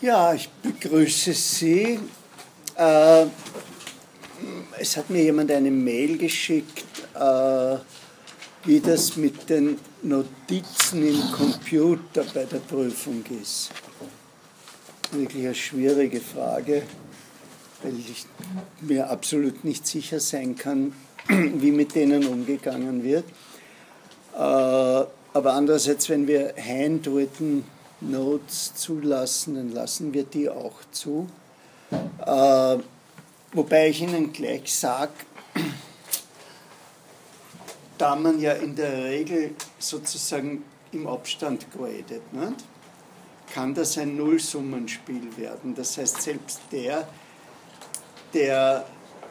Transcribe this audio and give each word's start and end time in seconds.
Ja, 0.00 0.32
ich 0.32 0.48
begrüße 0.62 1.32
Sie. 1.32 1.98
Äh, 2.76 3.26
es 4.78 4.96
hat 4.96 5.10
mir 5.10 5.24
jemand 5.24 5.50
eine 5.50 5.72
Mail 5.72 6.16
geschickt, 6.16 6.84
äh, 7.16 7.76
wie 8.64 8.78
das 8.78 9.16
mit 9.16 9.50
den 9.50 9.76
Notizen 10.02 11.04
im 11.04 11.20
Computer 11.32 12.22
bei 12.32 12.44
der 12.44 12.58
Prüfung 12.58 13.24
ist. 13.42 13.70
Wirklich 15.10 15.46
eine 15.46 15.54
schwierige 15.56 16.20
Frage, 16.20 16.84
weil 17.82 17.94
ich 17.98 18.24
mir 18.80 19.10
absolut 19.10 19.64
nicht 19.64 19.84
sicher 19.84 20.20
sein 20.20 20.54
kann, 20.54 20.92
wie 21.28 21.72
mit 21.72 21.96
denen 21.96 22.24
umgegangen 22.24 23.02
wird. 23.02 23.24
Äh, 24.36 24.38
aber 24.38 25.54
andererseits, 25.54 26.08
wenn 26.08 26.28
wir 26.28 26.54
Handwritten 26.56 27.64
Notes 28.00 28.74
zulassen, 28.74 29.56
dann 29.56 29.72
lassen 29.72 30.12
wir 30.12 30.24
die 30.24 30.48
auch 30.48 30.78
zu. 30.92 31.28
Äh, 32.24 32.78
wobei 33.52 33.88
ich 33.88 34.02
Ihnen 34.02 34.32
gleich 34.32 34.74
sage, 34.74 35.12
da 37.98 38.14
man 38.14 38.40
ja 38.40 38.52
in 38.52 38.76
der 38.76 39.04
Regel 39.04 39.54
sozusagen 39.78 40.62
im 40.92 41.06
Abstand 41.06 41.70
gradet, 41.72 42.32
nicht? 42.32 42.64
kann 43.52 43.74
das 43.74 43.98
ein 43.98 44.16
Nullsummenspiel 44.16 45.36
werden. 45.36 45.74
Das 45.74 45.96
heißt, 45.96 46.22
selbst 46.22 46.60
der, 46.70 47.08
der, 48.34 48.84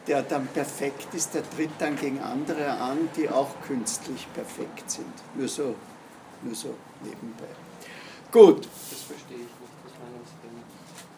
der 0.08 0.24
dann 0.24 0.48
perfekt 0.48 1.14
ist, 1.14 1.34
der 1.34 1.48
tritt 1.50 1.72
dann 1.80 1.96
gegen 1.96 2.20
andere 2.20 2.70
an, 2.70 3.10
die 3.16 3.30
auch 3.30 3.50
künstlich 3.68 4.28
perfekt 4.34 4.90
sind. 4.90 5.14
Nur 5.36 5.48
so, 5.48 5.76
nur 6.42 6.56
so 6.56 6.74
nebenbei. 7.04 7.67
Gut. 8.32 8.68
Das 8.90 9.02
verstehe 9.02 9.38
ich 9.38 9.44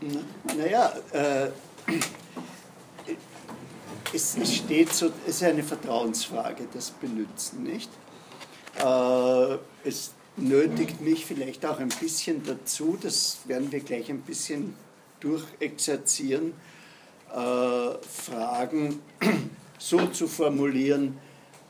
nicht. 0.01 0.25
Sie 0.45 0.57
Naja, 0.57 0.93
äh, 1.11 1.49
es, 4.13 4.37
es, 4.37 4.55
steht 4.55 4.93
so, 4.93 5.07
es 5.27 5.35
ist 5.35 5.43
eine 5.43 5.63
Vertrauensfrage, 5.63 6.67
das 6.73 6.91
Benutzen, 6.91 7.63
nicht? 7.63 7.89
Äh, 8.77 9.57
es 9.83 10.13
nötigt 10.37 11.01
mich 11.01 11.25
vielleicht 11.25 11.65
auch 11.65 11.79
ein 11.79 11.89
bisschen 11.89 12.43
dazu, 12.43 12.97
das 13.01 13.39
werden 13.45 13.71
wir 13.71 13.81
gleich 13.81 14.09
ein 14.09 14.21
bisschen 14.21 14.75
durchexerzieren, 15.19 16.53
äh, 17.33 17.91
Fragen 18.07 19.01
so 19.77 20.07
zu 20.07 20.27
formulieren, 20.27 21.17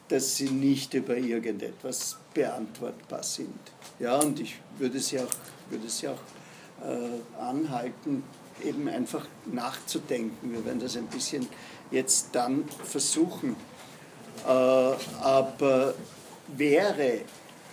dass 0.07 0.35
sie 0.37 0.49
nicht 0.49 0.93
über 0.93 1.17
irgendetwas 1.17 2.17
beantwortbar 2.39 3.21
sind. 3.21 3.59
Ja, 3.99 4.17
und 4.17 4.39
ich 4.39 4.55
würde 4.77 4.97
sie 4.97 5.19
auch, 5.19 5.27
würde 5.69 5.89
sie 5.89 6.07
auch 6.07 6.21
äh, 6.81 7.41
anhalten, 7.41 8.23
eben 8.63 8.87
einfach 8.87 9.27
nachzudenken. 9.45 10.53
Wir 10.53 10.63
werden 10.63 10.79
das 10.79 10.95
ein 10.95 11.07
bisschen 11.07 11.45
jetzt 11.91 12.29
dann 12.31 12.63
versuchen. 12.85 13.57
Äh, 14.47 14.49
aber 14.49 15.93
wäre, 16.47 17.21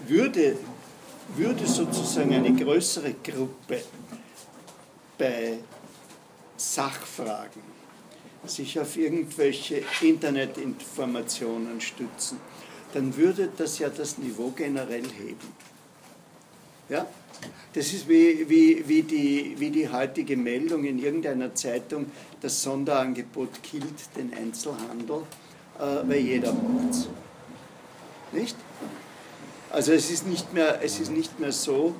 würde, 0.08 0.58
würde 1.36 1.64
sozusagen 1.64 2.34
eine 2.34 2.52
größere 2.52 3.14
Gruppe 3.22 3.82
bei 5.16 5.58
Sachfragen 6.56 7.62
sich 8.44 8.80
auf 8.80 8.96
irgendwelche 8.96 9.82
Internetinformationen 10.00 11.80
stützen, 11.80 12.38
dann 12.92 13.16
würde 13.16 13.48
das 13.56 13.78
ja 13.78 13.88
das 13.88 14.18
Niveau 14.18 14.52
generell 14.54 15.04
heben. 15.04 15.48
Ja? 16.88 17.06
Das 17.74 17.92
ist 17.92 18.08
wie, 18.08 18.48
wie, 18.48 18.88
wie, 18.88 19.02
die, 19.02 19.54
wie 19.58 19.70
die 19.70 19.88
heutige 19.88 20.36
Meldung 20.36 20.84
in 20.84 20.98
irgendeiner 20.98 21.54
Zeitung, 21.54 22.06
das 22.40 22.62
Sonderangebot 22.62 23.62
killt 23.62 24.16
den 24.16 24.32
Einzelhandel, 24.32 25.22
äh, 25.78 26.08
weil 26.08 26.20
jeder 26.20 26.52
macht 26.52 26.90
es. 26.90 27.08
Nicht? 28.32 28.56
Also 29.70 29.92
es 29.92 30.10
ist 30.10 30.26
nicht 30.26 30.54
mehr, 30.54 30.82
es 30.82 30.98
ist 31.00 31.10
nicht 31.10 31.38
mehr 31.38 31.52
so, 31.52 31.94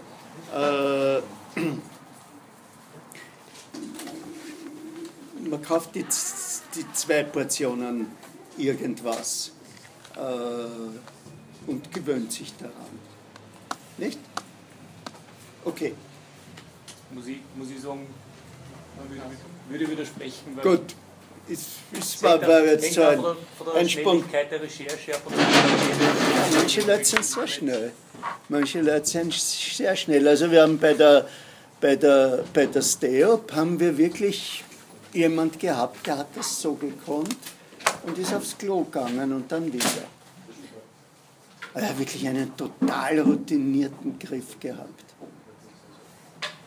äh, 0.54 1.18
man 5.48 5.62
kauft 5.62 5.94
die, 5.94 6.04
die 6.04 6.92
zwei 6.94 7.22
Portionen 7.24 8.06
irgendwas 8.56 9.52
äh, 10.16 11.70
und 11.70 11.92
gewöhnt 11.92 12.32
sich 12.32 12.54
daran. 12.56 12.98
Nicht? 13.98 14.18
Okay. 15.64 15.94
Muss 17.10 17.26
ich, 17.26 17.38
muss 17.56 17.70
ich 17.70 17.80
sagen, 17.80 18.06
würde 19.68 19.90
widersprechen. 19.90 20.56
Weil 20.56 20.76
Gut. 20.76 20.94
Es, 21.48 21.66
es 21.96 22.20
war, 22.24 22.40
war 22.42 22.64
jetzt 22.64 22.92
so 22.92 23.02
ein, 23.02 23.20
ein 23.20 23.86
Recherche 23.86 25.12
Manche 26.52 26.80
Leute 26.80 27.04
sind 27.04 27.24
sehr 27.24 27.46
schnell. 27.46 27.92
Manche 28.48 28.80
Leute 28.80 29.06
sind 29.06 29.32
sehr 29.32 29.94
schnell. 29.94 30.26
Also 30.26 30.50
wir 30.50 30.62
haben 30.62 30.76
bei 30.76 30.94
der, 30.94 31.28
bei 31.80 31.94
der, 31.94 32.44
bei 32.52 32.66
der 32.66 32.82
Steop 32.82 33.52
haben 33.52 33.78
wir 33.78 33.96
wirklich 33.96 34.64
jemand 35.12 35.60
gehabt, 35.60 36.04
der 36.04 36.18
hat 36.18 36.28
das 36.34 36.60
so 36.60 36.74
gekonnt 36.74 37.36
und 38.06 38.16
ist 38.18 38.32
aufs 38.32 38.56
Klo 38.56 38.84
gegangen 38.84 39.32
und 39.32 39.50
dann 39.50 39.72
wieder. 39.72 39.84
Er 41.74 41.90
hat 41.90 41.98
wirklich 41.98 42.26
einen 42.26 42.56
total 42.56 43.20
routinierten 43.20 44.18
Griff 44.18 44.58
gehabt. 44.58 45.04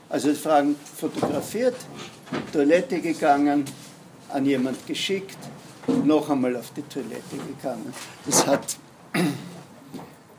Also 0.09 0.33
Fragen 0.33 0.75
fotografiert, 0.75 1.75
Toilette 2.51 2.99
gegangen, 2.99 3.65
an 4.29 4.45
jemand 4.45 4.85
geschickt, 4.85 5.37
noch 6.03 6.29
einmal 6.29 6.55
auf 6.57 6.71
die 6.73 6.83
Toilette 6.83 7.37
gegangen. 7.37 7.93
Das 8.25 8.45
hat 8.45 8.77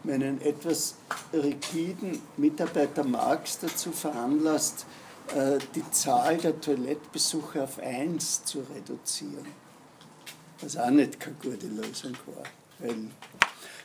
meinen 0.05 0.41
etwas 0.43 0.97
rigiden 1.33 2.21
Mitarbeiter 2.37 3.05
Marx 3.05 3.59
dazu 3.59 3.91
veranlasst, 3.91 4.87
äh, 5.35 5.59
die 5.75 5.89
Zahl 5.91 6.37
der 6.37 6.61
Toilettbesuche 6.61 7.63
auf 7.63 7.79
eins 7.79 8.45
zu 8.45 8.61
reduzieren. 8.75 9.70
Was 10.63 10.77
auch 10.77 10.91
nicht 10.91 11.19
keine 11.19 11.37
gute 11.37 11.67
Lösung 11.67 12.15
war. 12.27 12.45
Weil 12.79 13.09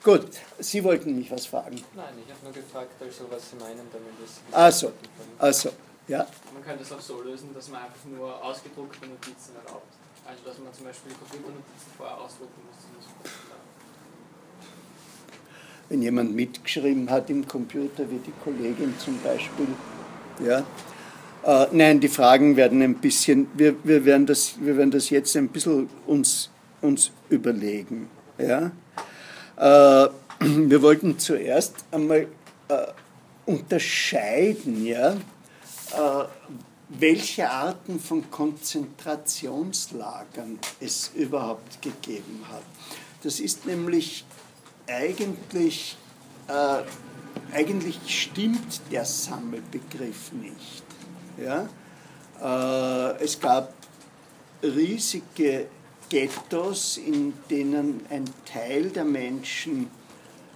Gut, 0.06 0.28
Sie 0.60 0.84
wollten 0.84 1.18
mich 1.18 1.32
was 1.32 1.48
fragen. 1.48 1.82
Nein, 1.96 2.14
ich 2.24 2.32
habe 2.32 2.44
nur 2.44 2.54
gefragt, 2.54 2.92
also, 3.02 3.26
was 3.28 3.50
Sie 3.50 3.56
meinen 3.56 3.88
damit. 3.92 4.14
Also, 4.52 4.92
also, 5.40 5.72
ja. 6.08 6.28
Man 6.54 6.64
könnte 6.64 6.84
es 6.84 6.92
auch 6.92 7.02
so 7.02 7.24
lösen, 7.24 7.50
dass 7.56 7.70
man 7.70 7.82
einfach 7.82 8.06
nur 8.06 8.44
ausgedruckte 8.44 9.08
Notizen 9.08 9.56
erlaubt. 9.66 9.92
Also, 10.24 10.44
dass 10.46 10.60
man 10.60 10.72
zum 10.76 10.86
Beispiel 10.86 11.12
Computernotizen 11.14 11.92
vorher 11.98 12.18
ausdrucken 12.20 12.62
muss. 12.70 13.32
Wenn 15.90 16.02
jemand 16.04 16.36
mitgeschrieben 16.36 17.10
hat 17.10 17.32
im 17.32 17.48
Computer, 17.48 18.10
wie 18.10 18.20
die 18.20 18.34
Kollegin 18.44 18.94
zum 19.00 19.20
Beispiel, 19.22 19.68
ja. 20.46 20.64
Äh, 21.44 21.68
nein, 21.72 22.00
die 22.00 22.10
Fragen 22.10 22.56
werden 22.58 22.84
ein 22.84 22.96
bisschen, 22.96 23.48
wir, 23.56 23.76
wir, 23.84 24.06
werden, 24.06 24.28
das, 24.28 24.54
wir 24.60 24.78
werden 24.78 24.92
das 24.92 25.10
jetzt 25.10 25.36
ein 25.36 25.48
bisschen 25.48 25.90
uns, 26.06 26.52
uns 26.82 27.12
überlegen. 27.30 28.10
Ja. 28.38 28.72
Äh, 29.58 30.10
wir 30.40 30.82
wollten 30.82 31.20
zuerst 31.20 31.76
einmal 31.92 32.28
äh, 32.68 32.88
unterscheiden, 33.46 34.86
ja, 34.86 35.14
äh, 35.14 36.26
welche 36.90 37.50
Arten 37.50 37.98
von 38.00 38.30
Konzentrationslagern 38.30 40.60
es 40.80 41.10
überhaupt 41.16 41.82
gegeben 41.82 42.44
hat. 42.52 42.62
Das 43.24 43.40
ist 43.40 43.66
nämlich 43.66 44.24
eigentlich, 44.88 45.98
äh, 46.48 46.84
eigentlich 47.54 48.00
stimmt 48.08 48.82
der 48.92 49.04
Sammelbegriff 49.06 50.32
nicht. 50.34 50.84
Ja? 51.38 51.68
Äh, 52.42 53.24
es 53.24 53.40
gab 53.40 53.74
riesige 54.62 55.68
Ghettos, 56.10 56.98
in 56.98 57.34
denen 57.50 58.06
ein 58.10 58.26
Teil 58.46 58.90
der 58.90 59.06
Menschen 59.06 59.90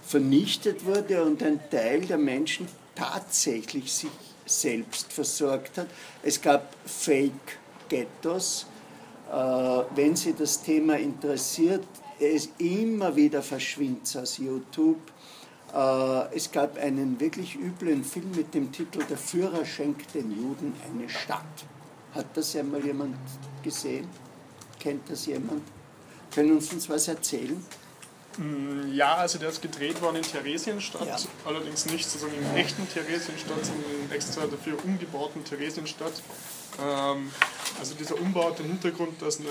vernichtet 0.02 0.84
wurde 0.84 1.22
und 1.22 1.42
ein 1.42 1.60
Teil 1.70 2.00
der 2.02 2.18
Menschen 2.18 2.66
tatsächlich 2.94 3.92
sich 3.92 4.10
selbst 4.46 5.12
versorgt 5.12 5.78
hat. 5.78 5.88
Es 6.22 6.40
gab 6.40 6.74
Fake-Ghettos. 6.84 8.66
Äh, 9.30 9.34
wenn 9.94 10.16
Sie 10.16 10.34
das 10.34 10.62
Thema 10.62 10.98
interessiert, 10.98 11.86
es 12.18 12.50
immer 12.58 13.14
wieder 13.14 13.42
verschwindet 13.42 14.16
aus 14.16 14.38
YouTube. 14.38 15.00
Äh, 15.72 16.36
es 16.36 16.50
gab 16.50 16.76
einen 16.78 17.18
wirklich 17.20 17.56
üblen 17.56 18.04
Film 18.04 18.32
mit 18.34 18.52
dem 18.54 18.72
Titel 18.72 19.02
Der 19.08 19.16
Führer 19.16 19.64
schenkt 19.64 20.14
den 20.14 20.30
Juden 20.30 20.74
eine 20.92 21.08
Stadt. 21.08 21.44
Hat 22.12 22.26
das 22.34 22.56
einmal 22.56 22.84
jemand 22.84 23.16
gesehen? 23.62 24.08
Kennt 24.80 25.08
das 25.10 25.26
jemand? 25.26 25.62
Können 26.34 26.52
uns 26.52 26.72
uns 26.72 26.88
was 26.88 27.06
erzählen? 27.06 27.62
Mm, 28.38 28.92
ja, 28.92 29.16
also 29.16 29.38
der 29.38 29.50
ist 29.50 29.60
gedreht 29.60 30.00
worden 30.00 30.16
in 30.16 30.22
Theresienstadt, 30.22 31.06
ja. 31.06 31.16
allerdings 31.44 31.86
nicht 31.86 32.08
sozusagen 32.08 32.32
im 32.38 32.56
echten 32.56 32.88
Theresienstadt, 32.88 33.64
sondern 33.64 33.84
in 34.04 34.10
extra 34.10 34.46
dafür 34.46 34.82
umgebauten 34.84 35.44
Theresienstadt. 35.44 36.22
Ähm, 36.80 37.30
also 37.78 37.94
dieser 37.94 38.18
Umbau 38.18 38.50
hat 38.50 38.60
den 38.60 38.66
Hintergrund, 38.66 39.20
dass 39.20 39.40
eine 39.40 39.48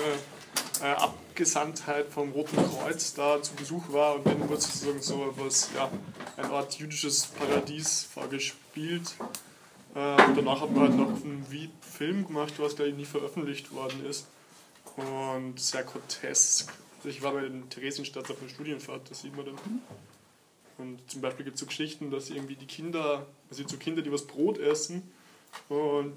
äh, 0.82 0.94
Abgesandtheit 0.94 2.06
vom 2.08 2.32
Roten 2.32 2.56
Kreuz 2.56 3.12
da 3.14 3.42
zu 3.42 3.52
Besuch 3.54 3.92
war 3.92 4.16
und 4.16 4.26
dann 4.26 4.40
wurde 4.48 4.60
sozusagen 4.60 5.00
so 5.00 5.28
etwas, 5.28 5.70
ja, 5.76 5.90
eine 6.36 6.50
Art 6.50 6.74
jüdisches 6.78 7.26
Paradies 7.26 8.06
vorgespielt. 8.12 9.14
Äh, 9.94 10.22
und 10.24 10.36
danach 10.36 10.62
hat 10.62 10.72
man 10.72 10.88
halt 10.88 10.96
noch 10.96 11.22
einen 11.22 11.46
Film 11.82 12.26
gemacht, 12.26 12.54
was 12.58 12.76
glaube 12.76 12.90
ich 12.90 12.96
nie 12.96 13.04
veröffentlicht 13.04 13.72
worden 13.72 14.04
ist. 14.06 14.26
Und 14.96 15.58
sehr 15.58 15.84
grotesk. 15.84 16.72
Also 16.98 17.08
ich 17.08 17.22
war 17.22 17.32
bei 17.32 17.42
den 17.42 17.68
Theresienstadt 17.70 18.30
auf 18.30 18.40
einer 18.40 18.50
Studienfahrt, 18.50 19.10
das 19.10 19.22
sieht 19.22 19.34
man 19.34 19.46
dann. 19.46 19.58
Und 20.76 21.10
zum 21.10 21.20
Beispiel 21.20 21.44
gibt 21.44 21.54
es 21.54 21.60
so 21.60 21.66
Geschichten, 21.66 22.10
dass 22.10 22.30
irgendwie 22.30 22.56
die 22.56 22.66
Kinder, 22.66 23.26
also 23.50 23.66
so 23.66 23.76
Kinder, 23.76 24.02
die 24.02 24.12
was 24.12 24.26
Brot 24.26 24.58
essen, 24.58 25.10
und 25.68 26.14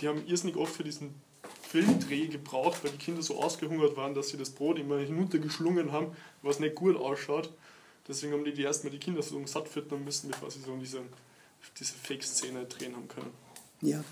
die 0.00 0.08
haben 0.08 0.26
irrsinnig 0.26 0.56
oft 0.56 0.74
für 0.74 0.84
diesen 0.84 1.14
Filmdreh 1.62 2.26
gebraucht, 2.26 2.82
weil 2.84 2.92
die 2.92 2.98
Kinder 2.98 3.22
so 3.22 3.42
ausgehungert 3.42 3.96
waren, 3.96 4.14
dass 4.14 4.28
sie 4.28 4.36
das 4.36 4.50
Brot 4.50 4.78
immer 4.78 4.98
hinuntergeschlungen 4.98 5.92
haben, 5.92 6.16
was 6.42 6.60
nicht 6.60 6.74
gut 6.74 6.96
ausschaut. 6.96 7.52
Deswegen 8.06 8.32
haben 8.32 8.44
die, 8.44 8.52
die 8.52 8.62
erstmal 8.62 8.92
die 8.92 8.98
Kinder 8.98 9.22
so 9.22 9.44
satt 9.46 9.68
füttern 9.68 10.04
müssen, 10.04 10.30
bevor 10.30 10.50
sie 10.50 10.60
so 10.60 10.76
diese, 10.76 11.02
diese 11.78 11.94
Fake-Szene 11.94 12.66
drehen 12.66 12.94
haben 12.94 13.08
können. 13.08 13.32
Ja, 13.82 14.02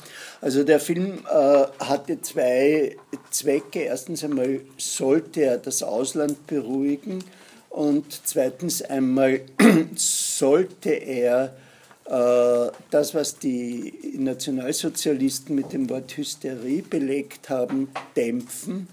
also 0.43 0.63
der 0.63 0.79
Film 0.79 1.21
äh, 1.31 1.65
hatte 1.79 2.21
zwei 2.21 2.97
Zwecke. 3.31 3.81
Erstens 3.81 4.23
einmal 4.23 4.61
sollte 4.77 5.43
er 5.43 5.59
das 5.59 5.83
Ausland 5.83 6.47
beruhigen 6.47 7.25
und 7.71 8.21
zweitens 8.25 8.83
einmal 8.83 9.41
sollte 9.97 10.91
er 10.91 11.57
äh, 12.05 12.71
das, 12.91 13.15
was 13.15 13.39
die 13.39 14.15
Nationalsozialisten 14.19 15.55
mit 15.55 15.73
dem 15.73 15.89
Wort 15.89 16.15
Hysterie 16.17 16.83
belegt 16.83 17.49
haben, 17.49 17.89
dämpfen. 18.15 18.89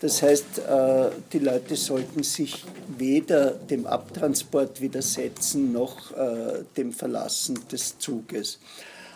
Das 0.00 0.22
heißt, 0.22 0.58
äh, 0.60 1.10
die 1.32 1.40
Leute 1.40 1.76
sollten 1.76 2.22
sich 2.22 2.64
weder 2.96 3.50
dem 3.50 3.86
Abtransport 3.86 4.80
widersetzen 4.80 5.72
noch 5.72 6.12
äh, 6.12 6.64
dem 6.76 6.92
Verlassen 6.92 7.58
des 7.70 7.98
Zuges. 7.98 8.58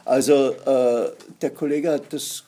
Also 0.06 0.52
äh, 0.52 1.10
der 1.42 1.50
Kollege 1.50 1.90
hat 1.90 2.12
das 2.12 2.44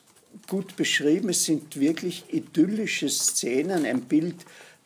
gut 0.47 0.75
beschrieben. 0.77 1.29
Es 1.29 1.43
sind 1.43 1.77
wirklich 1.77 2.23
idyllische 2.29 3.09
Szenen. 3.09 3.85
Ein 3.85 4.01
Bild, 4.01 4.37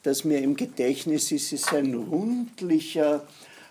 das 0.02 0.24
mir 0.24 0.40
im 0.40 0.56
Gedächtnis 0.56 1.31
ist, 1.31 1.54
ist 1.54 1.72
ein 1.72 1.94
rundlicher, 1.94 3.28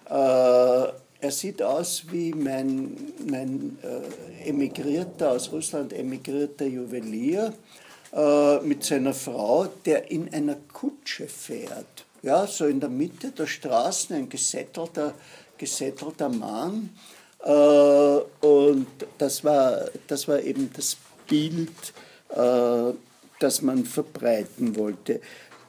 äh, 0.09 0.13
er 0.15 1.31
sieht 1.31 1.63
aus 1.63 2.05
wie 2.11 2.33
mein, 2.33 2.97
mein 3.29 3.77
äh, 3.83 4.49
emigrierter, 4.49 5.33
aus 5.33 5.51
Russland 5.51 5.93
emigrierter 5.93 6.67
Juwelier 6.67 7.53
äh, 8.13 8.61
mit 8.61 8.85
seiner 8.85 9.15
Frau, 9.15 9.67
der 9.85 10.13
in 10.13 10.33
einer 10.33 10.57
Kutsche 10.73 11.27
fährt. 11.27 12.05
Ja, 12.23 12.47
so 12.47 12.67
in 12.67 12.79
der 12.79 12.89
Mitte 12.89 13.33
der 13.33 13.49
Straße, 13.49 14.15
ein 14.15 14.29
gesättelter, 14.29 15.15
gesättelter 15.59 16.29
Mann. 16.29 16.91
Äh, 17.45 17.51
und 18.47 18.87
das 19.19 19.45
war, 19.45 19.87
das 20.07 20.29
war 20.29 20.41
eben 20.41 20.71
das 20.75 20.97
Bild, 21.29 21.93
äh, 22.31 22.93
das 23.39 23.63
man 23.63 23.85
verbreiten 23.85 24.77
wollte. 24.77 25.21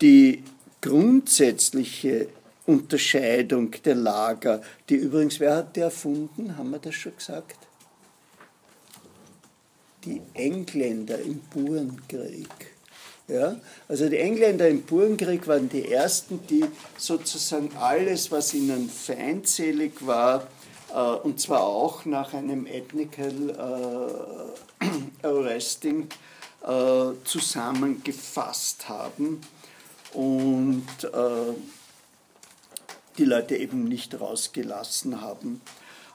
Die 0.02 0.44
grundsätzliche 0.81 2.28
Unterscheidung 2.66 3.72
der 3.84 3.96
Lager, 3.96 4.62
die 4.90 4.96
übrigens, 4.96 5.40
wer 5.40 5.58
hat 5.58 5.75
die 5.75 5.81
erfunden? 5.81 6.58
Haben 6.58 6.72
wir 6.72 6.80
das 6.80 6.96
schon 6.96 7.16
gesagt? 7.16 7.58
Die 10.06 10.22
Engländer 10.34 11.20
im 11.20 11.40
Burenkrieg. 11.54 12.74
Ja? 13.28 13.56
Also 13.88 14.10
die 14.10 14.18
Engländer 14.18 14.68
im 14.68 14.84
Burenkrieg 14.84 15.48
waren 15.48 15.70
die 15.70 15.92
ersten, 15.92 16.46
die 16.48 16.66
sozusagen 16.98 17.70
alles, 17.78 18.31
was 18.31 18.54
ihnen 18.54 18.90
feindselig 18.90 20.06
war, 20.06 20.48
und 20.94 21.40
zwar 21.40 21.62
auch 21.62 22.06
nach 22.06 22.34
einem 22.34 22.68
Ethnical 22.68 24.13
äh, 24.81 24.86
Arresting 25.28 26.10
äh, 26.63 27.12
zusammengefasst 27.25 28.88
haben 28.88 29.42
und 30.13 30.88
äh, 31.04 31.54
die 33.18 33.25
Leute 33.25 33.57
eben 33.57 33.84
nicht 33.84 34.18
rausgelassen 34.19 35.22
haben. 35.22 35.62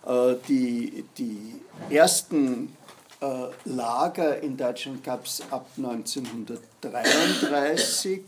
Äh, 0.06 0.36
die, 0.48 1.04
die 1.18 1.60
ersten 1.90 2.74
äh, 3.20 3.48
Lager 3.64 4.40
in 4.40 4.56
Deutschland 4.56 5.04
gab 5.04 5.26
es 5.26 5.42
ab 5.50 5.68
1933. 5.76 8.22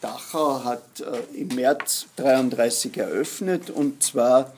Dachau 0.00 0.64
hat 0.64 1.04
im 1.34 1.46
März 1.54 2.06
1933 2.18 2.96
eröffnet 2.98 3.70
und 3.70 4.02
zwar 4.02 4.52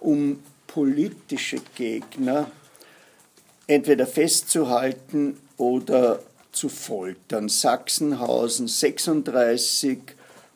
um 0.00 0.42
politische 0.66 1.58
Gegner 1.74 2.50
entweder 3.66 4.06
festzuhalten 4.06 5.38
oder 5.56 6.20
zu 6.52 6.68
foltern. 6.68 7.48
Sachsenhausen 7.48 8.68
36, 8.68 9.98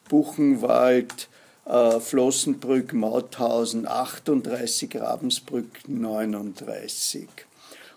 Buchenwald, 0.08 1.28
äh, 1.64 2.00
Flossenbrück, 2.00 2.92
Mauthausen 2.92 3.86
38, 3.86 4.96
Ravensbrück 4.96 5.86
39. 5.86 7.28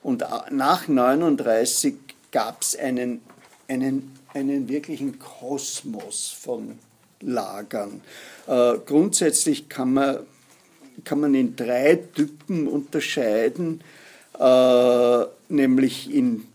Und 0.04 0.24
nach 0.52 0.88
39 0.88 1.96
gab 2.32 2.62
es 2.62 2.76
einen, 2.76 3.22
einen, 3.68 4.16
einen 4.34 4.68
wirklichen 4.68 5.18
Kosmos 5.18 6.30
von 6.30 6.78
Lagern. 7.22 8.02
Äh, 8.46 8.76
grundsätzlich 8.86 9.68
kann 9.68 9.94
man 9.94 10.20
kann 11.04 11.20
man 11.20 11.36
in 11.36 11.56
drei 11.56 12.00
Typen 12.14 12.68
unterscheiden, 12.68 13.82
äh, 14.40 15.24
nämlich 15.50 16.14
in 16.14 16.46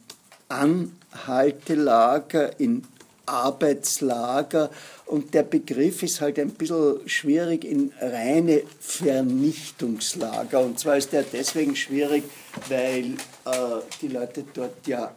Anhaltelager, 0.49 2.59
in 2.59 2.85
Arbeitslager 3.27 4.71
und 5.07 5.35
der 5.35 5.43
Begriff 5.43 6.03
ist 6.03 6.21
halt 6.21 6.39
ein 6.39 6.51
bisschen 6.51 7.09
schwierig 7.09 7.65
in 7.65 7.93
reine 8.01 8.63
Vernichtungslager. 8.79 10.61
Und 10.61 10.79
zwar 10.79 10.97
ist 10.97 11.13
der 11.13 11.25
deswegen 11.25 11.75
schwierig, 11.75 12.25
weil 12.69 13.15
äh, 13.45 13.81
die 14.01 14.09
Leute 14.09 14.45
dort 14.55 14.87
ja 14.87 15.15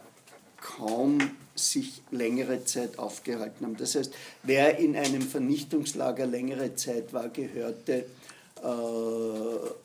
kaum 0.60 1.18
sich 1.54 2.02
längere 2.10 2.64
Zeit 2.64 2.98
aufgehalten 2.98 3.64
haben. 3.64 3.76
Das 3.76 3.94
heißt, 3.94 4.12
wer 4.42 4.78
in 4.78 4.96
einem 4.96 5.22
Vernichtungslager 5.22 6.26
längere 6.26 6.74
Zeit 6.74 7.12
war, 7.12 7.28
gehörte 7.28 8.06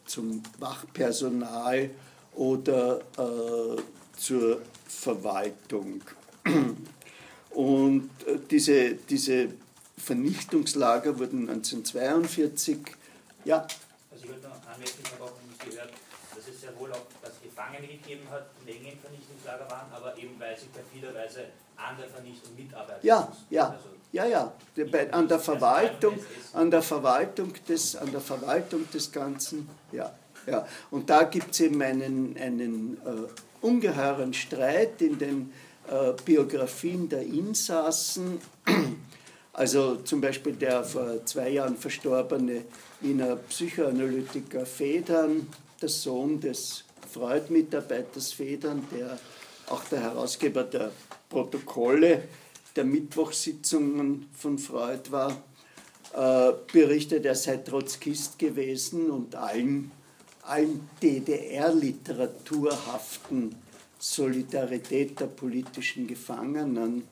zum 0.05 0.41
Wachpersonal 0.59 1.89
oder 2.35 2.99
äh, 3.17 3.81
zur 4.17 4.61
Verwaltung. 4.87 6.01
Und 7.51 8.09
äh, 8.25 8.37
diese, 8.49 8.93
diese 8.95 9.49
Vernichtungslager 9.97 11.17
wurden 11.19 11.49
1942, 11.49 12.79
ja. 13.45 13.67
Also 14.11 14.23
ich 14.23 14.27
würde 14.29 14.41
noch 14.47 14.55
anmerken, 14.71 14.99
ich 15.03 15.11
habe 15.11 15.23
auch 15.23 15.33
nicht 15.47 15.69
gehört, 15.69 15.91
dass 16.35 16.47
es 16.47 16.61
sehr 16.61 16.77
wohl 16.79 16.91
auch 16.93 17.05
dass 17.21 17.33
Gefangene 17.41 17.87
gegeben 17.87 18.23
hat, 18.29 18.47
die 18.61 18.71
länger 18.71 18.93
im 18.93 18.99
Vernichtungslager 18.99 19.69
waren, 19.69 19.91
aber 19.91 20.17
eben 20.17 20.39
weil 20.39 20.57
sie 20.57 20.67
perfiderweise 20.67 21.45
an 21.75 21.97
der 21.97 22.07
Vernichtung 22.07 22.55
mitarbeiten 22.55 23.05
Ja, 23.05 23.21
mussten. 23.21 23.53
ja. 23.53 23.69
Also 23.69 23.89
ja, 24.11 24.25
ja, 24.25 24.53
an 25.11 25.27
der 25.27 25.39
Verwaltung, 25.39 26.17
an 26.53 26.71
der 26.71 26.81
Verwaltung 26.81 27.53
des, 27.67 27.95
an 27.95 28.11
der 28.11 28.21
Verwaltung 28.21 28.89
des 28.91 29.11
Ganzen, 29.11 29.69
ja, 29.91 30.13
ja. 30.47 30.65
Und 30.89 31.09
da 31.09 31.23
gibt 31.23 31.51
es 31.51 31.59
eben 31.59 31.81
einen, 31.81 32.35
einen 32.37 32.97
äh, 33.05 33.65
ungeheuren 33.65 34.33
Streit 34.33 35.01
in 35.01 35.17
den 35.19 35.53
äh, 35.89 36.13
Biografien 36.23 37.09
der 37.09 37.21
Insassen. 37.21 38.39
Also 39.51 39.97
zum 39.97 40.21
Beispiel 40.21 40.53
der 40.53 40.83
vor 40.83 41.25
zwei 41.25 41.49
Jahren 41.49 41.75
verstorbene 41.75 42.63
Wiener 43.01 43.35
Psychoanalytiker 43.35 44.65
Federn, 44.65 45.47
der 45.81 45.89
Sohn 45.89 46.39
des 46.39 46.85
Freud-Mitarbeiters 47.11 48.31
Federn, 48.31 48.87
der 48.91 49.19
auch 49.67 49.83
der 49.85 50.01
Herausgeber 50.01 50.63
der 50.63 50.91
Protokolle 51.29 52.23
der 52.75 52.85
Mittwochssitzungen 52.85 54.27
von 54.33 54.57
Freud 54.57 55.11
war, 55.11 55.43
äh, 56.13 56.53
berichtet, 56.71 57.25
er 57.25 57.35
sei 57.35 57.57
Trotzkist 57.57 58.39
gewesen 58.39 59.11
und 59.11 59.35
allen, 59.35 59.91
allen 60.41 60.89
DDR-literaturhaften 61.01 63.53
Solidarität 63.99 65.19
der 65.19 65.27
politischen 65.27 66.07
Gefangenen 66.07 67.03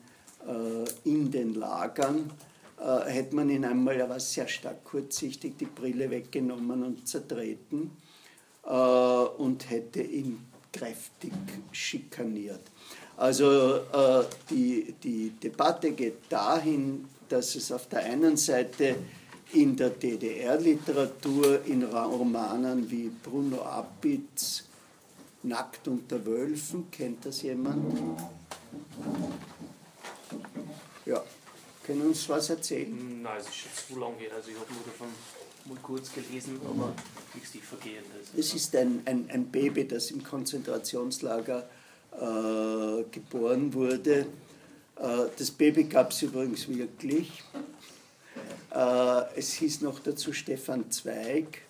äh, 0.46 0.84
in 1.08 1.30
den 1.30 1.54
Lagern 1.54 2.32
äh, 2.80 3.02
hätte 3.08 3.36
man 3.36 3.50
ihn 3.50 3.64
einmal, 3.64 3.94
er 3.96 4.08
war 4.08 4.18
sehr 4.18 4.48
stark 4.48 4.82
kurzsichtig, 4.82 5.56
die 5.58 5.66
Brille 5.66 6.10
weggenommen 6.10 6.82
und 6.82 7.06
zertreten 7.06 7.92
und 8.64 9.70
hätte 9.70 10.02
ihn 10.02 10.44
kräftig 10.70 11.32
schikaniert. 11.72 12.60
Also 13.18 13.74
äh, 13.92 14.24
die, 14.48 14.94
die 15.02 15.30
Debatte 15.30 15.90
geht 15.90 16.30
dahin, 16.30 17.08
dass 17.28 17.56
es 17.56 17.72
auf 17.72 17.88
der 17.88 18.04
einen 18.04 18.36
Seite 18.36 18.94
in 19.52 19.76
der 19.76 19.90
DDR-Literatur, 19.90 21.64
in 21.66 21.82
Romanen 21.82 22.88
wie 22.90 23.10
Bruno 23.22 23.62
Appitz, 23.62 24.64
Nackt 25.40 25.86
unter 25.86 26.24
Wölfen, 26.26 26.90
kennt 26.90 27.24
das 27.24 27.42
jemand? 27.42 27.96
Ja, 31.06 31.22
können 31.84 32.02
uns 32.02 32.28
was 32.28 32.50
erzählen? 32.50 33.22
Nein, 33.22 33.36
es 33.38 33.46
ist 33.46 33.54
schon 33.54 33.70
zu 33.94 34.00
lange 34.00 34.16
her. 34.16 34.30
Also 34.34 34.50
ich 34.50 34.56
habe 34.56 34.72
nur 34.72 34.82
davon 34.84 35.06
mal 35.66 35.78
kurz 35.80 36.12
gelesen, 36.12 36.60
aber 36.64 36.92
nichts 37.34 37.52
Vergehendes. 37.66 38.30
Es 38.36 38.52
ist 38.52 38.74
ein, 38.74 39.02
ein, 39.04 39.30
ein 39.30 39.46
Baby, 39.46 39.86
das 39.86 40.10
im 40.10 40.24
Konzentrationslager 40.24 41.68
äh, 42.12 43.04
geboren 43.10 43.72
wurde. 43.72 44.26
Äh, 44.96 45.26
das 45.36 45.50
Baby 45.50 45.84
gab 45.84 46.10
es 46.10 46.22
übrigens 46.22 46.68
wirklich. 46.68 47.42
Äh, 48.74 49.22
es 49.36 49.54
hieß 49.54 49.82
noch 49.82 50.00
dazu 50.00 50.32
Stefan 50.32 50.90
Zweig, 50.90 51.62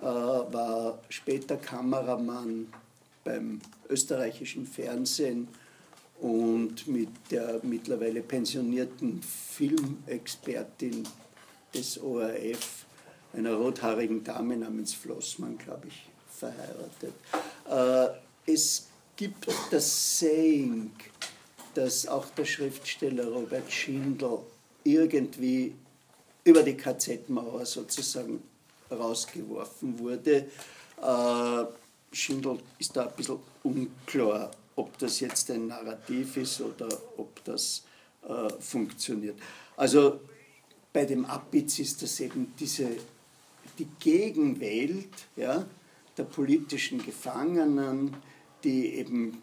äh, 0.00 0.04
war 0.04 0.98
später 1.08 1.56
Kameramann 1.56 2.72
beim 3.24 3.60
österreichischen 3.88 4.66
Fernsehen 4.66 5.48
und 6.20 6.86
mit 6.86 7.08
der 7.30 7.60
mittlerweile 7.62 8.22
pensionierten 8.22 9.22
Filmexpertin 9.22 11.06
des 11.74 12.00
ORF, 12.00 12.84
einer 13.32 13.54
rothaarigen 13.54 14.22
Dame 14.24 14.56
namens 14.56 14.94
Flossmann, 14.94 15.56
glaube 15.56 15.88
ich, 15.88 16.08
verheiratet. 16.30 17.14
Äh, 17.68 18.52
es 18.52 18.89
gibt 19.20 19.48
das 19.70 20.18
Saying, 20.18 20.92
dass 21.74 22.06
auch 22.06 22.30
der 22.30 22.46
Schriftsteller 22.46 23.26
Robert 23.26 23.70
Schindel 23.70 24.38
irgendwie 24.82 25.74
über 26.42 26.62
die 26.62 26.74
KZ-Mauer 26.74 27.66
sozusagen 27.66 28.42
rausgeworfen 28.90 29.98
wurde. 29.98 30.46
Äh, 31.02 31.64
Schindel 32.16 32.60
ist 32.78 32.96
da 32.96 33.08
ein 33.08 33.14
bisschen 33.14 33.40
unklar, 33.62 34.52
ob 34.74 34.96
das 34.96 35.20
jetzt 35.20 35.50
ein 35.50 35.66
Narrativ 35.66 36.38
ist 36.38 36.62
oder 36.62 36.88
ob 37.18 37.44
das 37.44 37.84
äh, 38.26 38.48
funktioniert. 38.58 39.38
Also 39.76 40.20
bei 40.94 41.04
dem 41.04 41.26
Abitz 41.26 41.78
ist 41.78 42.02
das 42.02 42.20
eben 42.20 42.54
diese, 42.58 42.88
die 43.78 43.88
Gegenwelt 43.98 45.12
ja, 45.36 45.66
der 46.16 46.24
politischen 46.24 47.04
Gefangenen, 47.04 48.16
die 48.64 48.94
eben 48.94 49.42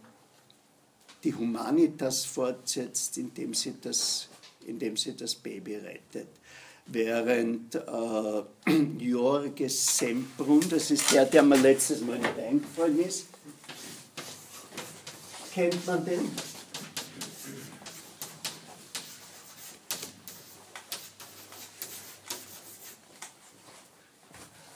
die 1.23 1.33
Humanitas 1.33 2.25
fortsetzt, 2.25 3.17
indem 3.17 3.53
sie 3.53 3.73
das, 3.81 4.29
indem 4.65 4.95
sie 4.97 5.15
das 5.15 5.35
Baby 5.35 5.75
rettet 5.75 6.27
während 6.87 7.75
äh, 7.75 8.71
Jorges 8.99 9.97
Semprun, 9.97 10.61
das 10.69 10.91
ist 10.91 11.11
der, 11.11 11.25
der 11.25 11.43
mir 11.43 11.57
letztes 11.57 12.01
Mal 12.01 12.17
nicht 12.17 12.39
eingefallen 12.39 12.99
ist, 12.99 13.27
kennt 15.53 15.85
man 15.85 16.05
den? 16.05 16.31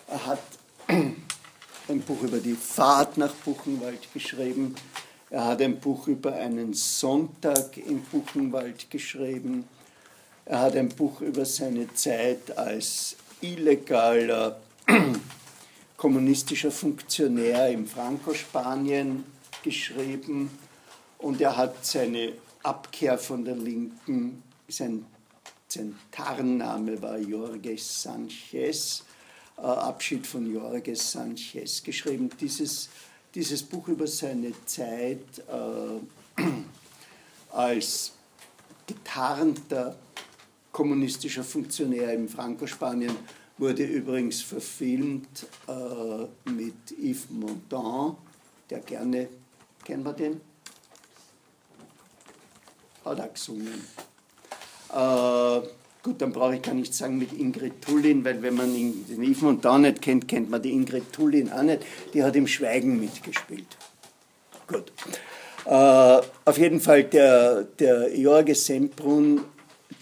Er 0.07 0.25
hat 0.25 0.41
ein 1.87 2.01
Buch 2.01 2.21
über 2.23 2.39
die 2.39 2.57
Fahrt 2.73 3.17
nach 3.17 3.33
Buchenwald 3.33 4.13
geschrieben. 4.13 4.75
Er 5.29 5.43
hat 5.43 5.61
ein 5.61 5.77
Buch 5.77 6.07
über 6.07 6.33
einen 6.33 6.73
Sonntag 6.73 7.75
in 7.75 8.01
Buchenwald 8.01 8.89
geschrieben. 8.89 9.67
Er 10.45 10.61
hat 10.61 10.77
ein 10.77 10.87
Buch 10.87 11.19
über 11.19 11.43
seine 11.43 11.93
Zeit 11.93 12.57
als 12.57 13.17
illegaler 13.41 14.61
kommunistischer 15.97 16.71
Funktionär 16.71 17.69
im 17.69 17.85
Franco-Spanien 17.87 19.25
geschrieben 19.63 20.49
und 21.17 21.41
er 21.41 21.57
hat 21.57 21.85
seine 21.85 22.31
Abkehr 22.63 23.17
von 23.17 23.43
der 23.43 23.57
Linken, 23.57 24.43
sein, 24.69 25.05
sein 25.67 25.99
Tarnname 26.09 27.01
war 27.01 27.17
Jorges 27.17 28.03
Sanchez, 28.03 29.03
Abschied 29.57 30.25
von 30.25 30.51
Jorges 30.51 31.11
Sanchez 31.11 31.83
geschrieben. 31.83 32.29
Dieses, 32.39 32.89
dieses 33.33 33.63
Buch 33.63 33.87
über 33.87 34.07
seine 34.07 34.53
Zeit 34.65 35.25
äh, 35.47 36.41
als 37.51 38.11
getarnter 38.87 39.95
kommunistischer 40.71 41.43
Funktionär 41.43 42.13
im 42.13 42.27
Franco-Spanien, 42.29 43.15
wurde 43.57 43.83
übrigens 43.83 44.41
verfilmt 44.41 45.45
äh, 45.67 46.49
mit 46.49 46.91
Yves 46.97 47.29
Montand, 47.29 48.17
der 48.69 48.79
gerne, 48.79 49.29
kennen 49.83 50.03
wir 50.03 50.13
den? 50.13 50.41
Hat 53.05 53.19
er 53.19 53.27
gesungen. 53.29 53.85
Äh, 54.91 55.61
gut, 56.03 56.21
dann 56.21 56.31
brauche 56.31 56.55
ich 56.55 56.61
gar 56.61 56.73
nicht 56.73 56.93
sagen 56.93 57.17
mit 57.17 57.33
Ingrid 57.33 57.81
Tullin, 57.81 58.23
weil 58.25 58.41
wenn 58.41 58.55
man 58.55 58.73
den 58.73 59.23
Yves 59.23 59.41
Montand 59.41 59.83
nicht 59.83 60.01
kennt, 60.01 60.27
kennt 60.27 60.49
man 60.49 60.61
die 60.61 60.71
Ingrid 60.71 61.11
Tullin 61.11 61.51
auch 61.51 61.61
nicht. 61.61 61.83
Die 62.13 62.23
hat 62.23 62.35
im 62.35 62.47
Schweigen 62.47 62.99
mitgespielt. 62.99 63.77
Gut. 64.67 64.91
Äh, 65.65 66.21
auf 66.45 66.57
jeden 66.57 66.79
Fall, 66.79 67.03
der, 67.03 67.63
der 67.63 68.17
Jorge 68.17 68.55
Semprun 68.55 69.41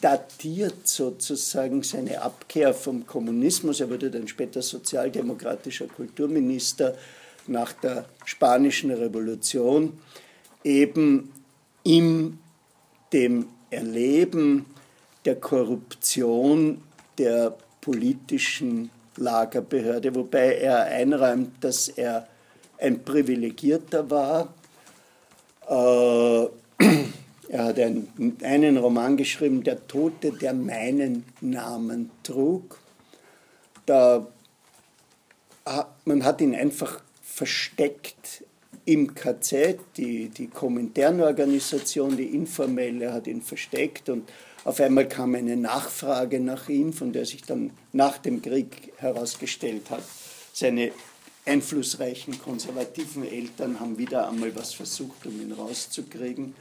datiert 0.01 0.87
sozusagen 0.87 1.83
seine 1.83 2.21
Abkehr 2.21 2.73
vom 2.73 3.05
Kommunismus. 3.05 3.81
Er 3.81 3.89
wurde 3.89 4.09
dann 4.09 4.27
später 4.27 4.61
sozialdemokratischer 4.61 5.87
Kulturminister 5.87 6.95
nach 7.47 7.73
der 7.73 8.05
Spanischen 8.25 8.91
Revolution, 8.91 9.99
eben 10.63 11.31
in 11.83 12.37
dem 13.11 13.47
Erleben 13.69 14.65
der 15.29 15.35
Korruption 15.35 16.81
der 17.19 17.55
politischen 17.81 18.89
Lagerbehörde, 19.15 20.15
wobei 20.15 20.55
er 20.55 20.85
einräumt, 20.85 21.63
dass 21.63 21.87
er 21.87 22.27
ein 22.79 23.03
Privilegierter 23.03 24.09
war. 24.09 24.51
Äh, 25.69 26.47
er 27.49 27.63
hat 27.63 27.77
einen, 27.77 28.77
Roman 28.77 29.17
geschrieben, 29.17 29.63
Der 29.63 29.85
Tote, 29.85 30.31
der 30.31 30.55
meinen 30.55 31.25
Namen 31.41 32.09
trug. 32.23 32.79
Da, 33.85 34.25
man 36.05 36.23
hat 36.23 36.41
ihn 36.41 36.55
einfach 36.55 37.01
versteckt 37.21 38.43
im 38.85 39.13
KZ, 39.13 39.77
die, 39.95 40.29
die 40.29 40.47
Komintern-Organisation, 40.47 42.17
die 42.17 42.33
informelle, 42.35 43.13
hat 43.13 43.27
ihn 43.27 43.43
versteckt 43.43 44.09
und 44.09 44.27
auf 44.65 44.79
einmal 44.79 45.07
kam 45.07 45.35
eine 45.35 45.55
Nachfrage 45.55 46.39
nach 46.39 46.69
ihm, 46.69 46.93
von 46.93 47.13
der 47.13 47.25
sich 47.25 47.43
dann 47.43 47.71
nach 47.93 48.17
dem 48.17 48.41
Krieg 48.41 48.93
herausgestellt 48.97 49.89
hat, 49.89 50.03
seine 50.53 50.91
einflussreichen 51.45 52.39
konservativen 52.41 53.25
Eltern 53.25 53.79
haben 53.79 53.97
wieder 53.97 54.27
einmal 54.29 54.55
was 54.55 54.73
versucht, 54.73 55.25
um 55.25 55.41
ihn 55.41 55.51
rauszukriegen. 55.51 56.53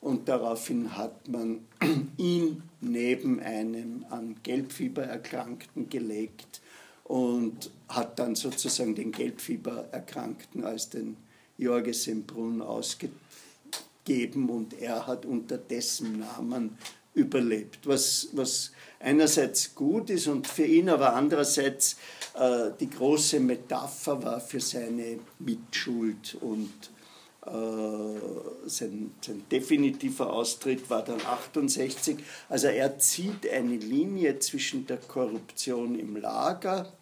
Und 0.00 0.28
daraufhin 0.28 0.96
hat 0.96 1.28
man 1.28 1.66
ihn 2.16 2.62
neben 2.80 3.40
einem 3.40 4.06
an 4.08 4.36
Gelbfieber 4.42 5.02
Erkrankten 5.02 5.90
gelegt 5.90 6.62
und 7.04 7.70
hat 7.88 8.18
dann 8.18 8.34
sozusagen 8.34 8.94
den 8.94 9.12
Gelbfieber 9.12 9.88
Erkrankten 9.92 10.64
als 10.64 10.88
den 10.88 11.16
Jorge 11.58 11.92
Sembrun 11.92 12.62
ausgegeben. 12.62 14.48
Und 14.48 14.80
er 14.80 15.06
hat 15.06 15.26
unter 15.26 15.58
dessen 15.58 16.20
Namen 16.20 16.78
überlebt, 17.14 17.86
was, 17.86 18.28
was 18.32 18.72
einerseits 19.00 19.74
gut 19.74 20.10
ist 20.10 20.26
und 20.28 20.46
für 20.46 20.64
ihn, 20.64 20.88
aber 20.88 21.14
andererseits 21.14 21.96
äh, 22.34 22.70
die 22.78 22.90
große 22.90 23.40
Metapher 23.40 24.22
war 24.22 24.40
für 24.40 24.60
seine 24.60 25.18
Mitschuld 25.38 26.36
und 26.40 26.90
äh, 27.46 28.68
sein, 28.68 29.12
sein, 29.20 29.42
definitiver 29.50 30.32
Austritt 30.32 30.88
war 30.90 31.02
dann 31.02 31.20
68. 31.20 32.18
Also 32.48 32.68
er 32.68 32.98
zieht 32.98 33.48
eine 33.50 33.76
Linie 33.76 34.38
zwischen 34.38 34.86
der 34.86 34.98
Korruption 34.98 35.98
im 35.98 36.16
Lager 36.16 36.92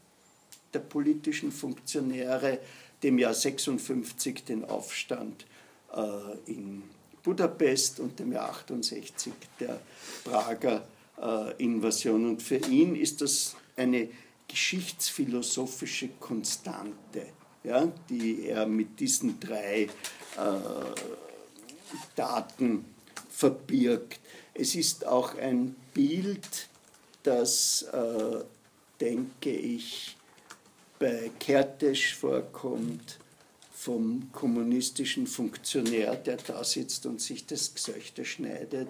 der 0.72 0.80
politischen 0.80 1.50
Funktionäre, 1.50 2.58
dem 3.02 3.18
Jahr 3.18 3.34
56 3.34 4.44
den 4.44 4.64
Aufstand 4.64 5.46
äh, 5.94 6.50
in 6.50 6.82
Budapest 7.22 8.00
und 8.00 8.18
dem 8.18 8.32
Jahr 8.32 8.50
68 8.50 9.32
der 9.60 9.80
Prager 10.24 10.86
äh, 11.20 11.62
Invasion. 11.62 12.26
Und 12.26 12.42
für 12.42 12.56
ihn 12.56 12.96
ist 12.96 13.20
das 13.20 13.56
eine 13.76 14.08
geschichtsphilosophische 14.46 16.08
Konstante, 16.20 17.26
ja, 17.64 17.86
die 18.08 18.46
er 18.46 18.66
mit 18.66 18.98
diesen 18.98 19.38
drei 19.38 19.82
äh, 19.82 19.88
Daten 22.16 22.84
verbirgt. 23.30 24.20
Es 24.54 24.74
ist 24.74 25.06
auch 25.06 25.36
ein 25.36 25.76
Bild, 25.94 26.68
das, 27.22 27.82
äh, 27.92 28.44
denke 29.00 29.50
ich, 29.50 30.16
bei 30.98 31.30
Kertész 31.38 32.14
vorkommt, 32.14 33.18
vom 33.78 34.32
kommunistischen 34.32 35.28
Funktionär, 35.28 36.16
der 36.16 36.38
da 36.38 36.64
sitzt 36.64 37.06
und 37.06 37.20
sich 37.20 37.46
das 37.46 37.72
Gesöchte 37.72 38.24
schneidet, 38.24 38.88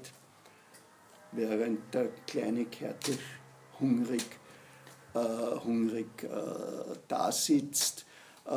während 1.33 1.93
der 1.93 2.09
kleine 2.27 2.65
Kertész 2.65 3.19
hungrig, 3.81 4.25
äh, 5.15 5.19
hungrig 5.63 6.07
äh, 6.23 6.97
da 7.07 7.31
sitzt. 7.31 8.07
Äh, 8.47 8.51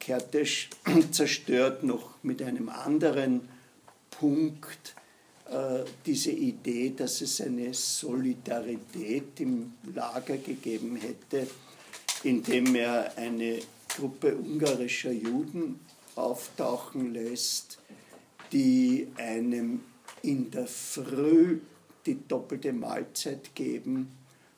Kertész 0.00 0.70
zerstört 1.10 1.82
noch 1.82 2.14
mit 2.22 2.40
einem 2.40 2.70
anderen 2.70 3.46
Punkt 4.10 4.94
äh, 5.50 5.84
diese 6.06 6.30
Idee, 6.30 6.94
dass 6.96 7.20
es 7.20 7.42
eine 7.42 7.74
Solidarität 7.74 9.40
im 9.40 9.74
Lager 9.94 10.38
gegeben 10.38 10.96
hätte, 10.96 11.46
indem 12.22 12.74
er 12.76 13.18
eine 13.18 13.58
Gruppe 13.96 14.34
ungarischer 14.34 15.12
Juden 15.12 15.80
auftauchen 16.16 17.12
lässt, 17.12 17.78
die 18.52 19.08
einem 19.16 19.80
in 20.22 20.50
der 20.50 20.66
Früh 20.66 21.60
die 22.06 22.18
doppelte 22.26 22.72
Mahlzeit 22.72 23.54
geben 23.54 24.10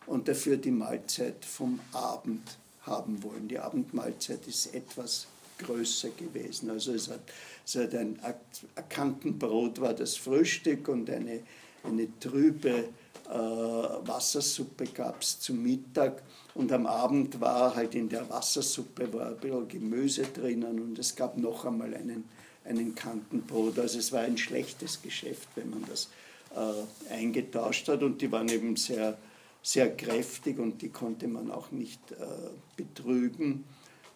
und 0.07 0.29
dafür 0.29 0.57
die 0.57 0.71
Mahlzeit 0.71 1.45
vom 1.45 1.81
Abend 1.93 2.59
haben 2.83 3.23
wollen. 3.23 3.49
Die 3.49 3.59
Abendmahlzeit 3.59 4.47
ist 4.47 4.75
etwas 4.75 5.27
größer 5.59 6.11
gewesen. 6.11 6.71
Also 6.71 6.93
es 6.93 7.09
hat, 7.09 7.21
es 7.65 7.77
hat 7.77 7.95
ein 7.95 8.19
Kantenbrot 8.89 9.81
war 9.81 9.95
das 9.95 10.17
Frühstück 10.17 10.89
und 10.89 11.11
eine, 11.11 11.41
eine 11.83 12.09
trübe 12.21 12.89
Wassersuppe 13.29 14.87
gab 14.87 15.23
es 15.23 15.41
zum 15.41 15.63
Mittag. 15.63 16.23
Und 16.55 16.73
am 16.73 16.87
Abend 16.87 17.41
war 17.41 17.75
halt 17.75 17.95
in 17.95 18.09
der 18.09 18.29
Wassersuppe 18.31 19.13
war 19.13 19.29
ein 19.29 19.37
bisschen 19.37 19.69
Gemüse 19.69 20.23
drinnen 20.23 20.81
und 20.81 20.99
es 20.99 21.15
gab 21.15 21.37
noch 21.37 21.65
einmal 21.65 21.95
einen, 21.95 22.25
einen 22.65 22.95
Kantenbrot. 22.95 23.79
Also 23.79 23.99
es 23.99 24.13
war 24.13 24.21
ein 24.21 24.39
schlechtes 24.39 25.03
Geschäft, 25.03 25.49
wenn 25.55 25.71
man 25.71 25.85
das 25.89 26.09
äh, 26.55 27.13
eingetauscht 27.13 27.89
hat. 27.89 28.03
Und 28.03 28.23
die 28.23 28.31
waren 28.33 28.49
eben 28.49 28.77
sehr, 28.77 29.19
sehr 29.63 29.95
kräftig 29.97 30.59
und 30.59 30.81
die 30.81 30.91
konnte 30.91 31.29
man 31.29 31.51
auch 31.51 31.71
nicht 31.73 32.01
äh, 32.13 32.15
betrügen. 32.77 33.65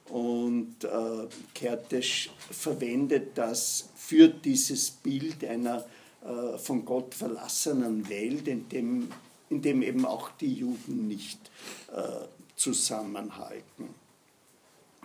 Und 0.08 0.82
äh, 0.82 0.88
Kertész 1.54 2.30
verwendet 2.50 3.36
das 3.36 3.90
für 3.94 4.28
dieses 4.28 4.90
Bild 4.90 5.44
einer 5.44 5.84
äh, 6.24 6.58
von 6.58 6.84
Gott 6.84 7.14
verlassenen 7.14 8.08
Welt, 8.08 8.48
in 8.48 8.68
dem, 8.68 9.10
in 9.48 9.62
dem 9.62 9.82
eben 9.82 10.04
auch 10.04 10.30
die 10.40 10.54
Juden 10.54 11.08
nicht 11.08 11.38
äh, 11.94 12.26
zusammenhalten. 12.56 13.94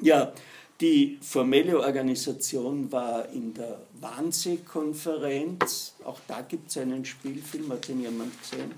Ja, 0.02 0.34
die 0.82 1.18
formelle 1.22 1.80
Organisation 1.80 2.92
war 2.92 3.30
in 3.30 3.54
der 3.54 3.80
Wannsee-Konferenz. 4.02 5.94
Auch 6.04 6.20
da 6.28 6.42
gibt 6.42 6.70
es 6.70 6.78
einen 6.78 7.06
Spielfilm, 7.06 7.72
hat 7.72 7.88
den 7.88 8.02
jemand 8.02 8.38
gesehen? 8.42 8.74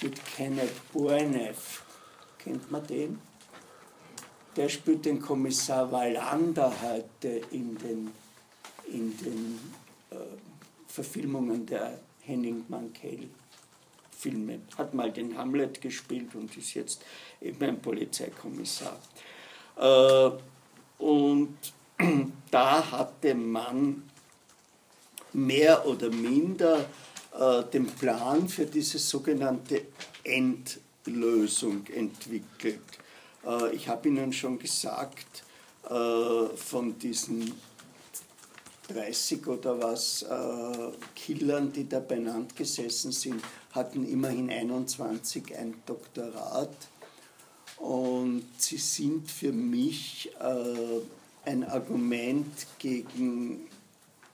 Mit 0.00 0.24
Kenneth 0.24 0.92
Bornev. 0.92 1.82
Kennt 2.38 2.70
man 2.70 2.86
den? 2.86 3.18
der 4.56 4.68
spielt 4.68 5.04
den 5.04 5.20
Kommissar 5.20 5.90
Wallander 5.92 6.72
heute 6.82 7.40
in 7.50 7.76
den, 7.78 8.12
in 8.86 9.16
den 9.18 9.60
äh, 10.10 10.16
Verfilmungen 10.92 11.66
der 11.66 11.98
Henning 12.22 12.64
Mankell. 12.68 13.28
Filme. 14.20 14.60
Hat 14.76 14.92
mal 14.92 15.10
den 15.10 15.36
Hamlet 15.36 15.80
gespielt 15.80 16.34
und 16.34 16.54
ist 16.56 16.74
jetzt 16.74 17.02
eben 17.40 17.62
ein 17.64 17.80
Polizeikommissar. 17.80 18.98
Äh, 19.78 20.30
und 21.02 21.56
da 22.50 22.90
hatte 22.90 23.34
man 23.34 24.02
mehr 25.32 25.86
oder 25.86 26.10
minder 26.10 26.84
äh, 27.38 27.62
den 27.72 27.86
Plan 27.86 28.46
für 28.48 28.66
diese 28.66 28.98
sogenannte 28.98 29.82
Endlösung 30.22 31.86
entwickelt. 31.86 32.82
Äh, 33.46 33.74
ich 33.74 33.88
habe 33.88 34.08
Ihnen 34.08 34.32
schon 34.32 34.58
gesagt, 34.58 35.44
von 36.56 36.98
diesen 36.98 37.52
30 38.92 39.46
oder 39.46 39.80
was 39.80 40.22
äh, 40.22 40.90
Killern, 41.14 41.72
die 41.72 41.88
da 41.88 42.00
benannt 42.00 42.56
gesessen 42.56 43.12
sind, 43.12 43.42
hatten 43.72 44.06
immerhin 44.06 44.50
21 44.50 45.56
ein 45.56 45.74
Doktorat. 45.86 46.74
Und 47.78 48.44
sie 48.58 48.76
sind 48.76 49.30
für 49.30 49.52
mich 49.52 50.30
ein 51.44 51.64
Argument 51.64 52.66
gegen 52.78 53.68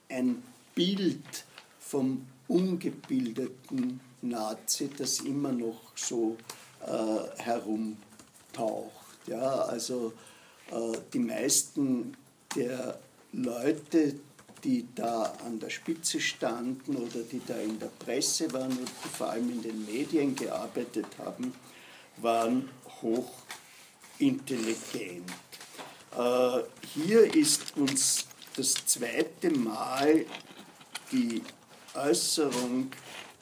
ein 0.08 0.42
Bild 0.74 1.44
vom 1.78 2.26
ungebildeten 2.48 4.00
Nazi, 4.22 4.90
das 4.96 5.20
immer 5.20 5.52
noch 5.52 5.96
so 5.96 6.36
äh, 6.84 7.42
herum 7.42 7.96
auftaucht. 8.56 8.90
Ja, 9.26 9.62
also 9.62 10.12
äh, 10.70 10.98
die 11.12 11.18
meisten 11.18 12.16
der 12.54 12.98
Leute, 13.32 14.14
die 14.66 14.86
da 14.96 15.32
an 15.46 15.60
der 15.60 15.70
Spitze 15.70 16.20
standen 16.20 16.96
oder 16.96 17.22
die 17.22 17.40
da 17.46 17.56
in 17.56 17.78
der 17.78 17.86
Presse 17.86 18.52
waren 18.52 18.72
und 18.72 18.90
die 19.04 19.08
vor 19.16 19.30
allem 19.30 19.48
in 19.50 19.62
den 19.62 19.86
Medien 19.86 20.34
gearbeitet 20.34 21.06
haben, 21.18 21.54
waren 22.16 22.68
hochintelligent. 23.00 25.30
Äh, 26.18 26.62
hier 26.94 27.32
ist 27.32 27.76
uns 27.76 28.26
das 28.56 28.74
zweite 28.86 29.50
Mal 29.50 30.26
die 31.12 31.42
Äußerung, 31.94 32.90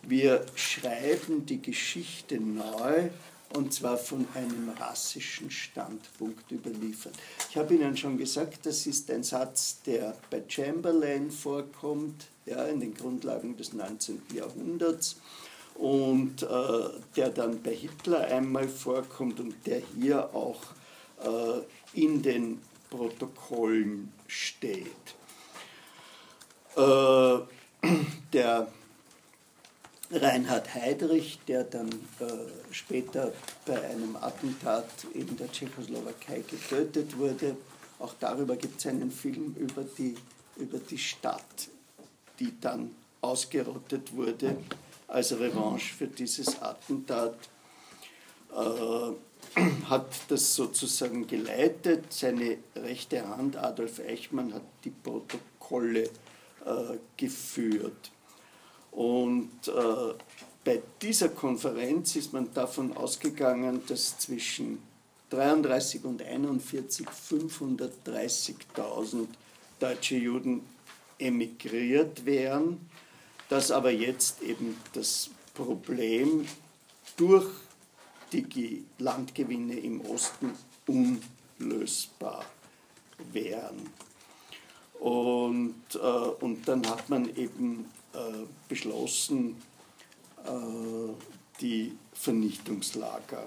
wir 0.02 0.44
schreiben 0.54 1.46
die 1.46 1.62
Geschichte 1.62 2.38
neu 2.38 3.08
und 3.54 3.72
zwar 3.72 3.96
von 3.96 4.26
einem 4.34 4.70
rassischen 4.78 5.50
Standpunkt 5.50 6.50
überliefert. 6.50 7.14
Ich 7.50 7.56
habe 7.56 7.74
Ihnen 7.74 7.96
schon 7.96 8.18
gesagt, 8.18 8.66
das 8.66 8.86
ist 8.86 9.10
ein 9.10 9.22
Satz, 9.22 9.80
der 9.86 10.16
bei 10.30 10.42
Chamberlain 10.46 11.30
vorkommt, 11.30 12.26
ja, 12.46 12.64
in 12.66 12.80
den 12.80 12.94
Grundlagen 12.94 13.56
des 13.56 13.72
19. 13.72 14.22
Jahrhunderts 14.34 15.16
und 15.76 16.42
äh, 16.42 16.46
der 17.16 17.30
dann 17.30 17.62
bei 17.62 17.74
Hitler 17.74 18.26
einmal 18.26 18.68
vorkommt 18.68 19.40
und 19.40 19.54
der 19.66 19.80
hier 19.96 20.34
auch 20.34 20.60
äh, 21.22 22.00
in 22.00 22.22
den 22.22 22.60
Protokollen 22.90 24.12
steht. 24.26 24.88
Äh, 26.76 27.38
der 28.32 28.68
Reinhard 30.14 30.74
Heydrich, 30.74 31.40
der 31.48 31.64
dann 31.64 31.88
äh, 31.88 32.24
später 32.70 33.32
bei 33.66 33.80
einem 33.82 34.16
Attentat 34.16 34.88
in 35.12 35.36
der 35.36 35.50
Tschechoslowakei 35.50 36.44
getötet 36.48 37.16
wurde. 37.18 37.56
Auch 37.98 38.14
darüber 38.20 38.56
gibt 38.56 38.78
es 38.78 38.86
einen 38.86 39.10
Film 39.10 39.54
über 39.58 39.82
die, 39.82 40.14
über 40.56 40.78
die 40.78 40.98
Stadt, 40.98 41.68
die 42.38 42.58
dann 42.60 42.90
ausgerottet 43.20 44.14
wurde 44.14 44.56
als 45.08 45.32
Revanche 45.38 45.94
für 45.94 46.06
dieses 46.06 46.60
Attentat. 46.60 47.36
Äh, 48.52 49.12
hat 49.88 50.08
das 50.28 50.54
sozusagen 50.54 51.26
geleitet. 51.26 52.12
Seine 52.12 52.58
rechte 52.74 53.26
Hand, 53.28 53.56
Adolf 53.56 54.00
Eichmann, 54.00 54.52
hat 54.52 54.62
die 54.84 54.90
Protokolle 54.90 56.04
äh, 56.04 56.98
geführt. 57.16 58.10
Und 58.94 59.50
äh, 59.66 60.14
bei 60.64 60.80
dieser 61.02 61.30
Konferenz 61.30 62.14
ist 62.16 62.32
man 62.32 62.54
davon 62.54 62.96
ausgegangen, 62.96 63.82
dass 63.88 64.18
zwischen 64.18 64.78
33 65.30 66.04
und 66.04 66.22
41 66.22 67.08
530.000 67.08 69.26
deutsche 69.80 70.16
Juden 70.16 70.62
emigriert 71.18 72.24
wären, 72.24 72.88
dass 73.48 73.72
aber 73.72 73.90
jetzt 73.90 74.42
eben 74.42 74.76
das 74.92 75.30
Problem 75.54 76.46
durch 77.16 77.46
die 78.32 78.84
Landgewinne 78.98 79.78
im 79.78 80.00
Osten 80.02 80.52
unlösbar 80.86 82.44
wären. 83.32 83.90
Und, 85.00 85.74
äh, 85.94 85.98
und 85.98 86.66
dann 86.66 86.88
hat 86.88 87.08
man 87.08 87.34
eben 87.36 87.86
beschlossen, 88.68 89.56
die 91.60 91.96
Vernichtungslager 92.12 93.46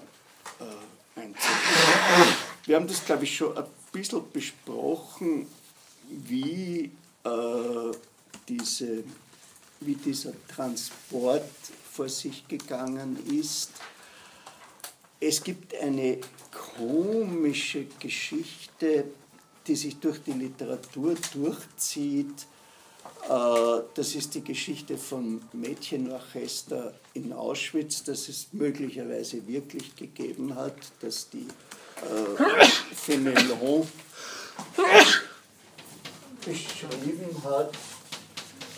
äh, 0.60 1.20
einzuführen. 1.20 2.34
Wir 2.64 2.76
haben 2.76 2.86
das, 2.86 3.04
glaube 3.04 3.24
ich, 3.24 3.36
schon 3.36 3.56
ein 3.56 3.64
bisschen 3.92 4.30
besprochen, 4.32 5.46
wie, 6.08 6.90
äh, 7.24 7.92
diese, 8.48 9.04
wie 9.80 9.94
dieser 9.94 10.32
Transport 10.46 11.50
vor 11.92 12.08
sich 12.08 12.46
gegangen 12.46 13.18
ist. 13.30 13.70
Es 15.20 15.42
gibt 15.42 15.74
eine 15.74 16.20
komische 16.76 17.86
Geschichte, 17.98 19.04
die 19.66 19.76
sich 19.76 19.98
durch 19.98 20.22
die 20.22 20.32
Literatur 20.32 21.16
durchzieht. 21.32 22.46
Äh, 23.24 23.82
das 23.94 24.14
ist 24.14 24.34
die 24.34 24.44
Geschichte 24.44 24.96
vom 24.96 25.40
Mädchenorchester 25.52 26.94
in 27.14 27.32
Auschwitz, 27.32 28.02
das 28.04 28.28
es 28.28 28.48
möglicherweise 28.52 29.46
wirklich 29.46 29.94
gegeben 29.96 30.54
hat, 30.54 30.76
dass 31.00 31.28
die 31.30 31.46
äh, 32.02 32.64
Fenelon 32.94 33.86
beschrieben 36.44 37.42
hat. 37.44 37.72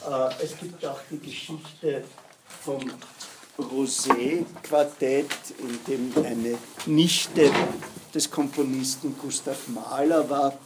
Äh, 0.09 0.45
es 0.45 0.59
gibt 0.59 0.85
auch 0.85 1.01
die 1.11 1.19
Geschichte 1.19 2.05
vom 2.65 2.91
Rosé-Quartett, 3.59 5.31
in 5.59 5.85
dem 5.87 6.25
eine 6.25 6.59
Nichte 6.87 7.53
des 8.15 8.31
Komponisten 8.31 9.17
Gustav 9.19 9.69
Mahler 9.69 10.29
war. 10.29 10.59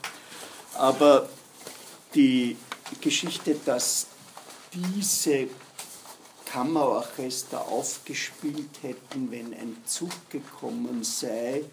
Aber 0.75 1.29
die 2.15 2.57
Geschichte, 3.01 3.57
dass 3.65 4.07
diese 4.73 5.49
Kammerorchester 6.47 7.61
aufgespielt 7.61 8.71
hätten, 8.83 9.31
wenn 9.31 9.53
ein 9.55 9.77
Zug 9.87 10.11
gekommen 10.31 11.03
sei, 11.03 11.65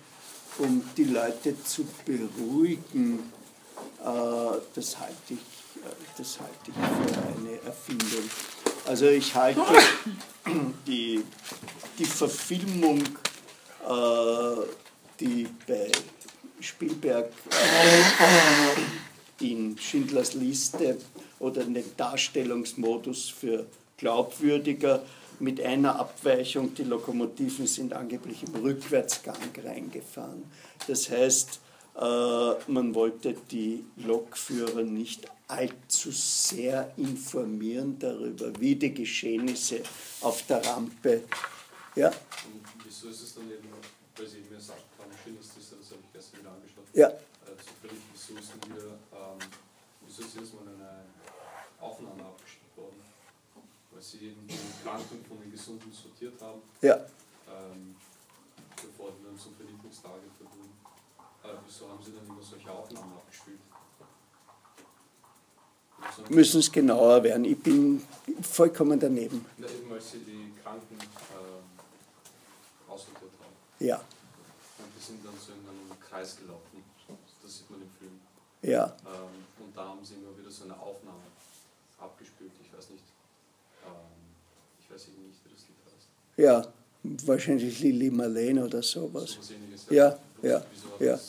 um 0.58 0.84
die 0.98 1.06
Leute 1.06 1.56
zu 1.64 1.86
beruhigen, 2.06 3.32
äh, 4.04 4.58
das 4.74 5.00
halte 5.00 5.16
ich, 5.30 5.34
äh, 5.36 5.94
das 6.18 6.40
halte 6.40 6.68
ich 6.68 6.74
für 6.74 7.22
eine 7.22 7.62
Erfindung. 7.64 8.30
Also 8.88 9.08
ich 9.08 9.34
halte 9.36 9.62
die, 10.88 11.24
die 11.98 12.06
Verfilmung, 12.06 13.04
äh, 13.88 14.56
die 15.20 15.48
bei 15.68 15.92
Spielberg 16.60 17.32
in 19.42 19.78
Schindlers 19.78 20.34
Liste 20.34 20.98
oder 21.40 21.64
den 21.64 21.84
Darstellungsmodus 21.98 23.30
für 23.30 23.66
glaubwürdiger 23.98 25.04
mit 25.40 25.60
einer 25.60 26.00
Abweichung, 26.00 26.74
die 26.76 26.84
Lokomotiven 26.84 27.66
sind 27.68 27.94
angeblich 27.94 28.44
im 28.44 28.62
Rückwärtsgang 28.62 29.38
reingefahren. 29.64 30.44
Das 30.88 31.10
heißt, 31.10 31.60
äh, 31.96 32.72
man 32.72 32.96
wollte 32.96 33.36
die 33.50 33.84
Lokführer 33.98 34.84
nicht 34.84 35.28
allzu 35.48 36.12
sehr 36.12 36.94
informieren 36.96 37.98
darüber, 38.00 38.54
wie 38.60 38.76
die 38.76 38.94
Geschehnisse 38.94 39.82
auf 40.22 40.46
der 40.46 40.66
Rampe. 40.66 41.24
Ja? 41.96 42.08
Und 42.08 42.64
wieso 42.86 43.10
ist 43.10 43.22
es 43.22 43.36
dann 43.36 43.46
eben, 43.46 43.68
weil 44.16 44.28
Sie 44.28 44.38
mir 44.50 44.58
gesagt 44.58 44.80
haben, 45.00 45.12
Schindlers 45.24 45.50
Liste, 45.58 45.76
das 45.76 45.92
habe 45.92 46.02
ich 46.04 46.14
gestern 46.14 46.40
wieder 46.40 46.52
angeschaut. 46.52 46.86
Ja. 46.94 47.12
Ist 48.40 48.52
dann 48.52 48.72
wieder, 48.72 48.92
ähm, 49.14 49.40
wieso 50.06 50.22
ist 50.24 50.36
jetzt 50.36 50.54
mal 50.54 50.68
eine 50.68 51.06
Aufnahme 51.80 52.24
abgeschickt 52.24 52.76
worden? 52.78 53.02
weil 53.92 54.02
sie 54.02 54.28
eben 54.28 54.48
die 54.48 54.58
Kranken 54.84 55.24
von 55.26 55.40
den 55.40 55.52
Gesunden 55.52 55.92
sortiert 55.92 56.42
haben, 56.42 56.62
ja. 56.82 56.96
ähm, 56.96 57.96
bevor 58.76 59.12
die 59.12 59.26
dann 59.26 59.38
zum 59.38 59.54
Vernichtungslager 59.56 60.16
wurden. 60.40 60.72
Äh, 61.44 61.58
wieso 61.66 61.90
haben 61.90 62.04
sie 62.04 62.14
dann 62.14 62.26
immer 62.28 62.42
solche 62.42 62.72
Aufnahmen 62.72 63.14
abgespielt? 63.14 63.60
Müssen 66.30 66.60
es 66.62 66.72
genauer 66.72 67.24
werden. 67.24 67.46
Ich 67.46 67.60
bin 67.60 68.04
vollkommen 68.42 69.00
daneben. 69.00 69.46
Na, 69.58 69.68
eben 69.68 69.90
weil 69.90 70.02
sie 70.02 70.20
die 70.20 70.52
Kranken 70.64 70.98
äh, 70.98 72.92
aussortiert 72.92 73.32
haben. 73.40 73.56
Ja. 73.80 73.98
Und 73.98 74.88
die 74.98 75.04
sind 75.04 75.24
dann 75.24 75.36
so 75.38 75.52
in 75.52 75.60
einem 75.60 76.00
Kreis 76.00 76.38
gelaufen. 76.38 76.84
Das 77.44 77.58
sieht 77.58 77.70
man 77.70 77.82
im 77.82 77.92
Film. 78.00 78.21
Ja. 78.62 78.96
Ähm, 79.06 79.66
und 79.66 79.76
da 79.76 79.86
haben 79.88 80.04
sie 80.04 80.16
immer 80.16 80.38
wieder 80.38 80.52
so 80.52 80.66
eine 80.66 80.80
Aufnahme 80.80 81.24
abgespielt. 82.00 82.52
Ich 82.64 82.78
weiß 82.78 82.90
nicht, 82.92 83.04
weiß 84.92 85.08
eben 85.08 85.28
nicht, 85.28 85.40
wie 85.44 85.50
das 85.50 85.62
Lied 85.68 85.78
heißt. 85.86 86.08
Ja, 86.38 87.28
wahrscheinlich 87.28 87.80
Lili 87.80 88.12
Marlene 88.12 88.66
oder 88.66 88.84
sowas. 88.84 89.38
So 89.42 89.54
ähnliches, 89.54 89.86
ja, 89.90 90.18
ja. 90.42 90.64
ja, 91.00 91.06
ja. 91.06 91.20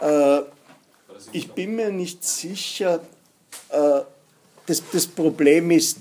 Das, 0.00 0.38
äh, 0.38 0.42
ich 1.32 1.50
bin 1.52 1.76
mir 1.76 1.90
nicht 1.90 2.24
sicher, 2.24 3.00
äh, 3.70 4.00
das, 4.66 4.82
das 4.92 5.06
Problem 5.06 5.70
ist, 5.70 5.98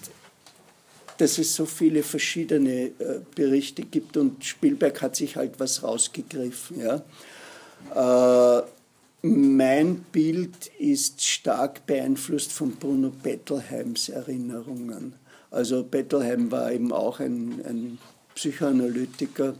dass 1.18 1.38
es 1.38 1.54
so 1.54 1.66
viele 1.66 2.02
verschiedene 2.02 2.92
äh, 3.00 3.20
Berichte 3.36 3.84
gibt 3.84 4.16
und 4.16 4.44
Spielberg 4.46 5.02
hat 5.02 5.16
sich 5.16 5.36
halt 5.36 5.60
was 5.60 5.84
rausgegriffen. 5.84 6.80
Ja. 6.80 7.02
Äh, 7.96 8.62
mein 9.22 10.06
Bild 10.12 10.68
ist 10.80 11.22
stark 11.26 11.86
beeinflusst 11.86 12.54
von 12.54 12.72
Bruno 12.76 13.12
Bettelheims 13.22 14.10
Erinnerungen. 14.10 15.14
Also 15.52 15.84
Bettelheim 15.84 16.52
war 16.52 16.72
eben 16.72 16.94
auch 16.94 17.20
ein, 17.20 17.62
ein 17.66 17.98
Psychoanalytiker, 18.36 19.56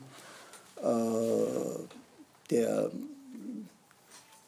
äh, 0.82 0.88
der 2.50 2.92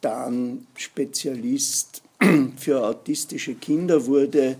dann 0.00 0.66
Spezialist 0.76 2.02
für 2.56 2.84
autistische 2.86 3.54
Kinder 3.54 4.06
wurde, 4.06 4.56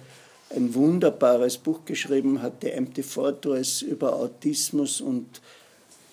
ein 0.54 0.74
wunderbares 0.74 1.56
Buch 1.56 1.80
geschrieben 1.84 2.42
hat, 2.42 2.62
der 2.62 2.76
Empty 2.76 3.02
Fortress 3.02 3.80
über 3.80 4.14
Autismus 4.14 5.00
und 5.00 5.40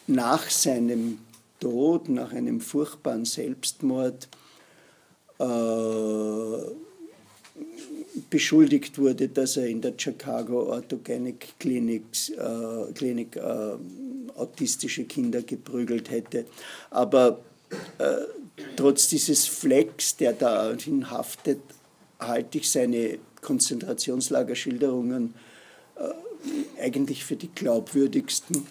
nach 0.07 0.49
seinem 0.49 1.19
Tod, 1.59 2.09
nach 2.09 2.31
einem 2.31 2.61
furchtbaren 2.61 3.25
Selbstmord, 3.25 4.27
äh, 5.39 5.45
beschuldigt 8.29 8.97
wurde, 8.97 9.27
dass 9.29 9.57
er 9.57 9.67
in 9.67 9.81
der 9.81 9.93
Chicago 9.97 10.71
Orthogenic 10.71 11.59
Clinic, 11.59 12.03
äh, 12.37 12.91
Clinic 12.93 13.35
äh, 13.35 13.75
autistische 14.35 15.05
Kinder 15.05 15.41
geprügelt 15.41 16.09
hätte. 16.11 16.45
Aber 16.91 17.39
äh, 17.97 18.15
trotz 18.75 19.07
dieses 19.07 19.47
Flecks, 19.47 20.15
der 20.17 20.33
dahin 20.33 21.09
haftet, 21.09 21.61
halte 22.19 22.57
ich 22.57 22.69
seine 22.69 23.19
Konzentrationslagerschilderungen 23.41 25.33
äh, 25.95 26.81
eigentlich 26.81 27.23
für 27.23 27.35
die 27.35 27.49
glaubwürdigsten 27.53 28.67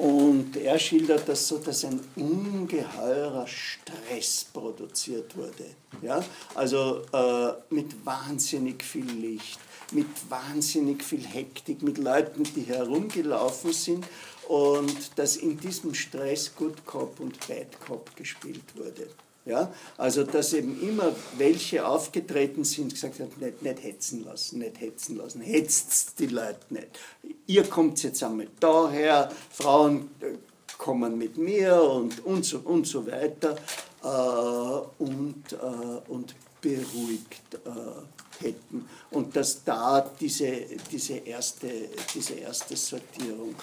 und 0.00 0.56
er 0.56 0.78
schildert 0.78 1.28
das 1.28 1.46
so, 1.46 1.58
dass 1.58 1.84
ein 1.84 2.00
ungeheurer 2.16 3.46
Stress 3.46 4.46
produziert 4.50 5.36
wurde. 5.36 5.66
Ja? 6.00 6.24
Also 6.54 7.02
äh, 7.12 7.52
mit 7.74 8.04
wahnsinnig 8.04 8.82
viel 8.82 9.04
Licht, 9.04 9.60
mit 9.92 10.06
wahnsinnig 10.30 11.04
viel 11.04 11.26
Hektik, 11.26 11.82
mit 11.82 11.98
Leuten, 11.98 12.44
die 12.44 12.62
herumgelaufen 12.62 13.74
sind 13.74 14.06
und 14.48 15.18
dass 15.18 15.36
in 15.36 15.60
diesem 15.60 15.92
Stress 15.92 16.54
Good 16.56 16.86
Cop 16.86 17.20
und 17.20 17.46
Bad 17.46 17.78
Cop 17.86 18.16
gespielt 18.16 18.74
wurde. 18.76 19.10
Ja? 19.44 19.72
Also, 19.96 20.24
dass 20.24 20.52
eben 20.52 20.80
immer 20.80 21.14
welche 21.38 21.86
aufgetreten 21.86 22.64
sind, 22.64 22.92
gesagt 22.92 23.20
haben, 23.20 23.30
nicht, 23.38 23.62
nicht 23.62 23.82
hetzen 23.82 24.24
lassen, 24.24 24.58
nicht 24.58 24.80
hetzen 24.80 25.16
lassen, 25.16 25.40
hetzt 25.40 26.18
die 26.18 26.26
Leute 26.26 26.60
nicht. 26.70 26.98
Ihr 27.46 27.64
kommt 27.64 28.02
jetzt 28.02 28.22
einmal 28.22 28.48
daher, 28.58 29.30
Frauen 29.50 30.10
äh, 30.20 30.34
kommen 30.78 31.18
mit 31.18 31.36
mir 31.36 31.82
und, 31.82 32.24
und, 32.24 32.44
so, 32.44 32.58
und 32.58 32.86
so 32.86 33.06
weiter 33.06 33.56
äh, 34.02 35.02
und, 35.02 35.52
äh, 35.52 36.10
und 36.10 36.34
beruhigt 36.60 37.54
äh, 37.54 38.44
hätten. 38.44 38.88
Und 39.10 39.34
dass 39.36 39.64
da 39.64 40.08
diese, 40.20 40.66
diese, 40.90 41.18
erste, 41.18 41.68
diese 42.14 42.34
erste 42.34 42.76
Sortierung, 42.76 43.54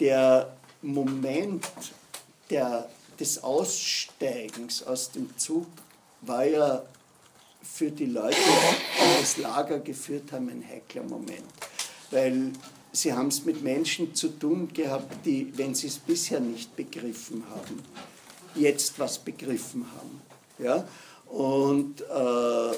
der 0.00 0.56
Moment 0.82 1.64
der 2.50 2.88
des 3.20 3.42
Aussteigens 3.42 4.82
aus 4.82 5.10
dem 5.10 5.36
Zug 5.38 5.66
war 6.22 6.44
ja 6.44 6.82
für 7.62 7.90
die 7.90 8.06
Leute, 8.06 8.36
die 8.36 9.20
das 9.20 9.36
Lager 9.38 9.78
geführt 9.78 10.32
haben, 10.32 10.48
ein 10.48 10.64
heikler 10.68 11.02
Moment. 11.02 11.44
Weil 12.10 12.52
sie 12.92 13.12
haben 13.12 13.28
es 13.28 13.44
mit 13.44 13.62
Menschen 13.62 14.14
zu 14.14 14.28
tun 14.28 14.72
gehabt, 14.72 15.24
die, 15.24 15.52
wenn 15.56 15.74
sie 15.74 15.88
es 15.88 15.98
bisher 15.98 16.40
nicht 16.40 16.76
begriffen 16.76 17.44
haben, 17.50 17.82
jetzt 18.54 18.98
was 18.98 19.18
begriffen 19.18 19.86
haben. 19.96 20.20
Ja? 20.58 20.86
Und 21.26 22.02
äh, 22.02 22.76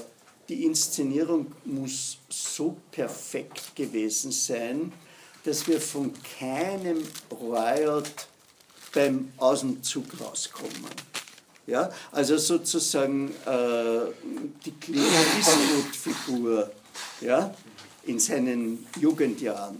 die 0.49 0.65
Inszenierung 0.65 1.53
muss 1.65 2.19
so 2.29 2.77
perfekt 2.91 3.75
gewesen 3.75 4.31
sein, 4.31 4.93
dass 5.45 5.67
wir 5.67 5.81
von 5.81 6.13
keinem 6.39 7.03
Riot 7.31 8.29
beim 8.97 9.31
Außenzug 9.37 10.07
rauskommen. 10.21 10.91
Ja, 11.67 11.91
also 12.13 12.39
sozusagen 12.39 13.31
äh, 13.45 14.13
die 14.65 14.71
Clint 14.81 15.07
Eastwood-Figur 15.37 16.71
ja, 17.21 17.55
in 18.05 18.19
seinen 18.19 18.87
Jugendjahren, 18.99 19.79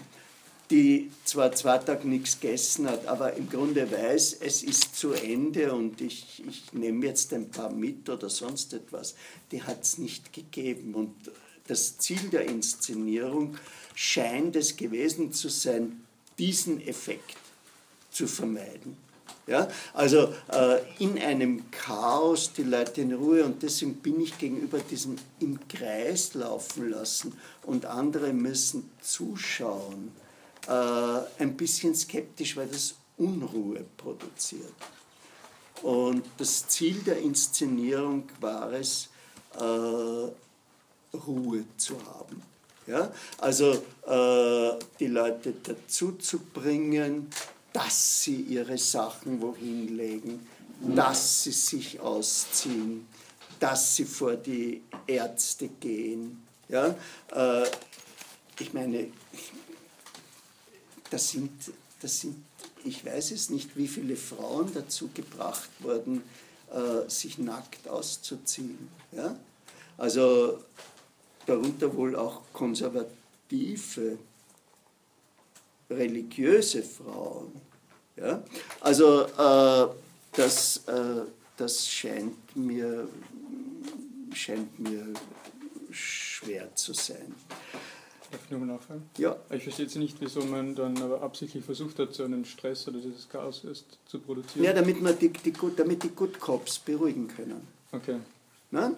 die 0.69 1.11
zwar 1.25 1.53
zwei 1.53 1.79
Tage 1.79 2.07
nichts 2.09 2.41
gegessen 2.41 2.91
hat, 2.91 3.07
aber 3.07 3.35
im 3.35 3.49
Grunde 3.49 3.91
weiß, 3.91 4.39
es 4.41 4.63
ist 4.63 4.97
zu 4.97 5.13
Ende 5.13 5.73
und 5.73 6.01
ich, 6.01 6.43
ich 6.47 6.73
nehme 6.73 7.07
jetzt 7.07 7.33
ein 7.33 7.49
paar 7.49 7.71
mit 7.71 8.11
oder 8.11 8.29
sonst 8.29 8.75
etwas, 8.75 9.15
die 9.51 9.63
hat 9.63 9.83
es 9.83 9.97
nicht 9.97 10.33
gegeben. 10.33 10.95
Und 10.95 11.15
das 11.69 11.97
Ziel 11.97 12.29
der 12.31 12.47
Inszenierung 12.47 13.57
scheint 13.95 14.57
es 14.57 14.77
gewesen 14.77 15.33
zu 15.33 15.49
sein, 15.49 16.03
diesen 16.37 16.87
Effekt 16.87 17.37
zu 18.11 18.27
vermeiden. 18.27 19.06
Ja? 19.47 19.69
Also 19.95 20.35
äh, 20.53 20.81
in 20.99 21.19
einem 21.19 21.71
Chaos 21.71 22.53
die 22.53 22.65
Leute 22.65 23.03
in 23.03 23.13
Ruhe 23.13 23.45
und 23.45 23.63
deswegen 23.63 23.95
bin 23.97 24.21
ich 24.21 24.37
gegenüber 24.39 24.79
diesem 24.79 25.17
im 25.41 25.59
Kreis 25.69 26.35
laufen 26.35 26.91
lassen 26.91 27.33
und 27.63 27.87
andere 27.87 28.33
müssen 28.33 28.91
zuschauen 29.01 30.11
äh, 30.67 31.43
ein 31.43 31.57
bisschen 31.57 31.95
skeptisch, 31.95 32.57
weil 32.57 32.67
das 32.67 32.95
Unruhe 33.19 33.85
produziert. 33.97 34.75
Und 35.83 36.25
das 36.39 36.67
Ziel 36.69 36.97
der 37.03 37.19
Inszenierung 37.19 38.25
war 38.41 38.73
es, 38.73 39.09
äh, 39.59 41.17
Ruhe 41.17 41.65
zu 41.77 41.95
haben. 42.05 42.43
Ja? 42.87 43.11
Also 43.39 43.73
äh, 44.07 44.79
die 44.99 45.07
Leute 45.07 45.55
dazu 45.63 46.13
zu 46.13 46.39
bringen, 46.39 47.31
dass 47.77 48.23
sie 48.23 48.41
ihre 48.41 48.79
Sachen 48.79 49.43
wohin 49.43 49.99
legen, 49.99 50.47
dass 50.81 51.43
sie 51.43 51.53
sich 51.53 52.01
ausziehen, 52.01 53.07
dass 53.61 53.97
sie 53.97 54.07
vor 54.07 54.35
die 54.35 54.81
Ärzte 55.07 55.69
gehen. 55.69 56.43
Ja? 56.71 56.97
Äh, 57.35 57.69
ich 58.61 58.73
meine, 58.73 59.09
das 61.11 61.29
sind, 61.33 61.51
das 62.01 62.23
sind, 62.23 62.43
ich 62.83 63.05
weiß 63.05 63.33
es 63.33 63.51
nicht, 63.51 63.77
wie 63.77 63.89
viele 63.89 64.17
Frauen 64.17 64.73
dazu 64.73 65.11
gebracht 65.13 65.69
wurden, 65.81 66.23
äh, 66.73 67.11
sich 67.11 67.37
nackt 67.37 67.89
auszuziehen. 67.89 68.89
Ja? 69.13 69.37
Also 69.99 70.65
darunter 71.45 71.95
wohl 71.95 72.17
auch 72.17 72.41
konservative 72.55 74.17
religiöse 75.91 76.83
Frauen. 76.83 77.53
Ja? 78.17 78.43
Also 78.81 79.23
äh, 79.23 79.89
das, 80.33 80.85
äh, 80.87 81.23
das 81.57 81.89
scheint, 81.89 82.57
mir, 82.57 83.09
scheint 84.33 84.79
mir 84.79 85.07
schwer 85.91 86.75
zu 86.75 86.93
sein. 86.93 87.35
Darf 88.31 88.41
ich 88.45 88.51
nochmal 88.51 88.69
nachfragen? 88.69 89.09
Ja. 89.19 89.37
Ich 89.51 89.63
verstehe 89.63 89.87
jetzt 89.87 89.97
nicht, 89.97 90.17
wieso 90.21 90.41
man 90.43 90.75
dann 90.75 91.01
aber 91.01 91.23
absichtlich 91.23 91.65
versucht 91.65 91.99
hat, 91.99 92.13
so 92.13 92.25
einen 92.25 92.45
Stress 92.45 92.89
oder 92.89 92.99
dieses 92.99 93.29
Chaos 93.29 93.63
erst 93.65 93.99
zu 94.07 94.19
produzieren. 94.19 94.65
Ja, 94.65 94.73
damit, 94.73 95.01
man 95.01 95.17
die, 95.19 95.29
die, 95.29 95.53
damit 95.77 96.03
die 96.03 96.09
Good 96.09 96.41
Cops 96.41 96.79
beruhigen 96.81 97.29
können. 97.29 97.67
Okay. 97.93 98.17
Ne? 98.73 98.97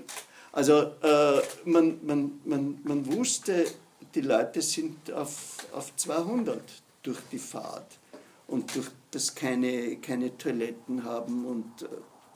Also 0.53 0.93
äh, 1.03 1.41
man, 1.67 1.99
man, 2.05 2.41
man, 2.45 2.81
man 2.83 3.13
wusste, 3.13 3.67
die 4.15 4.21
Leute 4.21 4.63
sind 4.63 5.13
auf, 5.13 5.67
auf 5.73 5.95
200 5.97 6.63
durch 7.03 7.19
die 7.31 7.39
Fahrt 7.39 7.99
und 8.47 8.75
durch 8.75 8.89
das 9.11 9.35
keine, 9.35 9.97
keine 9.97 10.37
Toiletten 10.37 11.05
haben 11.05 11.47
und 11.47 11.83
äh, 11.83 11.87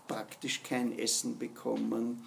praktisch 0.07 0.63
kein 0.63 0.99
Essen 0.99 1.39
bekommen. 1.39 2.27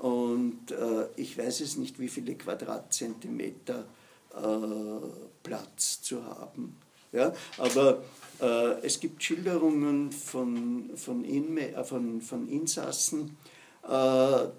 Und 0.00 0.70
äh, 0.70 1.06
ich 1.16 1.38
weiß 1.38 1.60
es 1.60 1.76
nicht, 1.76 1.98
wie 1.98 2.08
viele 2.08 2.34
Quadratzentimeter 2.34 3.86
äh, 4.34 5.06
Platz 5.42 6.02
zu 6.02 6.24
haben. 6.24 6.76
Ja? 7.12 7.32
Aber 7.58 8.02
äh, 8.40 8.80
es 8.82 9.00
gibt 9.00 9.22
Schilderungen 9.22 10.12
von, 10.12 10.90
von, 10.96 11.24
Inme, 11.24 11.74
äh, 11.74 11.84
von, 11.84 12.20
von 12.20 12.48
Insassen, 12.48 13.36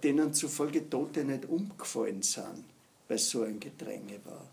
denen 0.04 0.34
zufolge 0.34 0.90
Tote 0.90 1.26
nicht 1.26 1.50
umgefallen 1.50 2.22
sind, 2.22 2.64
weil 3.08 3.18
so 3.18 3.44
ein 3.44 3.60
Gedränge 3.60 4.20
war, 4.26 4.46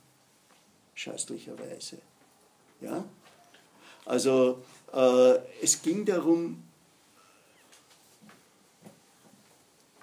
scheußlicherweise. 0.95 1.99
Ja? 2.81 3.05
Also 4.05 4.63
äh, 4.93 5.39
es 5.63 5.81
ging 5.81 6.05
darum, 6.05 6.63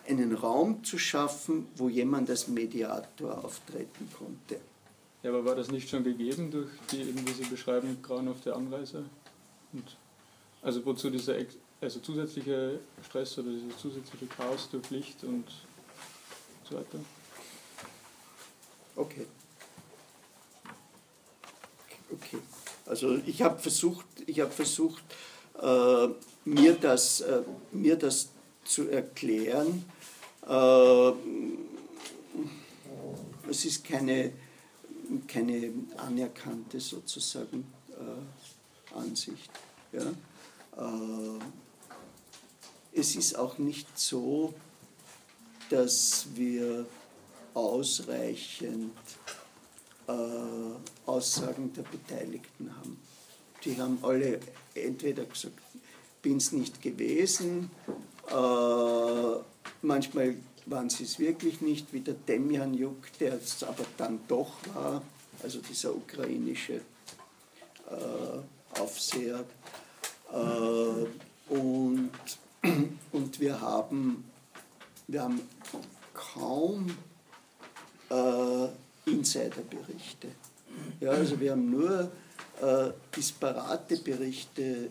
einen 0.07 0.33
Raum 0.35 0.83
zu 0.83 0.97
schaffen, 0.97 1.67
wo 1.75 1.87
jemand 1.87 2.29
als 2.29 2.47
Mediator 2.47 3.43
auftreten 3.43 4.09
konnte. 4.17 4.59
Ja, 5.23 5.29
aber 5.29 5.45
war 5.45 5.55
das 5.55 5.69
nicht 5.69 5.87
schon 5.87 6.03
gegeben 6.03 6.49
durch 6.49 6.69
die, 6.91 7.01
eben 7.01 7.25
wie 7.27 7.31
Sie 7.31 7.43
beschreiben, 7.43 7.97
grauenhafte 8.01 8.55
Anreise? 8.55 9.05
Und 9.71 9.95
also 10.61 10.83
wozu 10.85 11.09
dieser 11.09 11.35
also 11.79 11.99
zusätzliche 11.99 12.79
Stress 13.05 13.37
oder 13.37 13.51
dieses 13.51 13.77
zusätzliche 13.77 14.25
Chaos 14.27 14.69
durch 14.71 14.89
Licht 14.89 15.23
und 15.23 15.45
so 16.67 16.75
weiter? 16.75 16.99
Okay. 18.95 19.25
Okay. 22.11 22.37
Also 22.85 23.15
ich 23.25 23.41
habe 23.41 23.57
versucht, 23.59 24.05
ich 24.25 24.39
habe 24.39 24.51
versucht, 24.51 25.03
äh, 25.61 26.07
mir, 26.45 26.73
das, 26.73 27.21
äh, 27.21 27.41
mir 27.71 27.95
das 27.95 28.29
zu 28.65 28.89
erklären. 28.89 29.85
Äh, 30.47 31.11
es 33.49 33.65
ist 33.65 33.83
keine, 33.83 34.33
keine 35.27 35.73
anerkannte 35.97 36.79
sozusagen 36.79 37.65
äh, 37.91 38.95
Ansicht. 38.97 39.51
Ja? 39.91 40.03
Äh, 40.77 41.39
es 42.93 43.15
ist 43.15 43.37
auch 43.37 43.57
nicht 43.57 43.97
so, 43.97 44.53
dass 45.69 46.27
wir 46.35 46.85
ausreichend 47.53 48.91
äh, 50.07 50.11
Aussagen 51.05 51.73
der 51.73 51.83
Beteiligten 51.83 52.75
haben. 52.75 52.99
Die 53.63 53.79
haben 53.79 53.99
alle 54.01 54.39
entweder 54.73 55.25
gesagt, 55.25 55.59
bin 56.21 56.37
es 56.37 56.51
nicht 56.51 56.81
gewesen, 56.81 57.69
äh, 58.29 59.39
manchmal 59.81 60.35
waren 60.65 60.89
sie 60.89 61.03
es 61.03 61.19
wirklich 61.19 61.61
nicht, 61.61 61.91
wie 61.93 62.01
der 62.01 62.13
Demjan 62.13 62.73
Juk, 62.73 63.11
der 63.19 63.33
es 63.33 63.63
aber 63.63 63.85
dann 63.97 64.19
doch 64.27 64.53
war, 64.73 65.01
also 65.43 65.59
dieser 65.59 65.95
ukrainische 65.95 66.81
äh, 67.89 68.79
Aufseher. 68.79 69.43
Äh, 70.31 71.53
und, 71.53 72.11
und 73.11 73.39
wir 73.39 73.59
haben, 73.59 74.23
wir 75.07 75.23
haben 75.23 75.41
kaum 76.13 76.87
äh, 78.11 79.09
Insiderberichte. 79.09 80.27
Ja, 80.99 81.11
also 81.11 81.39
wir 81.39 81.51
haben 81.51 81.69
nur 81.71 82.11
äh, 82.61 82.91
disparate 83.15 83.97
Berichte 83.97 84.89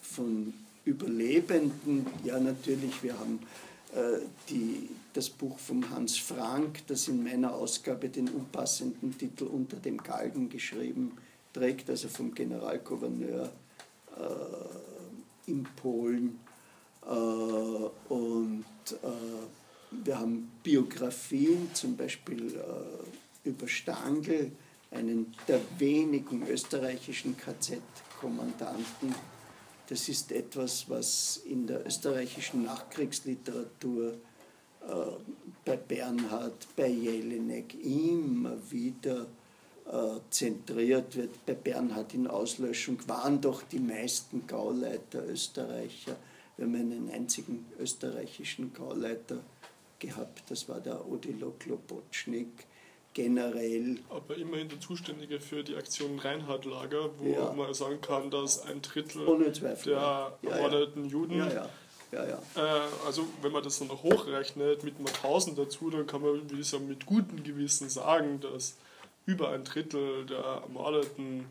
von 0.00 0.52
Überlebenden. 0.84 2.06
Ja, 2.24 2.40
natürlich, 2.40 3.02
wir 3.02 3.18
haben 3.18 3.40
äh, 3.94 4.20
die, 4.48 4.88
das 5.12 5.30
Buch 5.30 5.58
von 5.58 5.88
Hans 5.90 6.16
Frank, 6.16 6.86
das 6.88 7.08
in 7.08 7.22
meiner 7.22 7.54
Ausgabe 7.54 8.08
den 8.08 8.28
unpassenden 8.28 9.16
Titel 9.16 9.44
Unter 9.44 9.76
dem 9.76 9.98
Galgen 9.98 10.48
geschrieben 10.48 11.12
trägt, 11.52 11.90
also 11.90 12.08
vom 12.08 12.34
Generalgouverneur 12.34 13.52
äh, 14.16 15.50
in 15.50 15.64
Polen. 15.76 16.40
Äh, 17.06 17.10
und 17.10 18.31
wir 20.04 20.18
haben 20.18 20.50
Biografien, 20.62 21.70
zum 21.74 21.96
Beispiel 21.96 22.54
äh, 22.54 23.48
über 23.48 23.68
Stangl, 23.68 24.52
einen 24.90 25.34
der 25.48 25.60
wenigen 25.78 26.46
österreichischen 26.46 27.36
KZ-Kommandanten. 27.36 29.14
Das 29.88 30.08
ist 30.08 30.32
etwas, 30.32 30.88
was 30.88 31.40
in 31.44 31.66
der 31.66 31.86
österreichischen 31.86 32.64
Nachkriegsliteratur 32.64 34.12
äh, 34.12 34.94
bei 35.64 35.76
Bernhard, 35.76 36.66
bei 36.76 36.88
Jelinek 36.88 37.74
immer 37.82 38.56
wieder 38.70 39.26
äh, 39.86 40.20
zentriert 40.30 41.16
wird. 41.16 41.46
Bei 41.46 41.54
Bernhard 41.54 42.14
in 42.14 42.26
Auslöschung 42.26 42.98
waren 43.06 43.40
doch 43.40 43.62
die 43.62 43.80
meisten 43.80 44.46
Gauleiter 44.46 45.26
Österreicher. 45.26 46.16
Wir 46.56 46.66
haben 46.66 46.74
einen 46.74 47.10
einzigen 47.10 47.64
österreichischen 47.78 48.72
Gauleiter 48.74 49.38
gehabt. 50.02 50.42
Das 50.50 50.68
war 50.68 50.80
der 50.80 51.08
Odilo 51.08 51.52
Klobotschnik 51.58 52.66
generell. 53.14 53.98
Aber 54.10 54.36
immerhin 54.36 54.68
der 54.68 54.80
Zuständige 54.80 55.40
für 55.40 55.62
die 55.62 55.76
Aktion 55.76 56.18
Reinhard 56.18 56.64
Lager, 56.66 57.10
wo 57.18 57.32
Ja. 57.32 57.52
man 57.52 57.72
sagen 57.74 58.00
kann, 58.00 58.30
dass 58.30 58.60
ein 58.62 58.82
Drittel 58.82 59.52
Zweifel. 59.52 59.94
der 59.94 60.38
ermordeten 60.42 61.06
Juden 61.06 61.38
Ja, 61.38 61.48
ja. 62.12 62.24
ja. 62.26 62.42
Äh, 62.56 62.88
also 63.06 63.24
wenn 63.40 63.52
man 63.52 63.62
das 63.62 63.78
dann 63.78 63.88
noch 63.88 64.02
hochrechnet 64.02 64.82
mit 64.84 64.98
mal 65.00 65.10
1000 65.12 65.56
dazu, 65.58 65.88
dann 65.90 66.06
kann 66.06 66.20
man 66.22 66.42
ich 66.58 66.68
sagen, 66.68 66.88
mit 66.88 67.06
gutem 67.06 67.42
Gewissen 67.42 67.88
sagen, 67.88 68.40
dass 68.40 68.76
über 69.24 69.50
ein 69.50 69.64
Drittel 69.64 70.26
der 70.26 70.38
ermordeten 70.38 71.46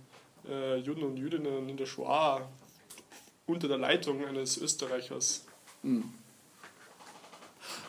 äh, 0.50 0.78
Juden 0.78 1.04
und 1.04 1.18
Jüdinnen 1.18 1.70
in 1.70 1.78
der 1.78 1.86
Shoah 1.86 2.48
unter 3.46 3.68
der 3.68 3.78
Leitung 3.78 4.26
eines 4.26 4.58
Österreichers. 4.58 5.46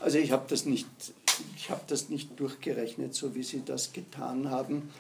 Also 0.01 0.19
ich 0.19 0.33
habe 0.33 0.45
das 0.49 0.65
nicht, 0.65 0.89
ich 1.57 1.71
habe 1.71 1.83
das 1.87 2.09
nicht 2.09 2.39
durchgerechnet, 2.39 3.15
so 3.15 3.35
wie 3.35 3.43
Sie 3.43 3.63
das 3.65 3.93
getan 3.93 4.51
haben. 4.51 4.91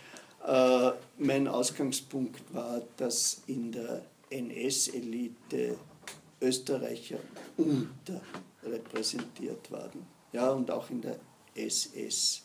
Äh, 0.46 0.92
mein 1.18 1.48
Ausgangspunkt 1.48 2.40
war, 2.52 2.82
dass 2.96 3.42
in 3.46 3.72
der 3.72 4.02
NS-Elite 4.30 5.76
Österreicher 6.40 7.18
unterrepräsentiert 7.56 9.70
waren. 9.70 10.06
Ja, 10.32 10.50
und 10.50 10.70
auch 10.70 10.88
in 10.90 11.02
der 11.02 11.18
SS-Elite. 11.54 12.44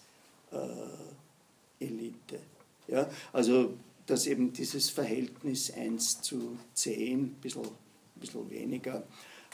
ja, 2.87 3.09
also 3.33 3.73
dass 4.05 4.25
eben 4.25 4.53
dieses 4.53 4.89
Verhältnis 4.89 5.71
1 5.71 6.21
zu 6.21 6.57
10, 6.73 7.19
ein 7.19 7.29
bisschen, 7.41 7.67
bisschen 8.15 8.49
weniger, 8.49 9.03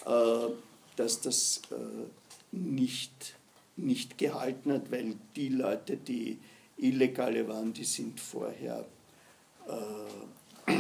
äh, 0.06 0.50
dass 0.96 1.22
das 1.22 1.62
äh, 1.72 2.06
nicht, 2.54 3.36
nicht 3.76 4.18
gehalten 4.18 4.72
hat, 4.72 4.92
weil 4.92 5.16
die 5.36 5.50
Leute, 5.50 5.98
die 5.98 6.40
Illegale 6.78 7.48
waren, 7.48 7.74
die 7.74 7.84
sind 7.84 8.20
vorher, 8.20 8.86
äh, 9.68 10.74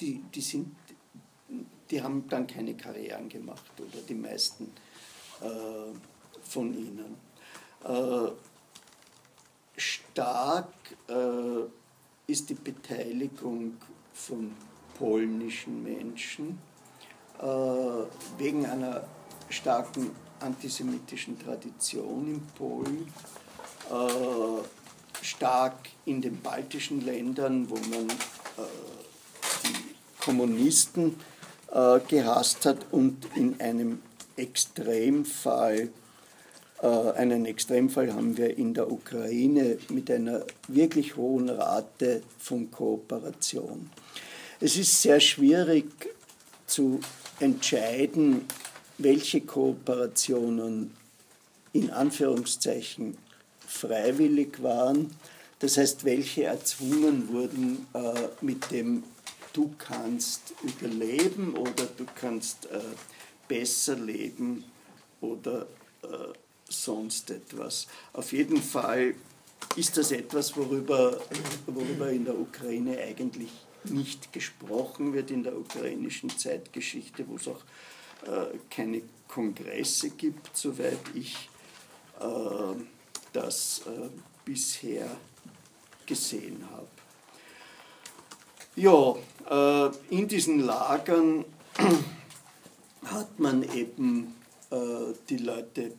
die, 0.00 0.20
die, 0.34 0.40
sind, 0.40 0.74
die 1.90 2.02
haben 2.02 2.26
dann 2.28 2.46
keine 2.46 2.74
Karrieren 2.74 3.28
gemacht 3.28 3.72
oder 3.78 4.02
die 4.08 4.14
meisten 4.14 4.72
äh, 5.40 5.96
von 6.42 6.74
ihnen. 6.74 7.16
Äh, 7.84 8.32
stark 9.76 10.72
äh, 11.08 12.30
ist 12.30 12.50
die 12.50 12.54
Beteiligung 12.54 13.76
von 14.12 14.52
polnischen 14.98 15.82
Menschen 15.82 16.58
äh, 17.40 17.44
wegen 18.38 18.66
einer 18.66 19.04
starken 19.48 20.10
antisemitischen 20.40 21.38
Tradition 21.38 22.34
in 22.34 22.42
Polen, 22.58 23.08
äh, 23.90 25.24
stark 25.24 25.88
in 26.04 26.20
den 26.20 26.40
baltischen 26.40 27.04
Ländern, 27.04 27.68
wo 27.70 27.74
man 27.74 28.08
äh, 28.08 28.62
die 29.64 30.22
Kommunisten 30.22 31.16
äh, 31.72 32.00
gehasst 32.06 32.66
hat 32.66 32.86
und 32.90 33.26
in 33.34 33.60
einem 33.60 34.02
Extremfall, 34.36 35.88
äh, 36.82 36.86
einen 36.86 37.46
Extremfall 37.46 38.12
haben 38.12 38.36
wir 38.36 38.56
in 38.56 38.74
der 38.74 38.90
Ukraine 38.90 39.78
mit 39.88 40.10
einer 40.10 40.44
wirklich 40.68 41.16
hohen 41.16 41.48
Rate 41.48 42.22
von 42.38 42.70
Kooperation. 42.70 43.90
Es 44.60 44.76
ist 44.76 45.02
sehr 45.02 45.20
schwierig 45.20 45.86
zu 46.66 47.00
entscheiden, 47.40 48.46
welche 48.98 49.40
Kooperationen 49.40 50.94
in 51.72 51.90
Anführungszeichen 51.90 53.16
freiwillig 53.66 54.62
waren, 54.62 55.10
das 55.58 55.76
heißt, 55.76 56.04
welche 56.04 56.44
erzwungen 56.44 57.28
wurden 57.28 57.86
äh, 57.94 58.28
mit 58.40 58.70
dem 58.70 59.02
du 59.52 59.72
kannst 59.78 60.52
überleben 60.62 61.54
oder 61.56 61.86
du 61.96 62.04
kannst 62.14 62.66
äh, 62.66 62.80
besser 63.48 63.96
leben 63.96 64.64
oder 65.20 65.66
äh, 66.02 66.32
sonst 66.68 67.30
etwas. 67.30 67.86
Auf 68.12 68.32
jeden 68.32 68.60
Fall 68.60 69.14
ist 69.76 69.96
das 69.96 70.12
etwas, 70.12 70.56
worüber, 70.56 71.18
worüber 71.66 72.10
in 72.10 72.24
der 72.24 72.38
Ukraine 72.38 72.98
eigentlich 72.98 73.50
nicht 73.84 74.32
gesprochen 74.32 75.12
wird, 75.12 75.30
in 75.30 75.44
der 75.44 75.56
ukrainischen 75.56 76.30
Zeitgeschichte, 76.30 77.26
wo 77.28 77.36
es 77.36 77.48
auch 77.48 77.62
keine 78.70 79.02
Kongresse 79.28 80.10
gibt, 80.10 80.56
soweit 80.56 81.00
ich 81.14 81.48
äh, 82.20 82.24
das 83.32 83.82
äh, 83.86 84.08
bisher 84.44 85.08
gesehen 86.06 86.64
habe. 86.70 86.88
Ja, 88.76 89.16
äh, 89.90 89.90
in 90.10 90.28
diesen 90.28 90.60
Lagern 90.60 91.44
hat 93.04 93.38
man 93.38 93.62
eben 93.74 94.34
äh, 94.70 95.14
die 95.28 95.38
Leute 95.38 95.92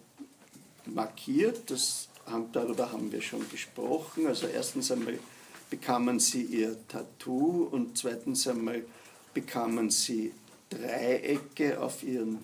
markiert, 0.85 1.69
das 1.71 2.09
darüber 2.51 2.91
haben 2.91 3.11
wir 3.11 3.21
schon 3.21 3.47
gesprochen. 3.49 4.27
Also 4.27 4.47
erstens 4.47 4.91
einmal 4.91 5.19
bekamen 5.69 6.19
sie 6.19 6.41
ihr 6.41 6.75
Tattoo 6.88 7.67
und 7.71 7.97
zweitens 7.97 8.47
einmal 8.47 8.83
bekamen 9.33 9.89
sie 9.89 10.33
Dreiecke 10.69 11.80
auf, 11.80 12.04
ihren, 12.04 12.39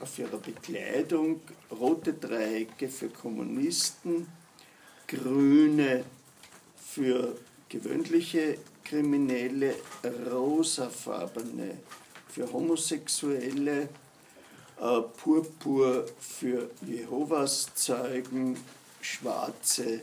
auf 0.00 0.18
ihrer 0.18 0.38
Bekleidung, 0.38 1.40
rote 1.70 2.14
Dreiecke 2.14 2.88
für 2.88 3.08
Kommunisten, 3.08 4.26
grüne 5.06 6.04
für 6.76 7.36
gewöhnliche 7.68 8.58
Kriminelle, 8.84 9.74
rosafarbene 10.30 11.78
für 12.28 12.52
Homosexuelle, 12.52 13.88
äh, 14.80 15.00
Purpur 15.22 16.06
für 16.18 16.70
Jehovas 16.86 17.74
Zeugen, 17.74 18.58
schwarze 19.00 20.00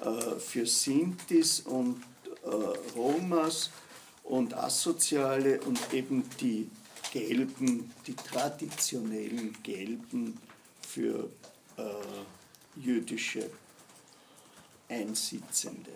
äh, 0.00 0.38
für 0.38 0.66
Sintis 0.66 1.60
und 1.60 2.02
äh, 2.44 2.48
Romas 2.96 3.70
und 4.26 4.54
Asoziale 4.54 5.60
und 5.60 5.78
eben 5.92 6.28
die 6.40 6.68
gelben, 7.12 7.92
die 8.06 8.14
traditionellen 8.14 9.56
gelben 9.62 10.38
für 10.80 11.30
äh, 11.76 11.82
jüdische 12.76 13.50
Einsitzende. 14.88 15.92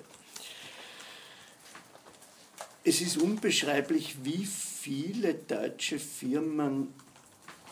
Es 2.82 3.00
ist 3.00 3.18
unbeschreiblich, 3.18 4.16
wie 4.24 4.46
viele 4.46 5.34
deutsche 5.34 5.98
Firmen 5.98 6.94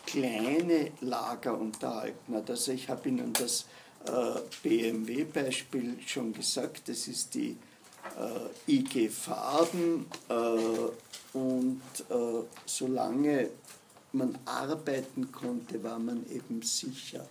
kleine 0.05 0.91
Lager 1.01 1.57
unterhalten 1.57 2.35
hat. 2.35 2.49
Also 2.49 2.71
ich 2.71 2.89
habe 2.89 3.09
Ihnen 3.09 3.33
das 3.33 3.65
äh, 4.05 4.39
BMW-Beispiel 4.63 5.97
schon 6.05 6.33
gesagt, 6.33 6.89
das 6.89 7.07
ist 7.07 7.33
die 7.33 7.57
IG 8.67 9.09
Farben 9.09 10.05
äh, 10.29 11.37
und 11.37 11.81
äh, 12.09 12.43
solange 12.65 13.49
man 14.11 14.37
arbeiten 14.45 15.31
konnte, 15.31 15.83
war 15.83 15.99
man 15.99 16.25
eben 16.31 16.61
sicher. 16.61 17.27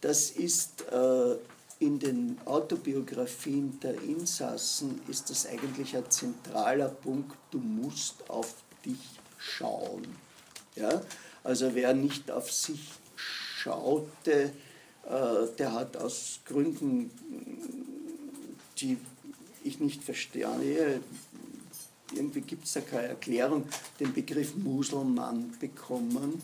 Das 0.00 0.30
ist 0.30 0.82
äh, 0.90 1.36
in 1.78 1.98
den 1.98 2.38
Autobiografien 2.44 3.78
der 3.80 4.00
Insassen 4.02 5.00
ist 5.08 5.30
das 5.30 5.46
eigentlich 5.46 5.96
ein 5.96 6.10
zentraler 6.10 6.88
Punkt, 6.88 7.36
du 7.50 7.58
musst 7.58 8.28
auf 8.30 8.54
dich 8.84 9.20
schauen. 9.38 10.06
Ja? 10.74 11.02
Also 11.44 11.74
wer 11.74 11.94
nicht 11.94 12.30
auf 12.30 12.50
sich 12.50 12.88
schaute, 13.14 14.52
äh, 15.04 15.46
der 15.58 15.72
hat 15.72 15.96
aus 15.96 16.40
Gründen, 16.44 17.10
die 18.78 18.98
ich 19.66 19.78
nicht 19.80 20.02
verstehe, 20.02 21.00
irgendwie 22.12 22.40
gibt 22.40 22.64
es 22.64 22.72
da 22.74 22.80
keine 22.80 23.08
Erklärung, 23.08 23.68
den 23.98 24.12
Begriff 24.14 24.54
Muselmann 24.56 25.50
bekommen. 25.58 26.40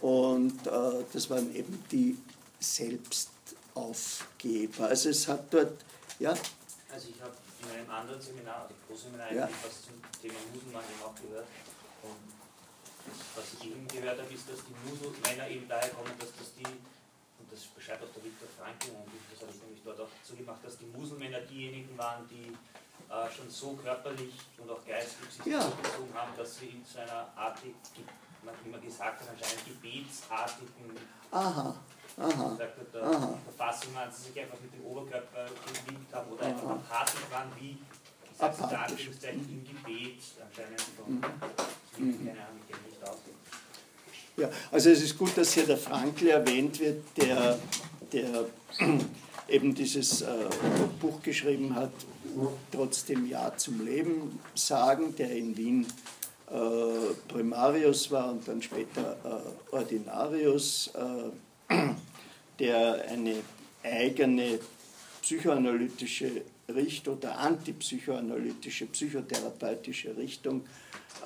Und 0.00 0.66
äh, 0.66 1.04
das 1.12 1.30
waren 1.30 1.54
eben 1.54 1.82
die 1.92 2.16
Selbstaufgeber. 2.58 4.88
Also 4.88 5.10
es 5.10 5.28
hat 5.28 5.52
dort, 5.52 5.84
ja, 6.18 6.30
Also 6.92 7.08
ich 7.14 7.20
habe 7.22 7.32
in 7.62 7.70
einem 7.78 7.88
anderen 7.90 8.20
Seminar, 8.20 8.62
also 8.62 8.74
Pro-Seminar, 8.86 9.32
Ja. 9.32 9.44
eigentlich 9.44 9.56
was 9.64 9.82
zum 9.82 9.94
Thema 10.20 10.34
Muselmann 10.52 10.82
eben 10.90 11.02
auch 11.04 11.14
gehört. 11.14 11.46
Und 12.02 12.16
was 13.36 13.44
ich 13.60 13.66
eben 13.70 13.86
gehört 13.88 14.18
habe, 14.20 14.32
ist, 14.34 14.48
dass 14.48 14.58
die 14.64 14.74
Muselmänner 14.88 15.48
eben 15.48 15.68
daher 15.68 15.90
kommen, 15.90 16.10
dass 16.18 16.30
das 16.38 16.48
die, 16.58 16.66
das 17.50 17.66
beschreibt 17.66 18.02
auch 18.04 18.12
der 18.14 18.24
Viktor 18.24 18.48
Frankl, 18.58 18.90
und 18.90 19.08
das 19.32 19.40
habe 19.42 19.52
ich 19.54 19.62
nämlich 19.62 19.80
dort 19.84 20.00
auch 20.00 20.08
dazu 20.22 20.36
gemacht, 20.36 20.60
dass 20.62 20.78
die 20.78 20.86
Muselmänner 20.86 21.40
diejenigen 21.42 21.96
waren, 21.98 22.26
die 22.28 22.56
äh, 23.10 23.30
schon 23.34 23.50
so 23.50 23.72
körperlich 23.74 24.34
und 24.58 24.70
auch 24.70 24.84
geistig 24.86 25.28
sich 25.30 25.46
Ja. 25.52 25.60
zurückgezogen 25.60 26.14
haben, 26.14 26.32
dass 26.36 26.56
sie 26.58 26.66
in 26.68 26.84
so 26.84 26.98
einer 27.00 27.26
Art 27.36 27.58
man 28.44 28.54
immer 28.64 28.78
gesagt 28.78 29.20
hat, 29.20 29.28
anscheinend 29.28 29.64
gebetsartigen 29.66 30.96
Aha, 31.30 31.74
aha. 32.16 32.48
gesagt 32.50 32.78
hat, 32.78 32.94
der 32.94 33.02
Aha. 33.02 33.38
Verfassung, 33.44 33.92
wenn 33.94 34.10
sie 34.12 34.22
sich 34.30 34.40
einfach 34.40 34.58
mit 34.60 34.72
dem 34.72 34.84
Oberkörper 34.86 35.44
gewinkt 35.66 36.14
haben 36.14 36.30
oder 36.32 36.46
einfach 36.46 36.70
apathisch 36.70 37.30
waren, 37.30 37.50
wie, 37.58 37.72
ich 37.72 38.38
sag's 38.38 38.58
unter 38.60 38.78
Apathisch. 38.78 38.92
Anführungszeichen, 38.92 39.48
im 39.50 39.64
Gebet 39.64 40.22
anscheinend 40.46 40.80
von, 40.80 41.20
Mhm. 41.98 42.26
keine 42.26 42.40
Ahnung, 42.46 42.60
ich 42.62 42.72
kenne 42.74 42.88
nicht 42.88 43.02
aus. 43.08 43.18
Ja, 44.40 44.48
also 44.72 44.88
es 44.88 45.02
ist 45.02 45.18
gut, 45.18 45.36
dass 45.36 45.52
hier 45.52 45.66
der 45.66 45.76
Frankl 45.76 46.28
erwähnt 46.28 46.80
wird, 46.80 47.02
der, 47.18 47.58
der 48.10 48.46
eben 49.50 49.74
dieses 49.74 50.22
äh, 50.22 50.26
Buch 50.98 51.22
geschrieben 51.22 51.74
hat, 51.74 51.92
trotzdem 52.72 53.28
Ja 53.28 53.54
zum 53.54 53.84
Leben 53.84 54.40
sagen, 54.54 55.14
der 55.14 55.30
in 55.32 55.54
Wien 55.58 55.86
äh, 56.50 56.54
Primarius 57.28 58.10
war 58.10 58.30
und 58.30 58.48
dann 58.48 58.62
später 58.62 59.18
äh, 59.24 59.74
Ordinarius, 59.74 60.90
äh, 61.68 61.76
der 62.58 63.04
eine 63.10 63.34
eigene 63.82 64.58
psychoanalytische 65.20 66.30
Richtung 66.74 67.18
oder 67.18 67.36
antipsychoanalytische, 67.36 68.86
psychotherapeutische 68.86 70.16
Richtung 70.16 70.62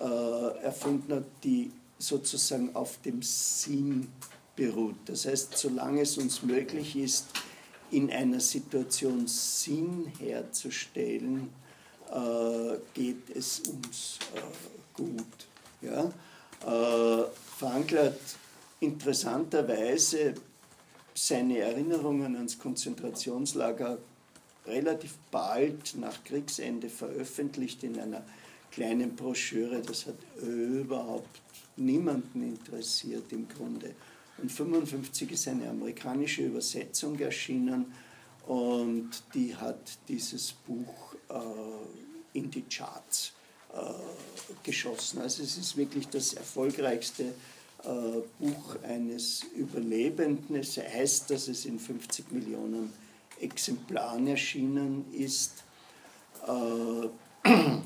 äh, 0.00 0.64
erfunden 0.64 1.14
hat, 1.14 1.24
die 1.44 1.70
sozusagen 2.06 2.74
auf 2.74 3.00
dem 3.02 3.22
Sinn 3.22 4.08
beruht. 4.56 4.96
Das 5.06 5.26
heißt, 5.26 5.56
solange 5.56 6.02
es 6.02 6.18
uns 6.18 6.42
möglich 6.42 6.96
ist, 6.96 7.26
in 7.90 8.10
einer 8.10 8.40
Situation 8.40 9.26
Sinn 9.26 10.10
herzustellen, 10.18 11.50
äh, 12.10 12.76
geht 12.94 13.30
es 13.34 13.60
uns 13.60 14.18
äh, 14.34 14.40
gut. 14.94 15.48
Ja? 15.80 16.12
Äh, 16.66 17.24
Frankl 17.58 17.98
hat 17.98 18.18
interessanterweise 18.80 20.34
seine 21.14 21.58
Erinnerungen 21.58 22.34
ans 22.36 22.58
Konzentrationslager 22.58 23.98
relativ 24.66 25.14
bald 25.30 25.96
nach 25.96 26.24
Kriegsende 26.24 26.88
veröffentlicht 26.88 27.84
in 27.84 27.98
einer 27.98 28.24
kleinen 28.72 29.14
Broschüre. 29.14 29.80
Das 29.82 30.06
hat 30.06 30.16
überhaupt 30.42 31.43
niemanden 31.76 32.42
interessiert 32.42 33.32
im 33.32 33.48
Grunde. 33.48 33.94
Und 34.38 34.50
1955 34.50 35.32
ist 35.32 35.48
eine 35.48 35.68
amerikanische 35.70 36.42
Übersetzung 36.42 37.18
erschienen 37.18 37.92
und 38.46 39.10
die 39.32 39.54
hat 39.54 39.98
dieses 40.08 40.52
Buch 40.52 41.14
äh, 41.28 42.38
in 42.38 42.50
die 42.50 42.62
Charts 42.62 43.32
äh, 43.72 43.76
geschossen. 44.62 45.20
Also 45.20 45.42
es 45.42 45.56
ist 45.56 45.76
wirklich 45.76 46.08
das 46.08 46.34
erfolgreichste 46.34 47.32
äh, 47.84 48.20
Buch 48.38 48.76
eines 48.82 49.44
Überlebenden. 49.56 50.56
Es 50.56 50.76
heißt, 50.76 51.30
dass 51.30 51.48
es 51.48 51.64
in 51.64 51.78
50 51.78 52.32
Millionen 52.32 52.92
Exemplaren 53.40 54.26
erschienen 54.26 55.04
ist. 55.12 55.64
Äh, 56.46 57.48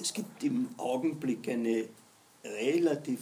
es 0.00 0.12
gibt 0.12 0.44
im 0.44 0.68
Augenblick 0.76 1.48
eine 1.48 1.88
relativ 2.44 3.20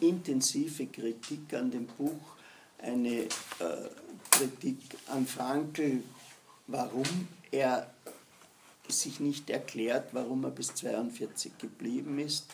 intensive 0.00 0.86
Kritik 0.86 1.54
an 1.54 1.70
dem 1.70 1.86
Buch, 1.86 2.36
eine 2.78 3.22
äh, 3.22 3.28
Kritik 4.30 4.78
an 5.08 5.26
Frankl, 5.26 6.02
warum 6.66 7.28
er 7.50 7.90
sich 8.88 9.20
nicht 9.20 9.50
erklärt, 9.50 10.10
warum 10.12 10.44
er 10.44 10.50
bis 10.50 10.74
42 10.74 11.58
geblieben 11.58 12.18
ist 12.18 12.46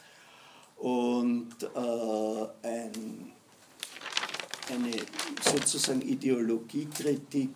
und 0.76 1.54
äh, 1.62 2.66
ein, 2.66 3.32
eine 4.68 4.92
sozusagen 5.40 6.02
Ideologiekritik, 6.02 7.54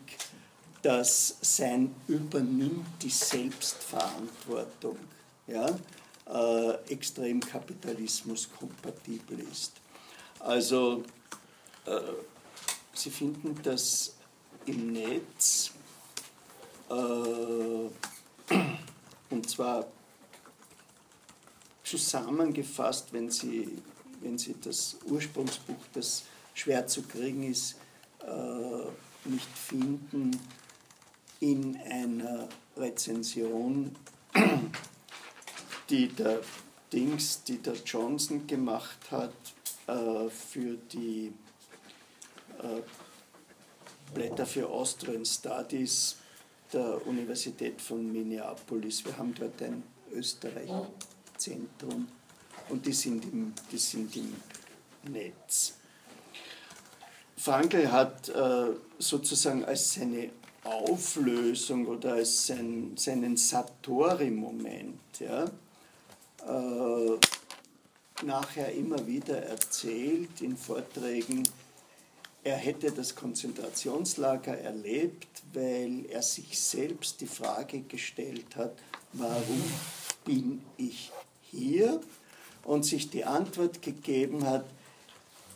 dass 0.82 1.36
sein 1.40 1.94
übernimmt 2.06 3.02
die 3.02 3.10
Selbstverantwortung. 3.10 4.98
Ja? 5.46 5.66
Äh, 6.26 6.92
extrem 6.92 7.40
kapitalismuskompatibel 7.40 9.40
ist. 9.40 9.72
Also 10.40 11.04
äh, 11.84 12.00
Sie 12.94 13.10
finden 13.10 13.58
das 13.62 14.14
im 14.64 14.92
Netz 14.92 15.72
äh, 16.88 17.90
und 19.30 19.50
zwar 19.50 19.86
zusammengefasst, 21.84 23.12
wenn 23.12 23.30
Sie, 23.30 23.78
wenn 24.20 24.38
Sie 24.38 24.56
das 24.60 24.96
Ursprungsbuch, 25.06 25.84
das 25.92 26.24
schwer 26.54 26.86
zu 26.86 27.02
kriegen 27.02 27.50
ist, 27.50 27.76
äh, 28.26 29.28
nicht 29.28 29.56
finden, 29.56 30.40
in 31.40 31.76
einer 31.76 32.48
Rezension 32.76 33.94
die 35.88 36.08
der 36.08 36.40
Dings, 36.92 37.42
die 37.42 37.58
der 37.58 37.74
Johnson 37.74 38.46
gemacht 38.46 39.10
hat 39.10 39.32
äh, 39.86 40.28
für 40.28 40.76
die 40.92 41.32
äh, 42.58 42.82
Blätter 44.14 44.46
für 44.46 44.68
Austrian 44.68 45.24
Studies 45.24 46.16
der 46.72 47.06
Universität 47.06 47.80
von 47.80 48.10
Minneapolis. 48.10 49.04
Wir 49.04 49.16
haben 49.16 49.34
dort 49.34 49.60
ein 49.62 49.82
Österreich-Zentrum 50.12 52.08
und 52.68 52.86
die 52.86 52.92
sind, 52.92 53.24
im, 53.24 53.52
die 53.70 53.78
sind 53.78 54.14
im 54.16 54.34
Netz. 55.10 55.74
Frankl 57.36 57.90
hat 57.90 58.28
äh, 58.28 58.68
sozusagen 58.98 59.64
als 59.64 59.94
seine 59.94 60.30
Auflösung 60.64 61.86
oder 61.86 62.14
als 62.14 62.46
sein, 62.46 62.92
seinen 62.96 63.36
Satori-Moment 63.36 65.20
ja, 65.20 65.44
äh, 66.46 68.24
nachher 68.24 68.72
immer 68.72 69.06
wieder 69.06 69.42
erzählt 69.42 70.40
in 70.40 70.56
Vorträgen, 70.56 71.42
er 72.44 72.56
hätte 72.56 72.92
das 72.92 73.16
Konzentrationslager 73.16 74.56
erlebt, 74.56 75.42
weil 75.52 76.06
er 76.08 76.22
sich 76.22 76.60
selbst 76.60 77.20
die 77.20 77.26
Frage 77.26 77.80
gestellt 77.80 78.54
hat, 78.54 78.74
warum 79.12 79.62
bin 80.24 80.62
ich 80.76 81.10
hier? 81.42 82.00
Und 82.62 82.84
sich 82.84 83.10
die 83.10 83.24
Antwort 83.24 83.82
gegeben 83.82 84.46
hat, 84.46 84.64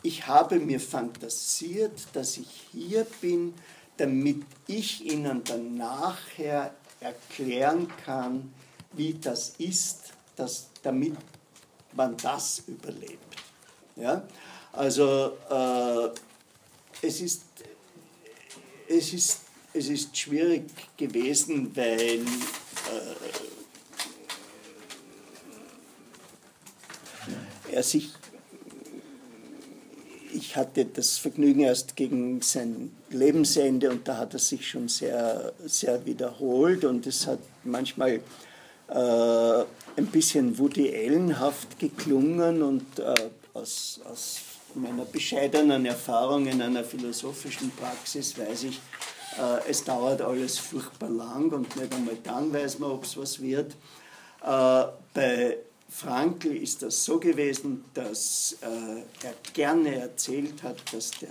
ich 0.03 0.27
habe 0.27 0.59
mir 0.59 0.79
fantasiert, 0.79 2.07
dass 2.13 2.37
ich 2.37 2.67
hier 2.71 3.05
bin, 3.21 3.53
damit 3.97 4.43
ich 4.67 5.05
Ihnen 5.05 5.43
dann 5.43 5.77
nachher 5.77 6.73
erklären 6.99 7.87
kann, 8.03 8.51
wie 8.93 9.13
das 9.13 9.53
ist, 9.59 10.13
dass, 10.41 10.67
damit 10.81 11.13
man 11.93 12.17
das 12.17 12.63
überlebt. 12.67 13.35
Ja? 13.95 14.27
Also 14.73 15.37
äh, 15.49 16.09
es, 17.05 17.21
ist, 17.21 17.43
es, 18.87 19.13
ist, 19.13 19.39
es 19.73 19.89
ist 19.89 20.17
schwierig 20.17 20.63
gewesen, 20.97 21.75
weil 21.75 22.21
äh, 22.21 22.25
er 27.71 27.83
sich 27.83 28.09
ich 30.33 30.55
hatte 30.55 30.85
das 30.85 31.17
Vergnügen 31.17 31.59
erst 31.59 31.97
gegen 31.97 32.41
sein 32.41 32.91
Lebensende 33.09 33.89
und 33.89 34.07
da 34.07 34.17
hat 34.17 34.33
er 34.33 34.39
sich 34.39 34.67
schon 34.67 34.87
sehr, 34.87 35.51
sehr 35.65 36.05
wiederholt 36.05 36.85
und 36.85 37.05
es 37.05 37.27
hat 37.27 37.39
manchmal 37.63 38.21
äh, 38.87 39.63
ein 39.97 40.07
bisschen 40.07 40.57
Woody 40.57 40.93
Allenhaft 40.95 41.79
geklungen 41.79 42.61
und 42.61 42.99
äh, 42.99 43.13
aus, 43.53 43.99
aus 44.09 44.39
meiner 44.75 45.05
bescheidenen 45.05 45.85
Erfahrung 45.85 46.47
in 46.47 46.61
einer 46.61 46.83
philosophischen 46.83 47.71
Praxis 47.71 48.37
weiß 48.37 48.63
ich, 48.63 48.79
äh, 49.37 49.69
es 49.69 49.83
dauert 49.83 50.21
alles 50.21 50.57
furchtbar 50.57 51.09
lang 51.09 51.51
und 51.51 51.75
nicht 51.75 51.93
einmal 51.93 52.17
dann 52.23 52.53
weiß 52.53 52.79
man, 52.79 52.91
ob 52.91 53.03
es 53.03 53.17
was 53.17 53.41
wird. 53.41 53.73
Äh, 54.43 54.83
bei 55.13 55.57
Frankl 55.89 56.55
ist 56.55 56.81
das 56.81 57.03
so 57.03 57.19
gewesen, 57.19 57.83
dass 57.93 58.57
äh, 58.61 59.25
er 59.25 59.33
gerne 59.53 59.95
erzählt 59.95 60.63
hat, 60.63 60.77
dass 60.93 61.11
der 61.11 61.29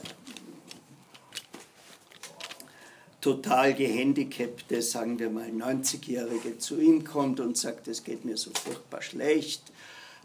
total 3.20 3.74
gehandicapte, 3.74 4.80
sagen 4.82 5.18
wir 5.18 5.30
mal 5.30 5.48
90-Jährige 5.48 6.58
zu 6.58 6.80
ihm 6.80 7.04
kommt 7.04 7.40
und 7.40 7.56
sagt, 7.56 7.88
es 7.88 8.02
geht 8.02 8.24
mir 8.24 8.36
so 8.36 8.50
furchtbar 8.54 9.02
schlecht, 9.02 9.62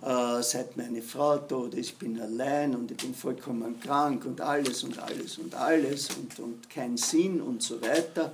äh, 0.01 0.41
seit 0.41 0.77
meine 0.77 1.01
Frau 1.01 1.37
tot 1.37 1.73
ist, 1.73 1.89
ich 1.89 1.97
bin 1.97 2.19
allein 2.19 2.75
und 2.75 2.91
ich 2.91 2.97
bin 2.97 3.13
vollkommen 3.13 3.79
krank 3.79 4.25
und 4.25 4.41
alles 4.41 4.83
und 4.83 4.99
alles 4.99 5.37
und 5.37 5.55
alles 5.55 6.09
und, 6.15 6.39
und 6.39 6.69
kein 6.69 6.97
Sinn 6.97 7.41
und 7.41 7.61
so 7.61 7.81
weiter. 7.81 8.31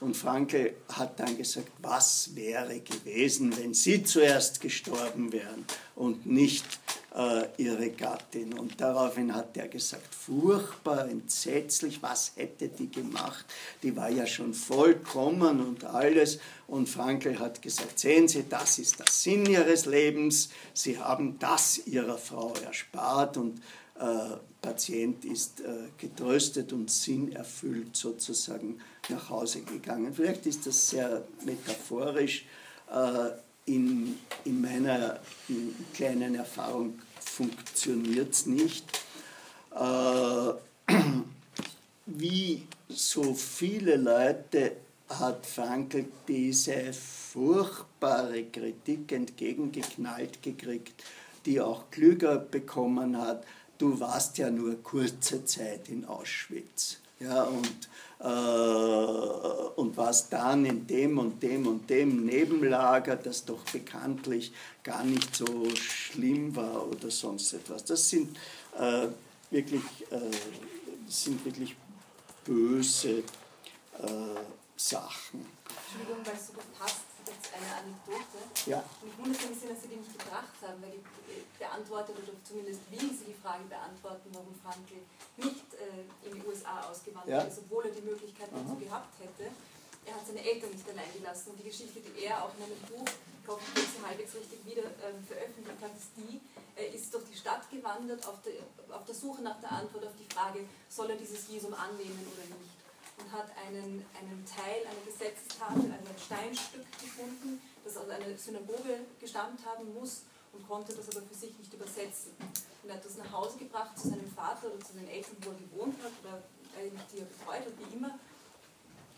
Und 0.00 0.16
Frankl 0.16 0.74
hat 0.92 1.18
dann 1.18 1.36
gesagt, 1.36 1.72
was 1.82 2.30
wäre 2.34 2.80
gewesen, 2.80 3.56
wenn 3.56 3.74
sie 3.74 4.04
zuerst 4.04 4.60
gestorben 4.60 5.32
wären 5.32 5.64
und 5.96 6.24
nicht 6.24 6.64
äh, 7.16 7.46
ihre 7.56 7.90
Gattin. 7.90 8.56
Und 8.56 8.80
daraufhin 8.80 9.34
hat 9.34 9.56
er 9.56 9.66
gesagt, 9.66 10.14
furchtbar, 10.14 11.08
entsetzlich, 11.08 12.00
was 12.00 12.32
hätte 12.36 12.68
die 12.68 12.90
gemacht? 12.90 13.44
Die 13.82 13.96
war 13.96 14.08
ja 14.08 14.26
schon 14.26 14.54
vollkommen 14.54 15.66
und 15.66 15.84
alles. 15.84 16.38
Und 16.68 16.88
Frankl 16.88 17.38
hat 17.40 17.60
gesagt, 17.60 17.98
sehen 17.98 18.28
Sie, 18.28 18.44
das 18.48 18.78
ist 18.78 19.00
der 19.00 19.06
Sinn 19.10 19.46
Ihres 19.46 19.86
Lebens. 19.86 20.50
Sie 20.74 20.98
haben 20.98 21.38
das 21.40 21.86
Ihrer 21.86 22.18
Frau 22.18 22.54
erspart 22.64 23.36
und 23.36 23.60
äh, 23.98 24.04
Patient 24.60 25.24
ist 25.24 25.60
äh, 25.60 25.88
getröstet 25.96 26.72
und 26.72 26.90
sinnerfüllt 26.90 27.96
sozusagen 27.96 28.80
nach 29.08 29.30
Hause 29.30 29.62
gegangen. 29.62 30.12
Vielleicht 30.12 30.46
ist 30.46 30.66
das 30.66 30.90
sehr 30.90 31.24
metaphorisch. 31.44 32.44
Äh, 32.90 33.30
in, 33.66 34.16
in 34.44 34.60
meiner 34.60 35.20
in 35.48 35.74
kleinen 35.94 36.34
Erfahrung 36.34 36.98
funktioniert 37.20 38.32
es 38.32 38.46
nicht. 38.46 38.84
Äh, 39.74 40.52
wie 42.06 42.62
so 42.88 43.34
viele 43.34 43.96
Leute 43.96 44.72
hat 45.08 45.46
Frankl 45.46 46.06
diese 46.26 46.92
furchtbare 46.92 48.44
Kritik 48.44 49.12
entgegengeknallt 49.12 50.42
gekriegt, 50.42 51.02
die 51.46 51.60
auch 51.60 51.90
Klüger 51.90 52.36
bekommen 52.36 53.18
hat. 53.18 53.44
Du 53.78 53.98
warst 54.00 54.38
ja 54.38 54.50
nur 54.50 54.82
kurze 54.82 55.44
Zeit 55.44 55.88
in 55.88 56.04
Auschwitz. 56.04 56.98
Ja, 57.20 57.44
und, 57.44 57.88
äh, 58.20 59.80
und 59.80 59.96
warst 59.96 60.32
dann 60.32 60.64
in 60.64 60.86
dem 60.86 61.18
und 61.18 61.42
dem 61.42 61.66
und 61.66 61.88
dem 61.90 62.24
Nebenlager, 62.26 63.16
das 63.16 63.44
doch 63.44 63.64
bekanntlich 63.72 64.52
gar 64.84 65.04
nicht 65.04 65.34
so 65.34 65.68
schlimm 65.74 66.54
war 66.54 66.88
oder 66.88 67.10
sonst 67.10 67.52
etwas. 67.52 67.84
Das 67.84 68.08
sind 68.08 68.36
äh, 68.78 69.08
wirklich, 69.50 69.82
äh, 70.10 70.30
sind 71.08 71.44
wirklich 71.44 71.76
böse 72.44 73.18
äh, 73.18 73.24
Sachen. 74.76 75.46
Entschuldigung, 75.66 76.24
weil 76.24 76.34
es 76.34 76.46
so 76.46 76.52
gut 76.52 76.78
passt, 76.78 77.00
jetzt 77.28 77.48
eine 77.54 77.68
Anekdote. 77.80 78.38
Ja. 78.66 78.82
Mich 79.02 79.14
wundert 79.18 79.40
ein 79.42 79.48
bisschen, 79.52 79.68
dass 79.70 79.80
Sie 79.82 79.88
die 79.88 79.96
nicht 80.00 80.12
gebracht 80.18 80.56
haben, 80.62 80.78
weil 80.82 80.92
die 80.92 81.02
beantwortet 81.58 82.16
oder 82.16 82.32
zumindest 82.44 82.80
will 82.90 83.10
sie 83.12 83.34
die 83.34 83.38
Frage 83.42 83.64
beantworten, 83.64 84.28
warum 84.32 84.54
Frankl 84.62 85.02
nicht 85.36 85.68
äh, 85.74 86.06
in 86.26 86.34
die 86.38 86.42
USA 86.46 86.86
ausgewandert 86.88 87.28
Ja. 87.28 87.42
ist, 87.42 87.58
obwohl 87.58 87.84
er 87.86 87.92
die 87.92 88.02
Möglichkeit 88.02 88.48
dazu 88.52 88.76
gehabt 88.78 89.12
hätte. 89.20 89.50
Er 90.06 90.14
hat 90.14 90.24
seine 90.26 90.40
Eltern 90.40 90.70
nicht 90.70 90.88
allein 90.88 91.12
gelassen 91.12 91.50
und 91.50 91.58
die 91.60 91.68
Geschichte, 91.68 92.00
die 92.00 92.24
er 92.24 92.42
auch 92.44 92.50
in 92.56 92.64
einem 92.64 92.80
Buch, 92.88 93.04
ich 93.04 93.48
hoffe, 93.48 93.64
ich 93.76 93.88
sie 93.92 94.00
halbwegs 94.06 94.34
richtig 94.34 94.64
wieder 94.64 94.84
ähm, 95.04 95.20
veröffentlicht 95.26 95.80
hat, 95.82 95.92
ist 95.96 96.12
die, 96.16 96.40
er 96.76 96.88
ist 96.94 97.12
durch 97.12 97.24
die 97.28 97.36
Stadt 97.36 97.68
gewandert 97.70 98.26
auf 98.26 98.40
der, 98.42 98.54
auf 98.94 99.04
der 99.04 99.14
Suche 99.14 99.42
nach 99.42 99.60
der 99.60 99.72
Antwort 99.72 100.06
auf 100.06 100.16
die 100.16 100.32
Frage, 100.32 100.64
soll 100.88 101.10
er 101.10 101.16
dieses 101.16 101.48
Visum 101.50 101.74
annehmen 101.74 102.24
oder 102.32 102.44
nicht 102.56 102.77
und 103.18 103.32
hat 103.32 103.50
einen, 103.66 104.04
einen 104.18 104.44
Teil 104.46 104.86
einer 104.86 105.04
Gesetzestafel, 105.04 105.90
also 105.92 106.08
ein 106.08 106.18
Steinstück 106.18 106.86
gefunden, 107.00 107.60
das 107.84 107.96
aus 107.96 108.08
einer 108.08 108.36
Synagoge 108.36 109.00
gestammt 109.20 109.64
haben 109.66 109.92
muss 109.94 110.22
und 110.52 110.66
konnte 110.66 110.94
das 110.94 111.08
aber 111.10 111.26
für 111.26 111.34
sich 111.34 111.56
nicht 111.58 111.72
übersetzen. 111.72 112.32
Und 112.82 112.88
er 112.88 112.96
hat 112.96 113.04
das 113.04 113.16
nach 113.16 113.32
Hause 113.32 113.58
gebracht 113.58 113.98
zu 113.98 114.08
seinem 114.08 114.30
Vater 114.30 114.68
oder 114.68 114.80
zu 114.80 114.92
den 114.94 115.08
Eltern, 115.08 115.36
wo 115.42 115.50
er 115.50 115.56
gewohnt 115.56 115.96
hat 116.02 116.12
oder 116.22 116.42
eigentlich 116.78 117.02
die 117.12 117.18
er 117.18 117.26
betreut 117.26 117.66
hat, 117.66 117.74
wie 117.78 117.96
immer, 117.96 118.18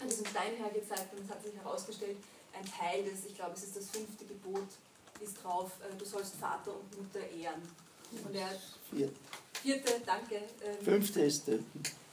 an 0.00 0.08
diesem 0.08 0.26
Stein 0.26 0.56
hergezeigt 0.56 1.12
und 1.12 1.24
es 1.24 1.30
hat 1.30 1.42
sich 1.42 1.54
herausgestellt, 1.54 2.16
ein 2.52 2.64
Teil 2.64 3.04
des, 3.04 3.26
ich 3.26 3.34
glaube 3.34 3.52
es 3.54 3.64
ist 3.64 3.76
das 3.76 3.90
fünfte 3.90 4.24
Gebot, 4.24 4.68
ist 5.20 5.36
drauf, 5.42 5.72
äh, 5.84 5.96
du 5.96 6.04
sollst 6.04 6.34
Vater 6.36 6.74
und 6.74 6.98
Mutter 6.98 7.20
ehren. 7.20 7.62
Und 8.24 8.34
er 8.34 8.50
Vier, 8.90 9.10
vierte, 9.62 10.00
danke, 10.04 10.36
ähm, 10.36 10.84
fünfte 10.84 11.20
ist 11.20 11.46
der. 11.46 11.58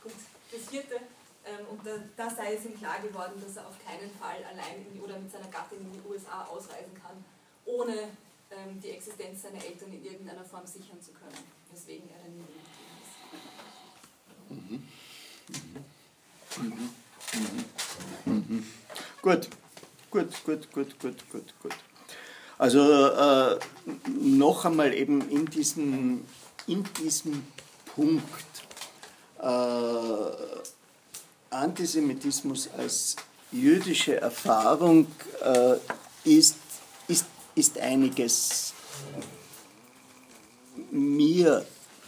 Gut, 0.04 0.12
das 0.52 0.62
vierte, 0.70 1.00
und 1.70 1.86
da, 1.86 1.92
da 2.16 2.30
sei 2.30 2.56
es 2.56 2.66
ihm 2.66 2.78
klar 2.78 3.00
geworden, 3.00 3.42
dass 3.42 3.58
er 3.58 3.68
auf 3.68 3.76
keinen 3.86 4.10
Fall 4.12 4.44
allein 4.44 4.86
in 4.94 5.02
oder 5.02 5.18
mit 5.20 5.32
seiner 5.32 5.48
Gattin 5.48 5.80
in 5.80 5.92
die 5.92 6.02
USA 6.08 6.44
ausreisen 6.46 6.94
kann, 7.02 7.24
ohne 7.66 8.10
ähm, 8.52 8.80
die 8.82 8.92
Existenz 8.92 9.42
seiner 9.42 9.64
Eltern 9.64 9.92
in 9.94 10.04
irgendeiner 10.04 10.44
Form 10.44 10.66
sichern 10.66 11.02
zu 11.02 11.12
können, 11.12 11.38
weswegen 11.72 12.10
er 12.10 12.20
dann 12.20 12.34
in 12.34 12.48
die 12.48 12.54
geblieben 12.58 12.96
ist. 18.50 19.22
Gut, 19.22 19.50
gut, 20.10 20.44
gut, 20.46 20.72
gut, 20.72 21.00
gut, 21.00 21.30
gut, 21.32 21.54
gut. 21.62 21.76
Also 22.58 22.80
äh, 22.80 23.60
noch 24.08 24.66
einmal 24.66 24.94
eben 24.94 25.30
in 25.30 25.46
diesem, 25.46 26.26
in 26.66 26.84
diesem 26.96 27.46
Punkt 27.96 28.24
äh, 29.40 29.46
Antisemitismus 31.50 32.70
als 32.78 33.16
jüdische 33.52 34.20
Erfahrung 34.20 35.08
äh, 35.44 35.76
ist, 36.24 36.58
ist, 37.08 37.26
ist 37.56 37.80
einiges 37.80 38.74
mir 40.92 41.66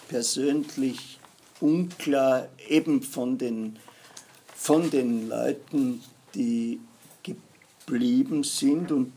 persönlich 0.08 1.20
unklar, 1.62 2.48
eben 2.68 3.02
von 3.02 3.38
den, 3.38 3.80
von 4.56 4.90
den 4.90 5.30
Leuten, 5.30 6.04
die 6.36 6.80
geblieben 7.24 8.44
sind. 8.44 8.92
Und 8.92 9.14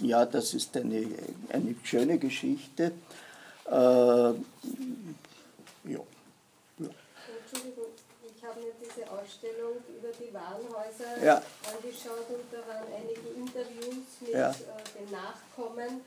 ja, 0.00 0.24
das 0.24 0.54
ist 0.54 0.76
eine, 0.76 1.06
eine 1.50 1.74
schöne 1.82 2.18
Geschichte. 2.18 2.92
Äh, 3.66 3.72
ja. 3.72 4.34
Diese 8.98 9.10
Ausstellung 9.12 9.76
über 9.96 10.08
die 10.18 10.32
Warenhäuser 10.34 11.22
Ja. 11.24 11.36
angeschaut 11.72 12.26
und 12.30 12.44
da 12.50 12.58
waren 12.66 12.86
einige 12.92 13.28
Interviews 13.36 14.20
mit 14.20 14.30
Ja. 14.32 14.50
äh, 14.50 14.54
den 14.98 15.10
Nachkommen. 15.12 16.00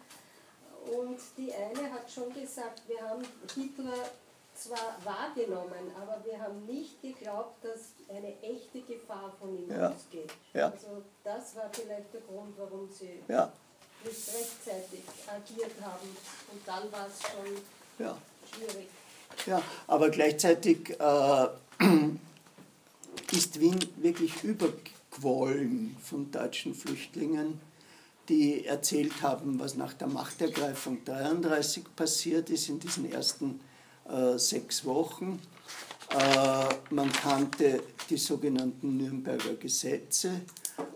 Und 0.91 1.17
die 1.37 1.53
eine 1.53 1.89
hat 1.93 2.11
schon 2.11 2.33
gesagt, 2.33 2.81
wir 2.87 3.01
haben 3.01 3.23
Hitler 3.55 4.09
zwar 4.55 4.97
wahrgenommen, 5.05 5.91
aber 6.01 6.21
wir 6.25 6.37
haben 6.41 6.65
nicht 6.65 7.01
geglaubt, 7.01 7.63
dass 7.63 7.93
eine 8.13 8.33
echte 8.41 8.81
Gefahr 8.81 9.31
von 9.39 9.55
ihm 9.57 9.71
Ja. 9.71 9.91
ausgeht. 9.91 10.31
Ja. 10.53 10.65
Also 10.71 11.01
das 11.23 11.55
war 11.55 11.69
vielleicht 11.71 12.13
der 12.13 12.21
Grund, 12.21 12.55
warum 12.57 12.89
sie 12.91 13.23
Ja, 13.29 13.51
nicht 14.03 14.27
rechtzeitig 14.35 15.03
agiert 15.27 15.71
haben. 15.81 16.17
Und 16.51 16.67
dann 16.67 16.91
war 16.91 17.07
es 17.07 17.21
schon 17.21 17.57
schwierig. 18.53 18.89
Ja, 19.45 19.61
aber 19.87 20.09
gleichzeitig 20.09 20.89
äh, 20.99 21.47
ist 23.31 23.59
Wien 23.59 23.79
wirklich 23.97 24.43
überquollen 24.43 25.95
von 26.01 26.31
deutschen 26.31 26.73
Flüchtlingen, 26.73 27.59
die 28.29 28.65
erzählt 28.65 29.21
haben, 29.21 29.59
was 29.59 29.75
nach 29.75 29.93
der 29.93 30.07
Machtergreifung 30.07 30.99
1933 30.99 31.83
passiert 31.95 32.49
ist 32.49 32.69
in 32.69 32.79
diesen 32.79 33.11
ersten 33.11 33.59
äh, 34.09 34.37
sechs 34.37 34.85
Wochen. 34.85 35.39
Äh, 36.09 36.93
man 36.93 37.11
kannte 37.11 37.83
die 38.09 38.17
sogenannten 38.17 38.97
Nürnberger 38.97 39.53
Gesetze. 39.53 40.41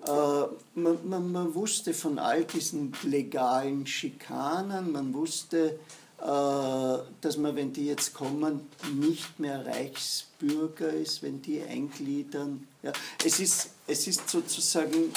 Äh, 0.05 0.79
man, 0.79 1.09
man, 1.09 1.31
man 1.31 1.55
wusste 1.55 1.93
von 1.93 2.19
all 2.19 2.43
diesen 2.43 2.91
legalen 3.03 3.87
Schikanen, 3.87 4.91
man 4.91 5.13
wusste, 5.13 5.79
dass 6.17 7.37
man, 7.37 7.55
wenn 7.55 7.73
die 7.73 7.87
jetzt 7.87 8.13
kommen, 8.13 8.67
nicht 8.93 9.39
mehr 9.39 9.65
Reichsbürger 9.65 10.89
ist, 10.89 11.21
wenn 11.21 11.41
die 11.41 11.61
eingliedern. 11.61 12.67
Ja, 12.83 12.93
es, 13.23 13.39
ist, 13.39 13.69
es 13.85 14.07
ist 14.07 14.29
sozusagen 14.29 15.11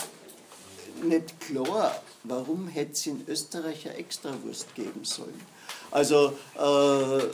nicht 1.03 1.41
klar, 1.41 2.03
warum 2.25 2.69
hätte 2.69 2.93
es 2.93 3.07
in 3.07 3.25
Österreich 3.27 3.89
eine 3.89 3.97
Extrawurst 3.97 4.75
geben 4.75 5.05
sollen. 5.05 5.41
Also 5.91 6.37
äh, 6.57 7.25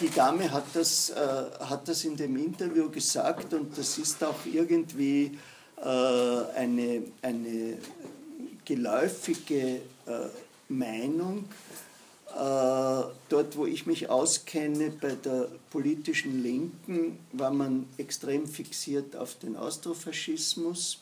die 0.00 0.10
Dame 0.10 0.50
hat 0.50 0.64
das, 0.74 1.10
äh, 1.10 1.16
hat 1.60 1.88
das 1.88 2.04
in 2.04 2.16
dem 2.16 2.36
Interview 2.36 2.90
gesagt 2.90 3.54
und 3.54 3.76
das 3.76 3.98
ist 3.98 4.22
auch 4.22 4.44
irgendwie 4.44 5.38
äh, 5.76 5.88
eine, 6.56 7.02
eine 7.22 7.78
geläufige 8.64 9.80
äh, 10.06 10.28
Meinung. 10.68 11.44
Äh, 12.34 13.04
dort, 13.28 13.56
wo 13.56 13.66
ich 13.66 13.86
mich 13.86 14.08
auskenne, 14.08 14.90
bei 14.90 15.14
der 15.14 15.48
politischen 15.70 16.42
Linken, 16.42 17.18
war 17.32 17.50
man 17.50 17.86
extrem 17.98 18.46
fixiert 18.46 19.16
auf 19.16 19.38
den 19.38 19.56
Austrofaschismus. 19.56 21.00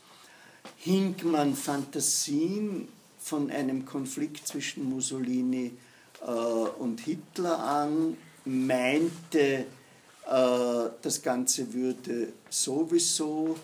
Hing 0.76 1.14
man 1.22 1.55
Fantasien 1.55 2.89
von 3.20 3.51
einem 3.51 3.87
Konflikt 3.87 4.47
zwischen 4.47 4.91
Mussolini 4.91 5.72
äh, 6.20 6.31
und 6.31 7.01
Hitler 7.01 7.59
an, 7.61 8.16
meinte, 8.45 9.66
äh, 10.26 10.89
das 11.03 11.22
Ganze 11.22 11.72
würde 11.72 12.33
sowieso 12.49 13.57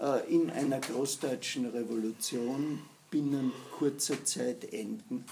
äh, 0.00 0.32
in 0.32 0.50
einer 0.50 0.80
großdeutschen 0.80 1.66
Revolution 1.66 2.80
binnen 3.10 3.52
kurzer 3.76 4.24
Zeit 4.24 4.72
enden. 4.72 5.24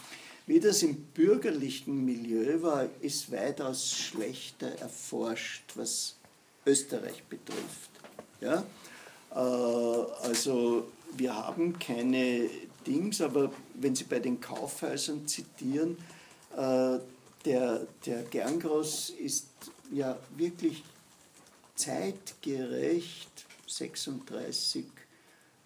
Wie 0.49 0.61
das 0.61 0.83
im 0.83 0.97
bürgerlichen 1.13 2.07
Milieu 2.07 2.63
war, 2.63 2.89
ist 3.03 3.31
weitaus 3.31 3.93
schlechter 3.93 4.69
erforscht, 4.79 5.65
was 5.75 6.17
Österreich 6.65 7.23
betrifft. 7.25 7.91
Ja? 8.41 8.65
Äh, 9.31 9.35
also 10.27 10.89
wir 11.19 11.35
haben 11.35 11.79
keine 11.79 12.49
Dings, 12.87 13.21
aber 13.21 13.53
wenn 13.75 13.95
Sie 13.95 14.05
bei 14.05 14.21
den 14.21 14.41
Kaufhäusern 14.41 15.29
zitieren, 15.29 15.99
äh, 16.57 16.99
der, 17.45 17.87
der 18.07 18.23
Gerngross 18.31 19.11
ist 19.11 19.49
ja 19.93 20.19
wirklich 20.35 20.83
zeitgerecht, 21.75 23.45
36 23.67 24.87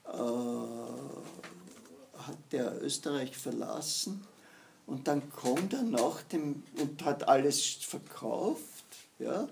äh, 0.07 0.09
hat 2.19 2.39
der 2.51 2.83
Österreich 2.83 3.37
verlassen 3.37 4.27
und 4.93 5.09
dann 5.09 5.33
kommt 5.33 5.73
er 5.73 5.85
nach 5.85 6.21
dem 6.25 6.63
und 6.79 7.03
hat 7.03 7.27
alles 7.27 7.63
verkauft, 7.65 8.85
ja, 9.19 9.49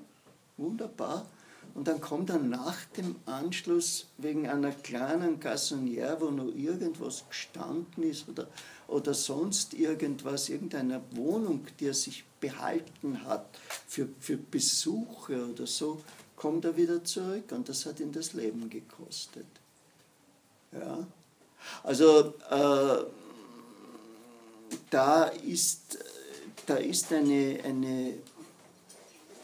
wunderbar. 0.59 1.25
Und 1.75 1.89
dann 1.89 2.03
kommt 2.03 2.29
er 2.29 2.39
nach 2.39 2.85
dem 2.99 3.17
Anschluss 3.25 4.09
wegen 4.19 4.47
einer 4.47 4.73
kleinen 4.73 5.41
Gassonière, 5.41 6.21
wo 6.21 6.31
noch 6.31 6.55
irgendwas 6.55 7.25
gestanden 7.27 8.03
ist 8.03 8.29
oder, 8.29 8.49
oder 8.87 9.15
sonst 9.15 9.73
irgendwas, 9.73 10.51
irgendeiner 10.51 11.01
Wohnung, 11.13 11.67
die 11.79 11.87
er 11.87 11.95
sich 11.95 12.25
behalten 12.39 13.25
hat 13.25 13.47
für, 13.89 14.09
für 14.19 14.37
Besuche 14.37 15.47
oder 15.47 15.67
so, 15.67 16.03
kommt 16.37 16.67
er 16.67 16.77
wieder 16.77 17.03
zurück 17.03 17.51
und 17.53 17.67
das 17.67 17.87
hat 17.87 17.99
ihn 18.01 18.13
das 18.13 18.35
Leben 18.35 18.69
gekostet. 18.69 19.47
Ja? 20.73 21.07
Also 21.83 22.35
äh, 22.51 23.05
da 24.91 25.25
ist, 25.25 25.99
da 26.67 26.77
ist 26.77 27.13
eine, 27.13 27.59
eine 27.65 28.15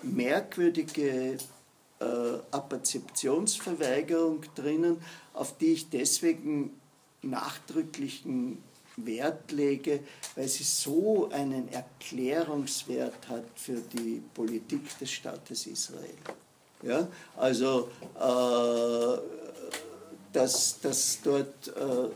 merkwürdige 0.03 1.39
äh, 1.99 2.05
Apperzeptionsverweigerung 2.51 4.43
drinnen, 4.55 5.01
auf 5.33 5.57
die 5.59 5.73
ich 5.73 5.89
deswegen 5.89 6.79
nachdrücklichen 7.23 8.63
Wert 8.97 9.53
lege, 9.53 10.01
weil 10.35 10.49
sie 10.49 10.65
so 10.65 11.29
einen 11.31 11.69
Erklärungswert 11.71 13.29
hat 13.29 13.45
für 13.55 13.81
die 13.81 14.23
Politik 14.35 14.99
des 14.99 15.11
Staates 15.11 15.67
Israel. 15.67 16.15
Ja? 16.83 17.07
Also, 17.37 17.91
äh, 18.15 19.19
dass, 20.33 20.81
dass 20.81 21.19
dort 21.23 21.69
äh, 21.69 22.09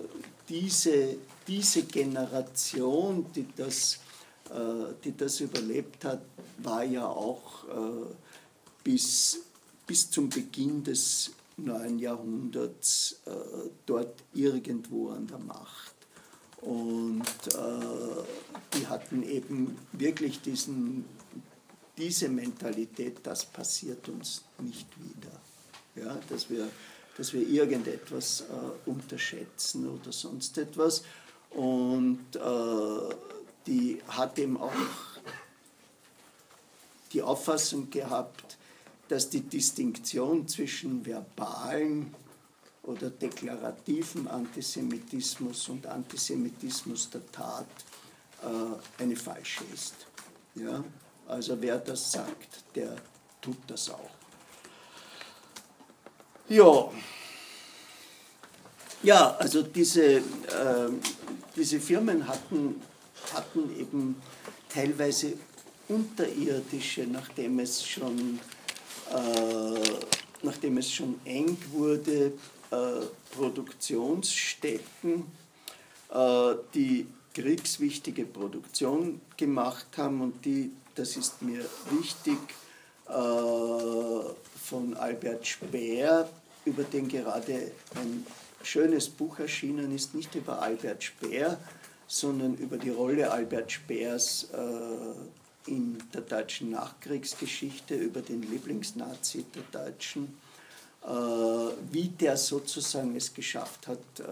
diese, 0.48 1.16
diese 1.50 1.82
Generation, 1.82 3.26
die 3.34 3.46
das, 3.56 3.98
äh, 4.50 4.94
die 5.02 5.16
das 5.16 5.40
überlebt 5.40 6.04
hat, 6.04 6.22
war 6.58 6.84
ja 6.84 7.06
auch 7.06 7.64
äh, 7.64 8.14
bis 8.84 9.40
bis 9.90 10.08
zum 10.08 10.28
Beginn 10.28 10.84
des 10.84 11.32
neuen 11.56 11.98
Jahrhunderts 11.98 13.16
äh, 13.26 13.30
dort 13.86 14.22
irgendwo 14.32 15.08
an 15.08 15.26
der 15.26 15.40
Macht. 15.40 15.96
Und 16.60 17.24
die 18.74 18.86
hatten 18.86 19.24
eben 19.24 19.76
wirklich 19.92 20.40
diesen, 20.42 21.06
diese 21.96 22.28
Mentalität, 22.28 23.16
das 23.24 23.46
passiert 23.46 24.08
uns 24.08 24.44
nicht 24.58 24.86
wieder. 25.00 26.04
Ja, 26.04 26.20
dass, 26.28 26.48
wir, 26.50 26.68
dass 27.16 27.32
wir 27.32 27.48
irgendetwas 27.48 28.42
äh, 28.42 28.88
unterschätzen 28.88 29.88
oder 29.88 30.12
sonst 30.12 30.56
etwas. 30.58 31.02
Und 31.50 32.36
äh, 32.36 33.14
die 33.66 34.00
hat 34.08 34.38
eben 34.38 34.56
auch 34.56 34.72
die 37.12 37.22
Auffassung 37.22 37.90
gehabt, 37.90 38.56
dass 39.08 39.28
die 39.28 39.40
Distinktion 39.40 40.46
zwischen 40.46 41.04
verbalen 41.04 42.14
oder 42.84 43.10
deklarativen 43.10 44.28
Antisemitismus 44.28 45.68
und 45.68 45.86
Antisemitismus 45.86 47.10
der 47.10 47.26
Tat 47.32 47.66
äh, 48.42 49.02
eine 49.02 49.16
falsche 49.16 49.64
ist. 49.74 50.06
Ja? 50.54 50.84
Also 51.26 51.60
wer 51.60 51.78
das 51.78 52.12
sagt, 52.12 52.64
der 52.74 52.96
tut 53.40 53.58
das 53.66 53.90
auch. 53.90 54.10
Ja, 56.48 56.90
ja 59.02 59.36
also 59.36 59.62
diese, 59.62 60.04
äh, 60.04 60.22
diese 61.56 61.80
Firmen 61.80 62.26
hatten, 62.26 62.80
hatten 63.32 63.78
eben 63.78 64.16
teilweise 64.68 65.34
unterirdische, 65.88 67.06
nachdem 67.06 67.58
es 67.58 67.84
schon 67.84 68.38
äh, 69.10 69.98
nachdem 70.42 70.78
es 70.78 70.92
schon 70.92 71.20
eng 71.24 71.56
wurde, 71.72 72.32
äh, 72.70 72.76
Produktionsstätten, 73.34 75.24
äh, 76.12 76.54
die 76.74 77.06
kriegswichtige 77.34 78.24
Produktion 78.24 79.20
gemacht 79.36 79.86
haben 79.96 80.20
und 80.20 80.44
die, 80.44 80.70
das 80.94 81.16
ist 81.16 81.42
mir 81.42 81.64
wichtig, 81.90 82.38
von 83.06 84.94
Albert 84.96 85.44
Speer, 85.44 86.30
über 86.64 86.84
den 86.84 87.08
gerade 87.08 87.72
ein 87.96 88.24
schönes 88.62 89.08
Buch 89.08 89.38
erschienen 89.38 89.94
ist, 89.94 90.14
nicht 90.14 90.34
über 90.34 90.62
Albert 90.62 91.02
Speer, 91.02 91.58
sondern 92.06 92.54
über 92.56 92.76
die 92.76 92.90
Rolle 92.90 93.30
Albert 93.30 93.70
Speers 93.72 94.48
in 95.66 95.98
der 96.12 96.22
deutschen 96.22 96.70
Nachkriegsgeschichte 96.70 97.94
über 97.94 98.20
den 98.22 98.42
Lieblingsnazi 98.42 99.44
der 99.54 99.62
Deutschen, 99.84 100.36
äh, 101.02 101.08
wie 101.08 102.08
der 102.08 102.36
sozusagen 102.36 103.16
es 103.16 103.32
geschafft 103.32 103.86
hat, 103.86 103.98
äh, 104.18 104.24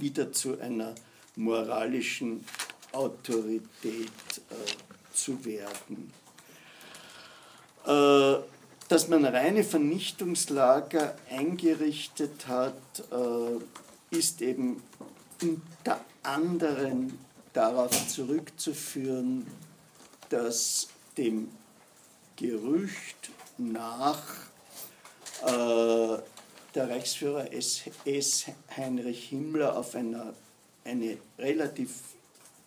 wieder 0.00 0.32
zu 0.32 0.58
einer 0.60 0.94
moralischen 1.36 2.44
Autorität 2.92 4.08
äh, 4.50 5.14
zu 5.14 5.44
werden. 5.44 6.12
Dass 8.92 9.08
man 9.08 9.24
reine 9.24 9.64
Vernichtungslager 9.64 11.16
eingerichtet 11.30 12.46
hat, 12.46 12.74
ist 14.10 14.42
eben 14.42 14.82
unter 15.40 15.98
anderem 16.22 17.18
darauf 17.54 18.08
zurückzuführen, 18.08 19.46
dass 20.28 20.88
dem 21.16 21.48
Gerücht 22.36 23.30
nach 23.56 24.22
äh, 25.40 26.18
der 26.74 26.90
Reichsführer. 26.90 27.50
S. 27.50 28.44
Heinrich 28.76 29.30
Himmler 29.30 29.74
auf 29.74 29.94
einer 29.94 30.34
eine 30.84 31.16
relativ 31.38 31.94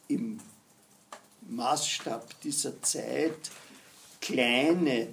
im 0.07 0.39
Maßstab 1.47 2.41
dieser 2.41 2.81
Zeit 2.81 3.51
kleine 4.21 5.09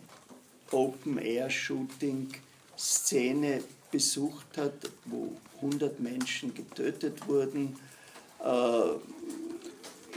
Open-Air-Shooting-Szene 0.72 3.62
besucht 3.90 4.56
hat, 4.56 4.90
wo 5.04 5.32
100 5.56 6.00
Menschen 6.00 6.54
getötet 6.54 7.28
wurden. 7.28 7.76
Äh, 8.42 8.92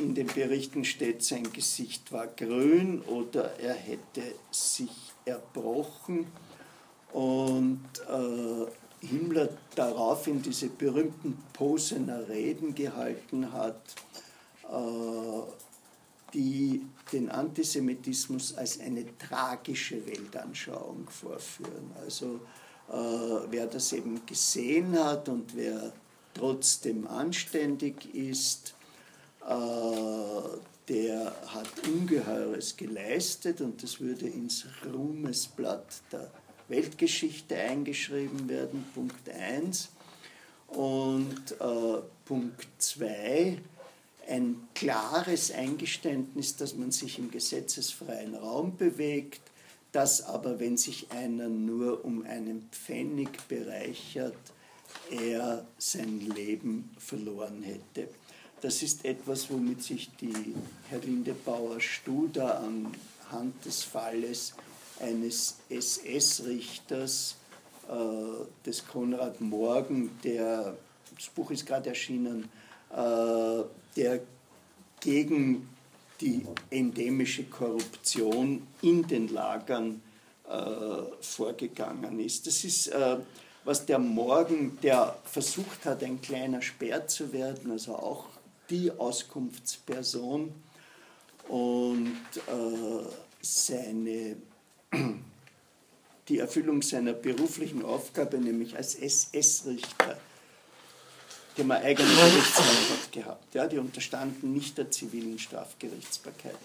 in 0.02 0.14
den 0.14 0.28
Berichten 0.28 0.84
steht, 0.84 1.24
sein 1.24 1.54
Gesicht 1.54 2.12
war 2.12 2.28
grün 2.28 3.02
oder 3.04 3.58
er 3.60 3.76
hätte 3.76 4.24
sich 4.52 4.92
erbrochen. 5.26 6.28
Und 7.14 7.88
äh, 8.10 8.66
Himmler 9.06 9.50
daraufhin 9.76 10.42
diese 10.42 10.68
berühmten 10.68 11.38
Posener 11.54 12.28
Reden 12.28 12.76
gehalten 12.76 13.54
hat, 13.54 13.82
äh, 14.64 15.42
die 16.36 16.86
den 17.12 17.30
Antisemitismus 17.30 18.56
als 18.56 18.80
eine 18.80 19.06
tragische 19.18 20.06
Weltanschauung 20.06 21.08
vorführen. 21.10 21.92
Also 22.04 22.42
äh, 22.90 23.48
wer 23.50 23.68
das 23.68 23.94
eben 23.94 24.26
gesehen 24.26 25.02
hat 25.02 25.30
und 25.30 25.56
wer 25.56 25.94
trotzdem 26.34 27.08
anständig 27.08 28.14
ist, 28.14 28.76
äh, 29.48 29.54
der 30.88 31.36
hat 31.48 31.70
Ungeheures 31.88 32.76
geleistet 32.76 33.62
und 33.62 33.82
das 33.82 34.00
würde 34.00 34.28
ins 34.28 34.66
Ruhmesblatt 34.86 36.02
der 36.12 36.30
Weltgeschichte 36.68 37.56
eingeschrieben 37.56 38.50
werden, 38.50 38.86
Punkt 38.94 39.30
1. 39.30 39.90
Und 40.68 41.56
äh, 41.60 42.02
Punkt 42.26 42.68
2, 42.78 43.60
ein 44.28 44.68
klares 44.74 45.52
Eingeständnis, 45.52 46.56
dass 46.56 46.76
man 46.76 46.92
sich 46.92 47.20
im 47.20 47.32
gesetzesfreien 47.32 48.36
Raum 48.36 48.76
bewegt, 48.78 49.42
dass 49.92 50.24
aber, 50.24 50.60
wenn 50.60 50.78
sich 50.78 51.12
einer 51.12 51.48
nur 51.48 52.04
um 52.04 52.24
einen 52.26 52.68
Pfennig 52.72 53.48
bereichert, 53.48 54.36
er 55.10 55.66
sein 55.78 56.20
Leben 56.20 56.90
verloren 56.98 57.62
hätte. 57.64 58.10
Das 58.62 58.82
ist 58.82 59.06
etwas, 59.06 59.50
womit 59.50 59.84
sich 59.84 60.10
die 60.20 60.56
Herr 60.90 61.00
Lindebauer-Studer 61.00 62.60
anhand 62.60 63.66
des 63.66 63.84
Falles 63.84 64.54
eines 65.00 65.58
SS-Richters, 65.70 67.36
äh, 67.88 68.66
des 68.66 68.88
Konrad 68.88 69.40
Morgen, 69.42 70.10
der, 70.24 70.76
das 71.16 71.28
Buch 71.28 71.52
ist 71.52 71.66
gerade 71.66 71.90
erschienen, 71.90 72.50
der 72.92 74.20
gegen 75.00 75.70
die 76.22 76.46
endemische 76.70 77.44
Korruption 77.44 78.66
in 78.82 79.06
den 79.08 79.28
Lagern 79.28 80.02
äh, 80.50 81.22
vorgegangen 81.22 82.20
ist. 82.20 82.48
Das 82.48 82.64
ist, 82.64 82.88
äh, 82.88 83.18
was 83.64 83.86
der 83.86 84.00
Morgen, 84.00 84.78
der 84.82 85.18
versucht 85.26 85.86
hat, 85.86 86.04
ein 86.04 86.22
kleiner 86.22 86.62
Speer 86.62 87.08
zu 87.08 87.34
werden, 87.34 87.72
also 87.72 87.96
auch 87.96 88.26
die 88.70 88.92
Auskunftsperson 88.92 90.54
und 91.50 92.18
äh, 92.48 93.06
seine, 93.42 94.38
die 96.30 96.40
Erfüllung 96.40 96.82
seiner 96.82 97.14
beruflichen 97.14 97.84
Aufgabe, 97.84 98.38
nämlich 98.38 98.76
als 98.76 98.96
SS-Richter, 98.96 100.18
die 101.56 101.62
haben 101.62 101.72
eine 101.72 101.86
eigene 101.86 102.10
Gerichtshoheit 102.10 103.12
gehabt. 103.12 103.56
Ja, 103.56 103.68
die 103.68 103.78
unterstanden 103.78 104.54
nicht 104.54 104.78
der 104.78 104.92
zivilen 104.92 105.40
Strafgerichtsbarkeit. 105.40 106.58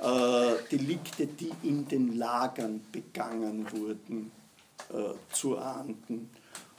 Äh, 0.00 0.62
Delikte, 0.70 1.26
die 1.26 1.52
in 1.62 1.86
den 1.88 2.16
Lagern 2.16 2.80
begangen 2.92 3.66
wurden, 3.72 4.30
äh, 4.90 5.14
zu 5.32 5.58
ahnden. 5.58 6.30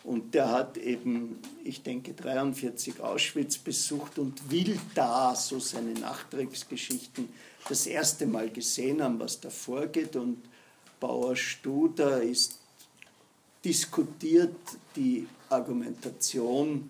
Und 0.03 0.33
der 0.33 0.51
hat 0.51 0.77
eben, 0.77 1.39
ich 1.63 1.81
denke, 1.81 2.13
43 2.13 2.99
Auschwitz 2.99 3.57
besucht 3.57 4.19
und 4.19 4.51
will 4.51 4.77
da 4.95 5.33
so 5.33 5.59
seine 5.59 5.93
Nachkriegsgeschichten 5.93 7.29
das 7.69 7.87
erste 7.87 8.25
Mal 8.25 8.49
gesehen 8.49 9.01
haben, 9.01 9.19
was 9.19 9.39
da 9.39 9.49
vorgeht. 9.49 10.17
Und 10.17 10.43
Bauer 10.99 11.37
Studer 11.37 12.21
ist 12.21 12.59
diskutiert 13.63 14.55
die 14.95 15.27
Argumentation, 15.49 16.89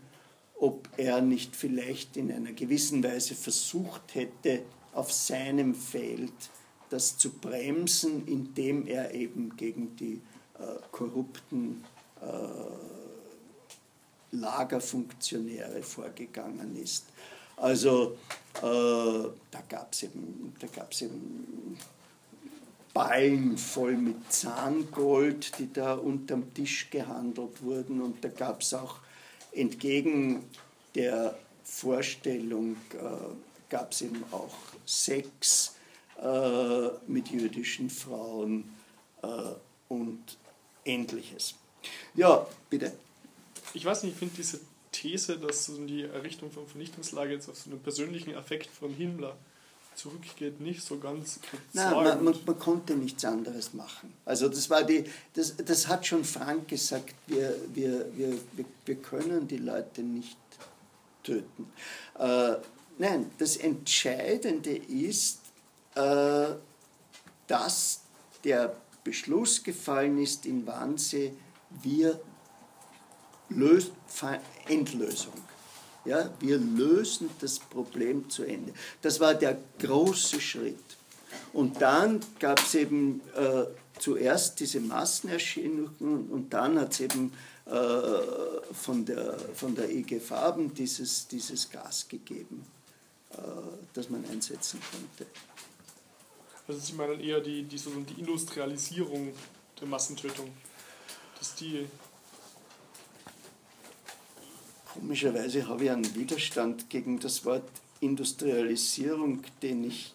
ob 0.63 0.87
er 0.95 1.19
nicht 1.19 1.57
vielleicht 1.57 2.15
in 2.15 2.31
einer 2.31 2.53
gewissen 2.53 3.03
Weise 3.03 3.35
versucht 3.35 4.15
hätte, 4.15 4.61
auf 4.93 5.11
seinem 5.11 5.75
Feld 5.75 6.31
das 6.89 7.17
zu 7.17 7.31
bremsen, 7.31 8.25
indem 8.27 8.87
er 8.87 9.13
eben 9.13 9.57
gegen 9.57 9.93
die 9.97 10.21
äh, 10.57 10.79
korrupten 10.89 11.83
äh, 12.21 12.25
Lagerfunktionäre 14.31 15.83
vorgegangen 15.83 16.81
ist. 16.81 17.07
Also 17.57 18.15
äh, 18.59 18.61
da 18.61 19.61
gab 19.67 19.91
es 19.91 20.03
eben, 20.03 20.53
eben 21.01 21.77
Ballen 22.93 23.57
voll 23.57 23.97
mit 23.97 24.31
Zahngold, 24.31 25.59
die 25.59 25.73
da 25.73 25.95
unterm 25.95 26.53
Tisch 26.53 26.89
gehandelt 26.89 27.61
wurden. 27.61 28.01
Und 28.01 28.23
da 28.23 28.29
gab 28.29 28.61
es 28.61 28.73
auch 28.73 29.02
entgegen 29.53 30.43
der 30.95 31.37
Vorstellung, 31.63 32.75
äh, 32.93 33.69
gab 33.69 33.91
es 33.91 34.01
eben 34.01 34.23
auch 34.31 34.55
Sex 34.85 35.75
äh, 36.21 36.89
mit 37.07 37.29
jüdischen 37.29 37.89
Frauen 37.89 38.73
äh, 39.21 39.27
und 39.89 40.37
ähnliches. 40.85 41.55
Ja, 42.15 42.45
bitte. 42.69 42.93
Ich 43.73 43.85
weiß 43.85 44.03
nicht, 44.03 44.13
ich 44.13 44.19
finde 44.19 44.35
diese 44.35 44.59
These, 44.91 45.37
dass 45.37 45.65
so 45.65 45.85
die 45.85 46.03
Errichtung 46.03 46.51
von 46.51 46.67
Vernichtungslager 46.67 47.31
jetzt 47.31 47.49
auf 47.49 47.57
so 47.57 47.71
einen 47.71 47.79
persönlichen 47.79 48.35
Affekt 48.35 48.67
von 48.67 48.93
Himmler 48.93 49.35
zurückgeht, 49.95 50.59
nicht 50.59 50.83
so 50.83 50.97
ganz 50.97 51.39
Nein, 51.73 51.93
man, 51.93 52.23
man, 52.23 52.35
man, 52.45 52.59
konnte 52.59 52.95
nichts 52.95 53.23
anderes 53.25 53.73
machen. 53.73 54.13
Also 54.25 54.49
das 54.49 54.69
war 54.69 54.83
die, 54.83 55.05
das, 55.33 55.55
das 55.57 55.87
hat 55.87 56.05
schon 56.05 56.23
Frank 56.23 56.67
gesagt, 56.67 57.13
wir, 57.27 57.55
wir, 57.73 58.05
wir, 58.15 58.31
wir, 58.53 58.65
wir 58.85 58.95
können 58.95 59.47
die 59.47 59.57
Leute 59.57 60.01
nicht 60.01 60.37
töten. 61.23 61.71
Äh, 62.19 62.55
nein, 62.97 63.31
das 63.37 63.57
Entscheidende 63.57 64.75
ist, 64.75 65.39
äh, 65.95 66.55
dass 67.47 68.01
der 68.43 68.75
Beschluss 69.03 69.63
gefallen 69.63 70.21
ist 70.21 70.45
in 70.45 70.65
Wannsee, 70.65 71.33
wir 71.81 72.19
lösen 73.49 73.93
Endlösung. 74.67 75.33
Ja, 76.05 76.29
wir 76.39 76.57
lösen 76.57 77.29
das 77.39 77.59
Problem 77.59 78.29
zu 78.29 78.43
Ende. 78.43 78.73
Das 79.01 79.19
war 79.19 79.33
der 79.33 79.57
große 79.79 80.41
Schritt. 80.41 80.97
Und 81.53 81.81
dann 81.81 82.19
gab 82.39 82.59
es 82.59 82.75
eben 82.75 83.21
äh, 83.35 83.65
zuerst 83.99 84.59
diese 84.59 84.79
Massenerscheinungen 84.79 86.29
und 86.29 86.53
dann 86.53 86.79
hat 86.79 86.93
es 86.93 86.99
eben 86.99 87.31
äh, 87.65 88.73
von, 88.73 89.05
der, 89.05 89.37
von 89.53 89.75
der 89.75 89.89
EG 89.89 90.19
Farben 90.19 90.73
dieses, 90.73 91.27
dieses 91.27 91.69
Gas 91.69 92.07
gegeben, 92.07 92.65
äh, 93.31 93.37
das 93.93 94.09
man 94.09 94.25
einsetzen 94.25 94.79
konnte. 94.91 95.31
Also 96.67 96.79
Sie 96.79 96.93
meinen 96.93 97.19
eher 97.19 97.39
die, 97.39 97.63
die, 97.63 97.77
die 97.77 98.19
Industrialisierung 98.19 99.33
der 99.79 99.87
Massentötung, 99.87 100.49
dass 101.37 101.55
die 101.55 101.87
Komischerweise 104.93 105.67
habe 105.67 105.85
ich 105.85 105.91
einen 105.91 106.15
Widerstand 106.15 106.89
gegen 106.89 107.19
das 107.19 107.45
Wort 107.45 107.63
Industrialisierung, 107.99 109.41
den 109.61 109.85
ich, 109.85 110.13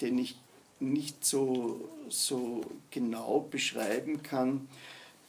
den 0.00 0.18
ich 0.18 0.36
nicht 0.78 1.24
so, 1.24 1.88
so 2.08 2.60
genau 2.90 3.40
beschreiben 3.40 4.22
kann, 4.22 4.68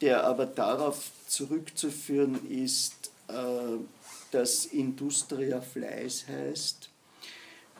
der 0.01 0.25
aber 0.25 0.45
darauf 0.45 1.11
zurückzuführen 1.27 2.39
ist, 2.49 3.11
äh, 3.29 3.33
dass 4.31 4.65
Industria 4.65 5.61
Fleiß 5.61 6.27
heißt, 6.27 6.89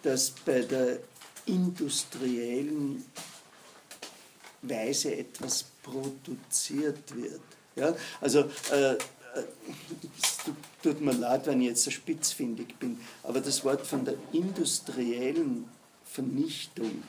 dass 0.02 0.32
bei 0.32 0.62
der 0.62 1.00
industriellen 1.46 3.04
Weise 4.64 5.16
etwas 5.16 5.66
produziert 5.84 7.16
wird. 7.16 7.42
Ja? 7.76 7.96
Also 8.22 8.50
äh, 8.72 8.96
es 9.36 10.38
tut 10.82 11.02
mir 11.02 11.14
leid, 11.14 11.46
wenn 11.48 11.62
ich 11.62 11.68
jetzt 11.68 11.84
so 11.84 11.92
spitzfindig 11.92 12.80
bin, 12.80 12.98
aber 13.24 13.40
das 13.40 13.64
Wort 13.66 13.86
von 13.86 14.06
der 14.06 14.16
industriellen 14.32 15.66
Vernichtung 16.06 17.04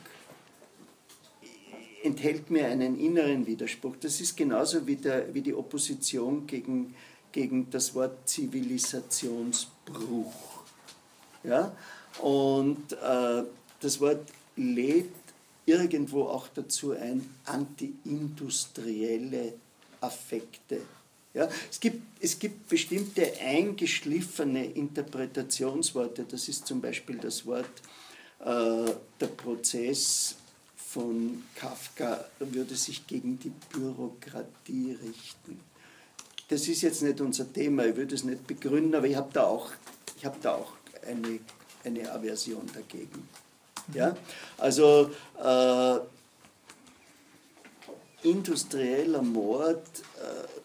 enthält 2.03 2.49
mir 2.49 2.67
einen 2.67 2.99
inneren 2.99 3.47
Widerspruch. 3.47 3.95
Das 3.99 4.21
ist 4.21 4.37
genauso 4.37 4.87
wie, 4.87 4.95
der, 4.95 5.33
wie 5.33 5.41
die 5.41 5.53
Opposition 5.53 6.47
gegen, 6.47 6.95
gegen 7.31 7.69
das 7.69 7.93
Wort 7.95 8.29
Zivilisationsbruch. 8.29 10.63
Ja? 11.43 11.75
Und 12.21 12.93
äh, 12.93 13.43
das 13.81 13.99
Wort 13.99 14.25
lädt 14.55 15.11
irgendwo 15.65 16.23
auch 16.25 16.47
dazu 16.47 16.91
ein, 16.91 17.29
antiindustrielle 17.45 19.53
Affekte 19.99 20.81
ja, 21.35 21.49
es, 21.69 21.79
gibt, 21.79 22.01
es 22.21 22.39
gibt 22.39 22.69
bestimmte 22.69 23.33
eingeschliffene 23.39 24.65
Interpretationsworte. 24.65 26.23
Das 26.23 26.47
ist 26.47 26.65
zum 26.65 26.79
Beispiel 26.81 27.17
das 27.17 27.45
Wort, 27.45 27.65
äh, 28.39 28.91
der 29.19 29.27
Prozess 29.35 30.35
von 30.77 31.43
Kafka 31.55 32.23
würde 32.39 32.75
sich 32.75 33.05
gegen 33.05 33.37
die 33.37 33.51
Bürokratie 33.71 34.97
richten. 35.03 35.59
Das 36.47 36.69
ist 36.69 36.81
jetzt 36.83 37.01
nicht 37.01 37.19
unser 37.19 37.51
Thema, 37.51 37.85
ich 37.85 37.97
würde 37.97 38.15
es 38.15 38.23
nicht 38.23 38.47
begründen, 38.47 38.95
aber 38.95 39.07
ich 39.07 39.15
habe 39.17 39.29
da 39.33 39.43
auch, 39.43 39.71
ich 40.17 40.25
hab 40.25 40.41
da 40.41 40.55
auch 40.55 40.71
eine, 41.05 41.39
eine 41.83 42.11
Aversion 42.11 42.69
dagegen. 42.73 43.27
Ja? 43.93 44.15
Also 44.57 45.11
äh, 45.43 45.99
industrieller 48.25 49.21
Mord 49.21 49.85
äh, 50.17 50.64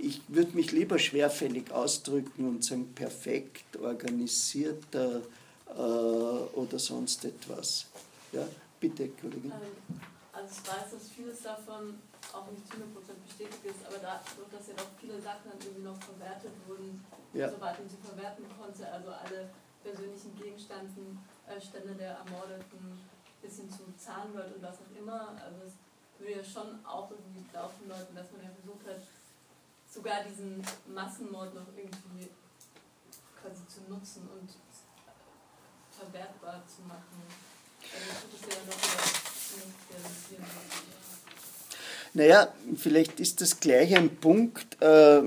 ich 0.00 0.22
würde 0.28 0.56
mich 0.56 0.72
lieber 0.72 0.98
schwerfällig 0.98 1.70
ausdrücken 1.72 2.48
und 2.48 2.64
sagen 2.64 2.92
perfekt, 2.94 3.76
organisierter 3.76 5.22
äh, 5.66 5.80
oder 5.80 6.78
sonst 6.78 7.24
etwas. 7.24 7.86
Ja, 8.32 8.46
bitte, 8.80 9.08
Kollegin. 9.08 9.50
Ähm, 9.50 10.00
also 10.32 10.54
ich 10.54 10.68
weiß, 10.68 10.92
dass 10.92 11.08
vieles 11.10 11.42
davon 11.42 11.98
auch 12.32 12.50
nicht 12.50 12.66
zu 12.68 12.76
100% 12.76 12.84
bestätigt 13.26 13.64
ist, 13.64 13.82
aber 13.86 13.98
dadurch, 13.98 14.50
dass 14.52 14.68
ja 14.68 14.74
noch 14.74 14.92
viele 15.00 15.20
Sachen 15.20 15.50
dann 15.50 15.58
irgendwie 15.60 15.82
noch 15.82 15.98
verwertet 15.98 16.52
wurden, 16.66 17.04
ja. 17.32 17.50
soweit 17.50 17.78
man 17.78 17.88
sie 17.88 17.96
verwerten 18.04 18.44
konnte, 18.58 18.84
also 18.92 19.08
alle 19.10 19.50
persönlichen 19.82 20.36
Gegenstände 20.36 21.16
äh, 21.48 21.60
Stände 21.60 21.94
der 21.94 22.18
Ermordeten 22.22 23.00
bis 23.40 23.56
hin 23.56 23.70
zu 23.70 23.88
Zahnwald 23.96 24.54
und 24.54 24.62
was 24.62 24.76
auch 24.76 24.92
immer, 24.98 25.32
also 25.40 25.64
es 25.64 25.74
würde 26.18 26.42
ja 26.42 26.44
schon 26.44 26.84
auch 26.84 27.10
irgendwie 27.10 27.46
laufen 27.54 27.88
Leuten, 27.88 28.14
dass 28.14 28.30
man 28.32 28.42
ja 28.42 28.50
versucht 28.50 28.84
hat, 28.86 29.00
sogar 29.92 30.24
diesen 30.24 30.62
Massenmord 30.94 31.54
noch 31.54 31.66
irgendwie 31.76 32.28
quasi 33.40 33.66
zu 33.68 33.80
nutzen 33.90 34.28
und 34.28 34.48
verwertbar 35.90 36.62
zu 36.66 36.82
machen. 36.82 37.22
Also 37.82 38.50
ja 38.50 38.56
noch. 38.66 39.28
Naja, 42.14 42.52
vielleicht 42.76 43.20
ist 43.20 43.40
das 43.40 43.58
gleich 43.58 43.94
ein 43.94 44.16
Punkt, 44.16 44.80
äh, 44.82 45.22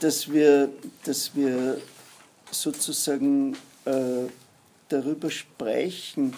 dass, 0.00 0.30
wir, 0.30 0.70
dass 1.04 1.34
wir 1.34 1.80
sozusagen 2.50 3.56
äh, 3.84 4.28
darüber 4.88 5.30
sprechen, 5.30 6.34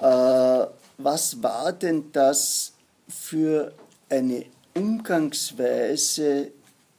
äh, 0.00 0.66
was 0.98 1.42
war 1.42 1.72
denn 1.72 2.12
das 2.12 2.72
für 3.08 3.72
eine 4.08 4.46
Umgangsweise 4.74 6.52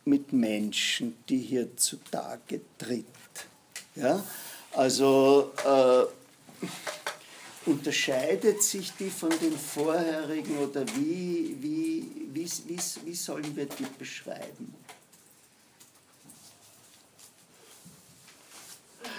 mit 0.06 0.34
Menschen, 0.34 1.18
die 1.30 1.40
hier 1.40 1.78
zutage 1.78 2.62
tritt. 2.78 3.06
Ja? 3.96 4.24
Also 4.72 5.52
äh, 5.66 6.06
unterscheidet 7.70 8.64
sich 8.64 8.92
die 8.94 9.10
von 9.10 9.30
den 9.30 9.58
vorherigen 9.58 10.58
oder 10.58 10.86
wie, 10.96 11.56
wie, 11.60 12.06
wie, 12.34 12.50
wie, 12.68 12.80
wie 13.06 13.16
sollen 13.16 13.56
wir 13.56 13.66
die 13.66 13.86
beschreiben? 13.98 14.76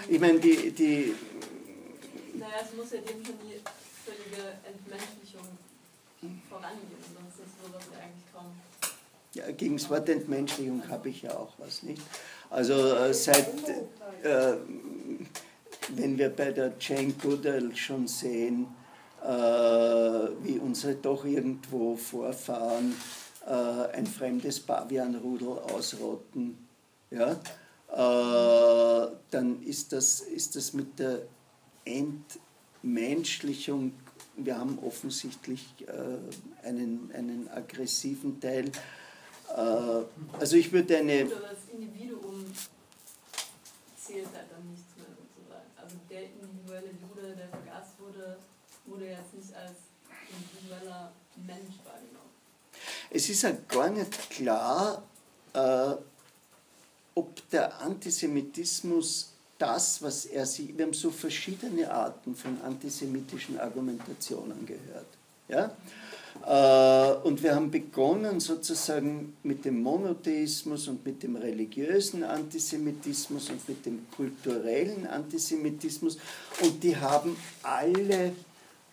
Ich 0.07 0.19
meine, 0.19 0.39
die, 0.39 0.71
die. 0.71 1.15
Naja, 2.35 2.57
es 2.63 2.75
muss 2.75 2.91
ja 2.91 2.99
dem 2.99 3.25
schon 3.25 3.39
die 3.39 3.59
völlige 4.05 4.53
Entmenschlichung 4.63 5.57
vorangehen, 6.49 7.01
sonst 7.01 7.39
ist 7.39 7.55
sowas 7.63 7.83
ja 7.91 8.03
eigentlich 8.03 8.31
kaum. 8.31 8.53
Gegen 9.57 9.77
das 9.77 9.89
Wort 9.89 10.09
Entmenschlichung 10.09 10.87
habe 10.89 11.09
ich 11.09 11.23
ja 11.23 11.31
auch 11.31 11.53
was, 11.57 11.83
nicht? 11.83 12.01
Also 12.49 12.73
äh, 12.73 13.13
seit, 13.13 13.47
äh, 14.23 14.53
wenn 15.89 16.17
wir 16.17 16.29
bei 16.29 16.51
der 16.51 16.73
Jane 16.79 17.13
Goodall 17.21 17.75
schon 17.75 18.07
sehen, 18.07 18.67
äh, 19.23 19.27
wie 19.27 20.59
unsere 20.59 20.95
doch 20.95 21.25
irgendwo 21.25 21.95
Vorfahren 21.95 22.95
äh, 23.45 23.97
ein 23.97 24.05
fremdes 24.05 24.59
Pavianrudel 24.59 25.59
ausrotten, 25.59 26.57
ja, 27.11 27.39
äh, 27.91 29.07
dann 29.31 29.63
ist 29.63 29.93
das, 29.93 30.21
ist 30.21 30.55
das 30.55 30.73
mit 30.73 30.99
der 30.99 31.21
Entmenschlichung, 31.83 33.93
wir 34.37 34.57
haben 34.57 34.79
offensichtlich 34.79 35.65
äh, 35.87 36.67
einen, 36.67 37.11
einen 37.13 37.49
aggressiven 37.49 38.39
Teil. 38.39 38.71
Äh, 39.49 40.39
also 40.39 40.55
ich 40.55 40.71
würde 40.71 40.97
eine... 40.97 41.25
Oder 41.25 41.39
das 41.39 41.59
Individuum 41.71 42.45
zählt 43.97 44.27
halt 44.33 44.51
dann 44.51 44.69
nichts 44.69 44.95
mehr 44.97 45.07
sozusagen. 45.09 45.69
Also 45.75 45.95
der 46.09 46.23
individuelle 46.23 46.87
Jude, 46.87 47.35
der 47.35 47.49
vergast 47.49 47.99
wurde, 47.99 48.37
wurde 48.85 49.05
jetzt 49.05 49.33
nicht 49.33 49.55
als 49.55 49.77
individueller 50.29 51.11
Mensch 51.37 51.75
wahrgenommen. 51.83 52.29
Es 53.09 53.29
ist 53.29 53.43
halt 53.43 53.67
gar 53.69 53.89
nicht 53.89 54.29
klar, 54.29 55.03
äh, 55.53 55.95
ob 57.15 57.49
der 57.49 57.79
Antisemitismus 57.79 59.31
das, 59.57 60.01
was 60.01 60.25
er 60.25 60.45
sieht, 60.45 60.77
wir 60.77 60.85
haben 60.85 60.93
so 60.93 61.09
verschiedene 61.11 61.89
Arten 61.89 62.35
von 62.35 62.61
antisemitischen 62.61 63.57
Argumentationen 63.59 64.65
gehört. 64.65 65.07
Ja? 65.47 65.65
Äh, 65.65 65.69
und 66.43 67.41
wir 67.41 67.55
haben 67.55 67.71
begonnen 67.71 68.39
sozusagen 68.39 69.35
mit 69.41 69.65
dem 69.65 69.81
Monotheismus 69.81 70.87
und 70.87 71.03
mit 71.05 71.23
dem 71.23 71.37
religiösen 71.37 72.23
Antisemitismus 72.23 73.49
und 73.49 73.67
mit 73.67 73.85
dem 73.85 74.05
kulturellen 74.15 75.07
Antisemitismus 75.07 76.17
und 76.61 76.83
die 76.83 76.95
haben 76.95 77.35
alle 77.63 78.33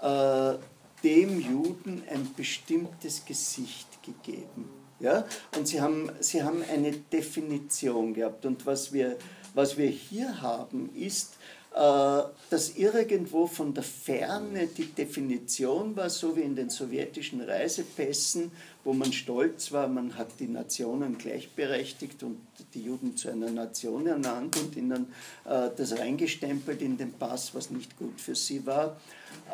äh, 0.01 0.59
dem 1.03 1.41
Juden 1.41 2.03
ein 2.09 2.31
bestimmtes 2.37 3.25
Gesicht 3.25 3.89
gegeben. 4.03 4.69
Ja? 5.01 5.25
Und 5.57 5.67
sie 5.67 5.81
haben, 5.81 6.11
sie 6.21 6.43
haben 6.43 6.63
eine 6.63 6.93
Definition 6.93 8.15
gehabt. 8.15 8.47
Und 8.47 8.65
was 8.67 8.93
wir, 8.93 9.17
was 9.55 9.77
wir 9.77 9.89
hier 9.89 10.41
haben, 10.41 10.91
ist, 10.95 11.35
äh, 11.35 11.42
dass 11.75 12.77
irgendwo 12.77 13.47
von 13.47 13.73
der 13.73 13.83
Ferne 13.83 14.67
die 14.67 14.93
Definition 14.93 15.97
war, 15.97 16.11
so 16.11 16.37
wie 16.37 16.43
in 16.43 16.55
den 16.55 16.69
sowjetischen 16.69 17.41
Reisepässen, 17.41 18.53
wo 18.85 18.93
man 18.93 19.13
stolz 19.13 19.73
war, 19.73 19.89
man 19.89 20.17
hat 20.17 20.29
die 20.39 20.49
Nationen 20.49 21.17
gleichberechtigt 21.17 22.23
und 22.23 22.41
die 22.75 22.83
Juden 22.83 23.17
zu 23.17 23.31
einer 23.31 23.51
Nation 23.51 24.07
ernannt 24.07 24.57
und 24.59 24.77
ihnen 24.77 25.07
äh, 25.45 25.71
das 25.77 25.99
reingestempelt 25.99 26.83
in 26.83 26.99
den 26.99 27.13
Pass, 27.13 27.55
was 27.55 27.71
nicht 27.71 27.97
gut 27.97 28.21
für 28.21 28.35
sie 28.35 28.67
war. 28.67 28.97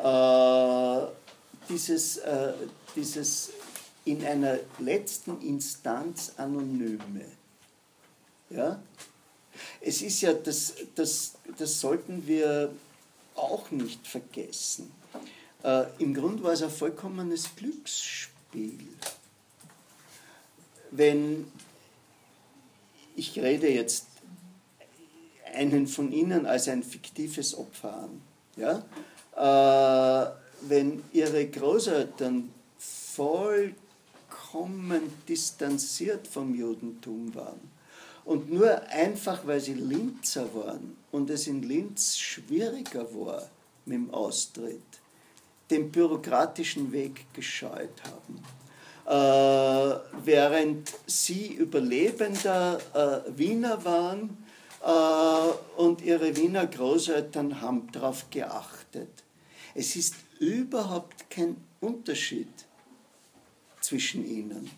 Äh, 0.03 1.07
dieses, 1.69 2.17
äh, 2.17 2.53
dieses 2.95 3.51
in 4.05 4.25
einer 4.25 4.57
letzten 4.79 5.39
Instanz 5.41 6.33
Anonyme. 6.37 7.25
Ja? 8.49 8.79
Es 9.81 10.01
ist 10.01 10.21
ja, 10.21 10.33
das, 10.33 10.73
das, 10.95 11.33
das 11.57 11.79
sollten 11.79 12.27
wir 12.27 12.71
auch 13.35 13.71
nicht 13.71 14.05
vergessen. 14.07 14.91
Äh, 15.63 15.85
Im 15.99 16.13
Grunde 16.13 16.43
war 16.43 16.53
es 16.53 16.61
ein 16.61 16.69
vollkommenes 16.69 17.55
Glücksspiel. 17.55 18.87
Wenn 20.91 21.51
ich 23.15 23.37
rede 23.39 23.69
jetzt 23.69 24.05
einen 25.53 25.87
von 25.87 26.11
Ihnen 26.11 26.45
als 26.45 26.67
ein 26.67 26.83
fiktives 26.83 27.57
Opfer 27.57 27.93
an, 28.03 28.21
ja? 28.55 28.83
Äh, 29.35 30.31
wenn 30.61 31.03
Ihre 31.13 31.47
Großeltern 31.47 32.53
voll 32.77 33.73
vollkommen 34.49 35.01
distanziert 35.27 36.27
vom 36.27 36.55
Judentum 36.55 37.33
waren. 37.35 37.78
Und 38.29 38.51
nur 38.51 38.79
einfach, 38.89 39.47
weil 39.47 39.59
sie 39.59 39.73
Linzer 39.73 40.53
waren 40.53 40.95
und 41.11 41.31
es 41.31 41.47
in 41.47 41.63
Linz 41.63 42.15
schwieriger 42.15 43.07
war 43.15 43.49
mit 43.85 43.95
dem 43.95 44.13
Austritt, 44.13 44.83
den 45.71 45.91
bürokratischen 45.91 46.91
Weg 46.91 47.25
gescheut 47.33 47.89
haben. 48.03 48.43
Äh, 49.07 49.99
während 50.23 50.93
sie 51.07 51.53
überlebender 51.53 52.79
äh, 52.93 53.35
Wiener 53.35 53.83
waren 53.83 54.37
äh, 54.85 55.81
und 55.81 56.03
ihre 56.03 56.37
Wiener 56.37 56.67
Großeltern 56.67 57.59
haben 57.59 57.91
darauf 57.91 58.29
geachtet. 58.29 59.23
Es 59.73 59.95
ist 59.95 60.13
überhaupt 60.37 61.31
kein 61.31 61.57
Unterschied 61.81 62.53
zwischen 63.81 64.23
ihnen. 64.23 64.69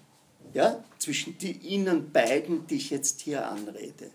Ja? 0.53 0.83
Zwischen 0.99 1.37
die, 1.37 1.51
ihnen 1.51 2.11
beiden, 2.11 2.67
die 2.67 2.75
ich 2.75 2.89
jetzt 2.89 3.21
hier 3.21 3.47
anrede. 3.47 4.11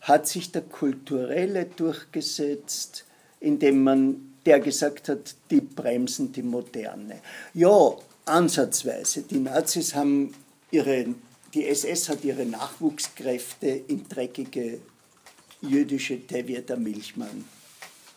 Hat 0.00 0.26
sich 0.28 0.52
der 0.52 0.62
kulturelle 0.62 1.66
durchgesetzt, 1.66 3.04
indem 3.40 3.84
man 3.84 4.34
der 4.46 4.60
gesagt 4.60 5.08
hat, 5.08 5.34
die 5.50 5.60
bremsen 5.60 6.32
die 6.32 6.42
Moderne? 6.42 7.20
Ja, 7.54 7.96
ansatzweise. 8.24 9.22
Die 9.22 9.40
Nazis 9.40 9.94
haben 9.94 10.34
ihre, 10.70 11.06
die 11.54 11.66
SS 11.66 12.08
hat 12.08 12.24
ihre 12.24 12.46
Nachwuchskräfte 12.46 13.68
in 13.88 14.08
dreckige 14.08 14.80
jüdische 15.60 16.26
Tevjeter 16.26 16.76
Milchmann 16.76 17.44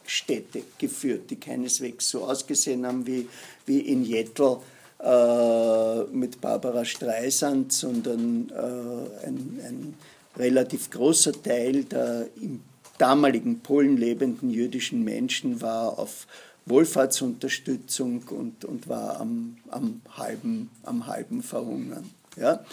Städte 0.05 0.63
geführt, 0.77 1.29
die 1.29 1.39
keineswegs 1.39 2.09
so 2.09 2.25
ausgesehen 2.25 2.86
haben 2.86 3.07
wie, 3.07 3.29
wie 3.65 3.79
in 3.79 4.03
Jettel 4.03 4.57
äh, 5.04 6.04
mit 6.12 6.41
Barbara 6.41 6.86
Streisand, 6.86 7.74
sondern 7.74 8.49
äh, 8.49 9.28
ein, 9.28 9.60
ein, 9.66 9.93
relativ 10.38 10.89
großer 10.89 11.34
Teil 11.43 11.84
der 11.84 12.28
im 12.39 12.62
damaligen 12.97 13.60
Polen 13.60 13.97
lebenden 13.97 14.49
jüdischen 14.49 15.04
Menschen 15.04 15.60
war 15.60 15.99
auf 15.99 16.28
Wohlfahrtsunterstützung 16.68 18.24
und, 18.30 18.64
und 18.64 18.88
war 18.88 19.20
am, 19.20 19.58
am, 19.72 20.02
halben, 20.16 20.70
am 20.84 21.08
halben 21.08 21.41
Verhungern. 21.41 22.10
Ja? 22.38 22.64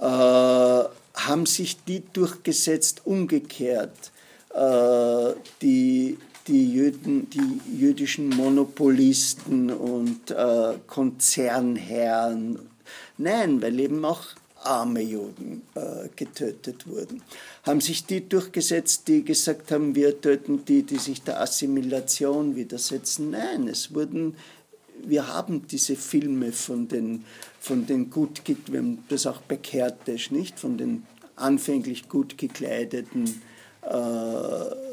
Äh, 0.00 0.88
haben 1.14 1.46
sich 1.46 1.82
die 1.84 2.04
durchgesetzt, 2.12 3.02
umgekehrt. 3.04 4.12
Äh, 4.54 5.34
die, 5.60 6.18
die, 6.48 6.72
Jüden, 6.72 7.28
die 7.30 7.60
jüdischen 7.78 8.30
Monopolisten 8.30 9.70
und 9.70 10.30
äh, 10.30 10.74
Konzernherren. 10.86 12.58
Nein, 13.18 13.62
weil 13.62 13.78
eben 13.78 14.04
auch 14.04 14.24
arme 14.64 15.02
Juden 15.02 15.62
äh, 15.74 16.08
getötet 16.16 16.86
wurden. 16.86 17.22
Haben 17.64 17.80
sich 17.80 18.04
die 18.06 18.28
durchgesetzt, 18.28 19.06
die 19.08 19.24
gesagt 19.24 19.70
haben, 19.70 19.94
wir 19.94 20.20
töten 20.20 20.64
die, 20.64 20.82
die 20.82 20.98
sich 20.98 21.22
der 21.22 21.40
Assimilation 21.40 22.56
widersetzen? 22.56 23.30
Nein, 23.30 23.68
es 23.68 23.94
wurden, 23.94 24.34
wir 25.04 25.28
haben 25.28 25.66
diese 25.68 25.96
Filme 25.96 26.52
von 26.52 26.88
den, 26.88 27.24
von 27.60 27.86
den 27.86 28.10
gut, 28.10 28.42
das 29.08 29.26
auch 29.26 29.40
bekehrt 29.42 30.08
ist, 30.08 30.32
nicht? 30.32 30.58
Von 30.58 30.76
den 30.76 31.04
anfänglich 31.36 32.08
gut 32.08 32.36
gekleideten 32.36 33.40
äh, 33.82 34.87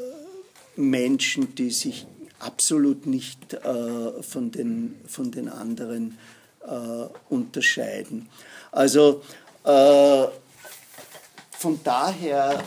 Menschen, 0.76 1.54
die 1.54 1.70
sich 1.70 2.06
absolut 2.38 3.06
nicht 3.06 3.54
äh, 3.54 4.22
von, 4.22 4.50
den, 4.50 5.00
von 5.06 5.30
den 5.30 5.48
anderen 5.48 6.18
äh, 6.66 7.06
unterscheiden. 7.28 8.28
Also 8.72 9.22
äh, 9.64 10.26
von 11.58 11.80
daher 11.82 12.62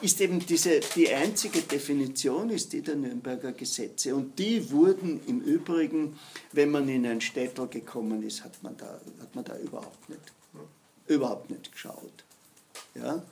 ist 0.00 0.20
eben 0.20 0.38
diese, 0.38 0.80
die 0.94 1.12
einzige 1.12 1.62
Definition 1.62 2.50
ist 2.50 2.72
die 2.72 2.82
der 2.82 2.94
Nürnberger 2.94 3.52
Gesetze. 3.52 4.14
Und 4.14 4.38
die 4.38 4.70
wurden 4.70 5.20
im 5.26 5.40
Übrigen, 5.40 6.18
wenn 6.52 6.70
man 6.70 6.88
in 6.88 7.04
ein 7.06 7.20
Städtel 7.20 7.66
gekommen 7.66 8.22
ist, 8.22 8.44
hat 8.44 8.62
man 8.62 8.76
da, 8.76 9.00
hat 9.20 9.34
man 9.34 9.44
da 9.44 9.56
überhaupt, 9.56 10.08
nicht, 10.08 10.20
überhaupt 11.08 11.50
nicht 11.50 11.72
geschaut. 11.72 12.24
Ja? 12.94 13.22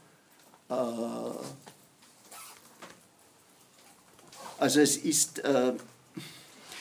Also 4.59 4.81
es 4.81 4.97
ist, 4.97 5.41
äh, 5.41 5.73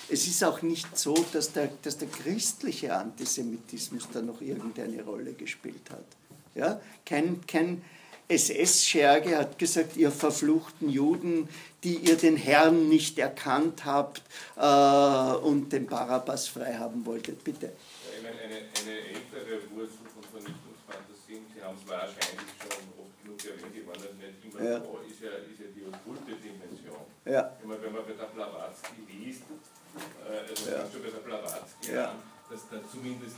es 0.09 0.27
ist 0.27 0.43
auch 0.43 0.61
nicht 0.61 0.97
so, 0.97 1.13
dass 1.33 1.51
der, 1.51 1.69
dass 1.81 1.97
der 1.97 2.07
christliche 2.07 2.95
Antisemitismus 2.95 4.07
da 4.13 4.21
noch 4.21 4.41
irgendeine 4.41 5.03
Rolle 5.03 5.33
gespielt 5.33 5.89
hat. 5.89 6.05
Ja? 6.53 6.79
Kein, 7.05 7.45
kein 7.45 7.81
SS-Scherge 8.27 9.37
hat 9.37 9.59
gesagt, 9.59 9.97
ihr 9.97 10.11
verfluchten 10.11 10.89
Juden, 10.89 11.47
die 11.83 11.97
ihr 11.97 12.17
den 12.17 12.37
Herrn 12.37 12.89
nicht 12.89 13.19
erkannt 13.19 13.85
habt 13.85 14.23
äh, 14.55 15.45
und 15.45 15.71
den 15.71 15.85
Barabbas 15.85 16.47
frei 16.47 16.73
haben 16.73 17.05
wolltet. 17.05 17.43
Bitte. 17.43 17.73
Ich 18.17 18.23
meine, 18.23 18.39
eine, 18.39 18.55
eine 18.55 18.97
ältere 19.13 19.61
Wurzel 19.71 20.09
von 20.13 20.23
Vernichtungsfantasien, 20.31 21.45
Sie 21.53 21.61
haben 21.61 21.77
es 21.77 21.87
wahrscheinlich 21.87 22.49
schon 22.57 22.81
oft 22.97 23.13
genug 23.21 23.45
erwähnt, 23.45 23.75
die 23.75 23.85
waren 23.85 24.01
nicht 24.17 24.41
immer 24.41 24.63
ja. 24.63 24.77
ist 25.05 25.21
ja, 25.21 25.29
ist 25.45 25.59
ja 25.59 25.69
die 25.75 25.85
okkulte 25.85 26.33
Dimension. 26.41 26.84
Ja. 27.25 27.51
Wenn, 27.59 27.69
man, 27.69 27.81
wenn 27.81 27.93
man 27.93 28.05
bei 28.05 28.13
der 28.13 28.25
Blavatsky 28.25 29.01
liest, 29.09 29.41
äh, 29.41 30.49
also 30.49 30.69
ja. 30.69 30.85
schon 30.91 31.01
bei 31.01 31.09
der 31.09 31.25
Blavatsky 31.25 31.93
ja. 31.93 32.11
an, 32.11 32.21
dass 32.49 32.69
da 32.69 32.77
zumindest 32.87 33.37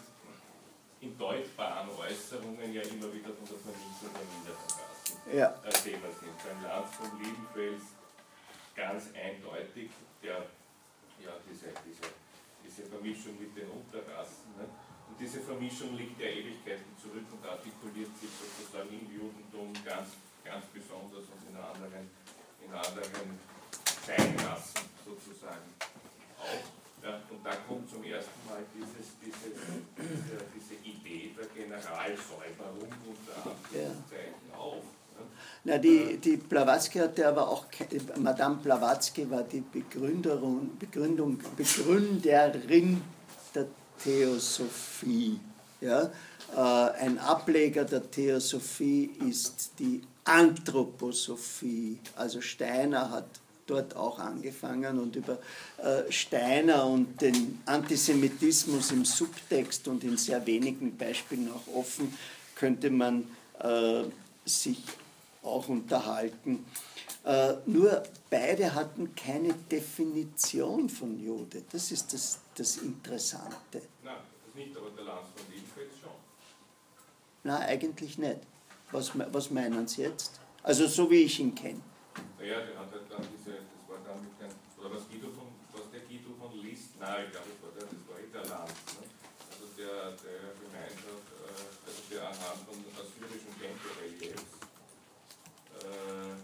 in 1.00 1.18
deutbaren 1.18 1.90
Äußerungen 1.96 2.74
ja 2.74 2.82
immer 2.82 3.08
wieder 3.14 3.32
von 3.32 3.48
der 3.48 3.60
Vernichtung 3.64 4.12
der 4.12 4.28
Minderheitenrassen 4.28 5.08
ja. 5.32 5.56
Thema 5.72 6.10
sind. 6.20 6.36
Beim 6.44 6.60
Land 6.64 6.88
von 6.92 7.08
Liebenfels 7.22 7.96
ganz 8.76 9.10
eindeutig 9.16 9.90
der, 10.22 10.44
ja, 11.24 11.34
diese, 11.48 11.72
diese, 11.88 12.12
diese 12.66 12.84
Vermischung 12.92 13.40
mit 13.40 13.56
den 13.56 13.72
Unterrassen. 13.72 14.52
Ne? 14.58 14.68
Und 15.08 15.16
diese 15.16 15.40
Vermischung 15.40 15.96
liegt 15.96 16.20
ja 16.20 16.28
Ewigkeiten 16.28 16.92
zurück 17.00 17.26
und 17.32 17.42
artikuliert 17.48 18.12
sich 18.20 18.30
sozusagen 18.36 18.92
im 18.92 19.08
Judentum 19.08 19.72
ganz, 19.86 20.20
ganz 20.44 20.66
besonders 20.76 21.24
und 21.32 21.42
in 21.48 21.56
anderen, 21.56 22.12
in 22.60 22.72
anderen 22.74 23.40
Zeitklassen 24.08 24.88
sozusagen 25.04 25.68
auch. 26.40 27.04
Ja, 27.04 27.20
und 27.30 27.44
da 27.44 27.52
kommt 27.68 27.90
zum 27.90 28.04
ersten 28.04 28.40
Mal 28.48 28.64
dieses, 28.74 29.20
dieses, 29.20 29.60
diese, 29.98 30.38
diese 30.56 30.76
Idee 30.84 31.32
der 31.38 31.46
Generalsäuberung 31.48 32.90
unter 33.06 33.52
Anführungszeichen 33.52 34.48
ja. 34.52 34.58
auf. 34.58 34.84
Na, 35.64 35.78
die, 35.78 36.18
die 36.18 36.38
Blavatsky 36.38 37.00
hatte 37.00 37.28
aber 37.28 37.50
auch, 37.50 37.66
Madame 38.18 38.56
Blavatsky 38.58 39.30
war 39.30 39.44
die 39.44 39.62
Begründerin, 39.62 40.78
Begründung, 40.78 41.40
Begründerin 41.58 43.02
der 43.54 43.68
Theosophie. 44.02 45.40
Ja? 45.82 46.12
Äh, 46.56 47.02
ein 47.02 47.20
Ableger 47.20 47.84
der 47.84 48.10
Theosophie 48.10 49.12
ist 49.28 49.72
die 49.80 50.02
Anthroposophie. 50.24 52.00
Also 52.16 52.40
Steiner 52.40 53.12
hat 53.12 53.28
dort 53.68 53.96
auch 53.96 54.18
angefangen 54.20 54.98
und 55.00 55.16
über 55.16 55.38
äh, 55.78 56.12
Steiner 56.12 56.86
und 56.88 57.22
den 57.22 57.62
Antisemitismus 57.66 58.92
im 58.92 59.06
Subtext 59.06 59.88
und 59.88 60.04
in 60.04 60.18
sehr 60.18 60.46
wenigen 60.46 60.98
Beispielen 60.98 61.52
auch 61.52 61.76
offen 61.76 62.18
könnte 62.56 62.90
man 62.90 63.28
äh, 63.60 64.04
sich 64.46 64.82
auch 65.44 65.68
unterhalten. 65.70 66.66
Äh, 67.24 67.56
nur 67.66 68.04
beide 68.30 68.74
hatten 68.74 69.14
keine 69.16 69.54
Definition 69.54 70.90
von 70.90 71.24
Jude. 71.24 71.64
Das 71.72 71.92
ist 71.92 72.14
das, 72.14 72.40
das 72.56 72.78
Interessante. 72.78 73.82
Nein, 74.04 74.16
das 74.46 74.56
nicht, 74.56 74.76
aber 74.78 74.90
der 74.92 75.06
Lanz 75.06 75.28
von 75.36 75.54
Liebfeld 75.54 75.90
schon. 76.02 76.12
Nein, 77.44 77.62
eigentlich 77.64 78.18
nicht. 78.18 78.40
Was, 78.92 79.12
was 79.16 79.52
meinen 79.52 79.88
Sie 79.88 80.04
jetzt? 80.04 80.40
Also 80.64 80.88
so 80.88 81.12
wie 81.12 81.24
ich 81.24 81.40
ihn 81.40 81.54
kenne. 81.54 81.82
Naja, 82.38 82.62
der 82.62 82.78
hat 82.78 82.92
halt 82.92 83.10
dann 83.10 83.26
diese, 83.34 83.66
das 83.66 83.82
war 83.90 83.98
dann 84.06 84.22
mit 84.22 84.38
dem, 84.38 84.54
oder 84.78 84.94
was 84.94 85.10
Guido 85.10 85.34
von, 85.34 85.50
was 85.74 85.90
der 85.90 86.02
Guido 86.06 86.38
von 86.38 86.54
List, 86.62 86.94
nein, 87.02 87.26
ich 87.26 87.32
glaube, 87.34 87.50
das 87.50 87.60
war 87.66 87.74
der, 87.74 87.90
das 87.90 88.04
war 88.06 88.18
der 88.22 88.46
Lanz, 88.46 88.78
ne? 88.94 89.04
also 89.50 89.66
der, 89.74 90.14
der 90.22 90.42
gemeint 90.62 91.02
hat, 91.02 91.26
äh, 91.34 91.90
also 91.90 92.02
der 92.14 92.22
anhand 92.30 92.62
von 92.70 92.78
assyrischen 92.94 93.54
Tempelreliefs 93.58 94.54
äh, 95.82 96.38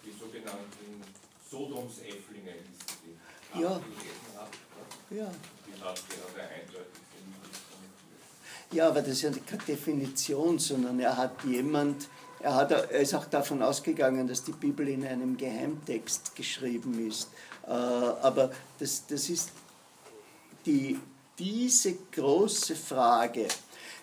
die 0.00 0.14
sogenannten 0.16 1.04
Sodomsäfflinge 1.44 2.64
hießen 2.64 2.96
die, 3.04 3.60
ja. 3.60 3.76
gelesen 3.76 4.32
hat. 4.40 4.52
Ne? 4.56 5.20
Ja. 5.20 5.28
Die 5.68 5.76
hat, 5.84 6.00
er 6.32 6.48
eindeutig 6.48 6.96
ja, 8.72 8.88
aber 8.88 9.00
das 9.00 9.10
ist 9.12 9.22
ja 9.22 9.30
keine 9.30 9.62
Definition, 9.62 10.58
sondern 10.58 10.98
er 10.98 11.16
hat 11.16 11.44
jemand, 11.44 12.08
er, 12.40 12.54
hat, 12.54 12.70
er 12.70 12.90
ist 12.90 13.14
auch 13.14 13.26
davon 13.26 13.62
ausgegangen, 13.62 14.26
dass 14.28 14.44
die 14.44 14.52
Bibel 14.52 14.88
in 14.88 15.06
einem 15.06 15.36
Geheimtext 15.36 16.34
geschrieben 16.36 17.06
ist. 17.06 17.28
Äh, 17.66 17.70
aber 17.70 18.50
das, 18.78 19.04
das 19.06 19.28
ist 19.30 19.50
die, 20.64 20.98
diese 21.38 21.94
große 22.12 22.76
Frage, 22.76 23.48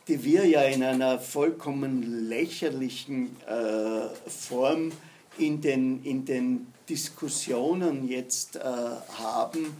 die 0.08 0.24
wir 0.24 0.46
ja 0.46 0.62
in 0.64 0.84
einer 0.84 1.20
vollkommen 1.20 2.28
lächerlichen 2.28 3.36
äh, 3.46 4.30
Form 4.30 4.92
in 5.38 5.62
den, 5.62 6.04
in 6.04 6.26
den 6.26 6.68
Diskussionen 6.88 8.08
jetzt 8.08 8.56
äh, 8.58 8.60
haben. 8.60 9.76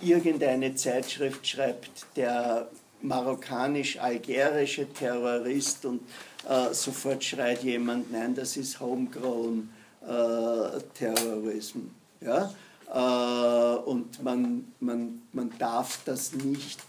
Irgendeine 0.00 0.74
Zeitschrift 0.74 1.46
schreibt, 1.46 2.06
der 2.14 2.68
marokkanisch-algerische 3.04 4.92
Terrorist 4.92 5.84
und 5.84 6.00
äh, 6.48 6.72
sofort 6.72 7.22
schreit 7.22 7.62
jemand, 7.62 8.10
nein, 8.10 8.34
das 8.34 8.56
ist 8.56 8.80
homegrown 8.80 9.68
äh, 10.02 10.80
Terrorism. 10.94 11.90
Ja? 12.20 12.52
Äh, 12.92 13.78
und 13.84 14.22
man, 14.22 14.72
man, 14.80 15.22
man 15.32 15.52
darf 15.58 16.00
das 16.04 16.32
nicht 16.32 16.80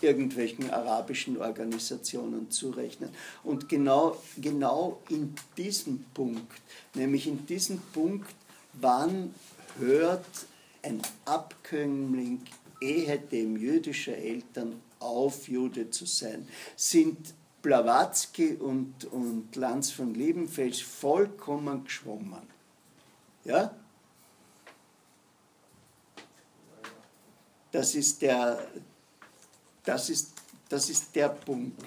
irgendwelchen 0.00 0.70
arabischen 0.70 1.38
Organisationen 1.38 2.50
zurechnen. 2.50 3.10
Und 3.42 3.68
genau, 3.68 4.18
genau 4.36 5.00
in 5.08 5.34
diesem 5.56 6.04
Punkt, 6.14 6.52
nämlich 6.94 7.26
in 7.26 7.46
diesem 7.46 7.78
Punkt, 7.92 8.34
wann 8.74 9.34
hört 9.78 10.26
ein 10.82 11.00
Abkömmling 11.24 12.42
ehedem 12.80 13.56
jüdischer 13.56 14.16
Eltern 14.16 14.80
auf, 15.04 15.48
Jude 15.48 15.90
zu 15.90 16.06
sein, 16.06 16.48
sind 16.76 17.34
Blavatsky 17.62 18.54
und, 18.54 19.04
und 19.06 19.56
Lanz 19.56 19.90
von 19.90 20.14
Liebenfels 20.14 20.80
vollkommen 20.80 21.84
geschwommen. 21.84 22.42
Ja? 23.44 23.74
Das 27.72 27.94
ist 27.94 28.22
der, 28.22 28.66
das 29.84 30.10
ist, 30.10 30.32
das 30.68 30.88
ist 30.90 31.14
der 31.16 31.28
Punkt. 31.28 31.82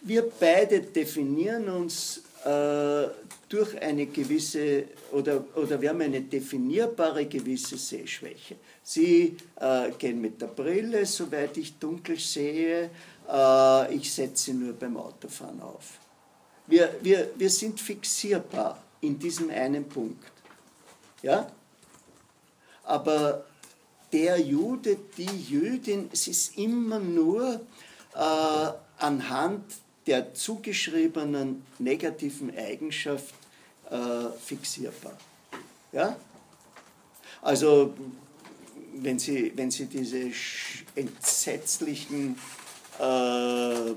Wir 0.00 0.28
beide 0.40 0.80
definieren 0.80 1.68
uns 1.68 2.22
äh, 2.44 3.08
durch 3.52 3.80
eine 3.82 4.06
gewisse, 4.06 4.84
oder, 5.10 5.44
oder 5.54 5.78
wir 5.78 5.90
haben 5.90 6.00
eine 6.00 6.22
definierbare 6.22 7.26
gewisse 7.26 7.76
Sehschwäche. 7.76 8.56
Sie 8.82 9.36
äh, 9.60 9.90
gehen 9.98 10.22
mit 10.22 10.40
der 10.40 10.46
Brille, 10.46 11.04
soweit 11.04 11.58
ich 11.58 11.78
dunkel 11.78 12.18
sehe, 12.18 12.88
äh, 13.30 13.94
ich 13.94 14.10
setze 14.10 14.44
sie 14.44 14.54
nur 14.54 14.72
beim 14.72 14.96
Autofahren 14.96 15.60
auf. 15.60 15.98
Wir, 16.66 16.94
wir, 17.02 17.30
wir 17.36 17.50
sind 17.50 17.78
fixierbar 17.78 18.82
in 19.02 19.18
diesem 19.18 19.50
einen 19.50 19.86
Punkt. 19.86 20.32
Ja? 21.20 21.46
Aber 22.84 23.44
der 24.10 24.40
Jude, 24.40 24.96
die 25.18 25.26
Jüdin, 25.26 26.08
es 26.10 26.26
ist 26.26 26.56
immer 26.56 27.00
nur 27.00 27.60
äh, 28.14 28.72
anhand 28.96 29.64
der 30.06 30.32
zugeschriebenen 30.32 31.66
negativen 31.78 32.56
Eigenschaft 32.56 33.34
fixierbar. 34.44 35.16
Ja? 35.92 36.16
Also, 37.42 37.94
wenn 38.94 39.18
Sie, 39.18 39.52
wenn 39.56 39.70
Sie 39.70 39.86
diese 39.86 40.30
entsetzlichen 40.94 42.38
äh, 42.98 43.92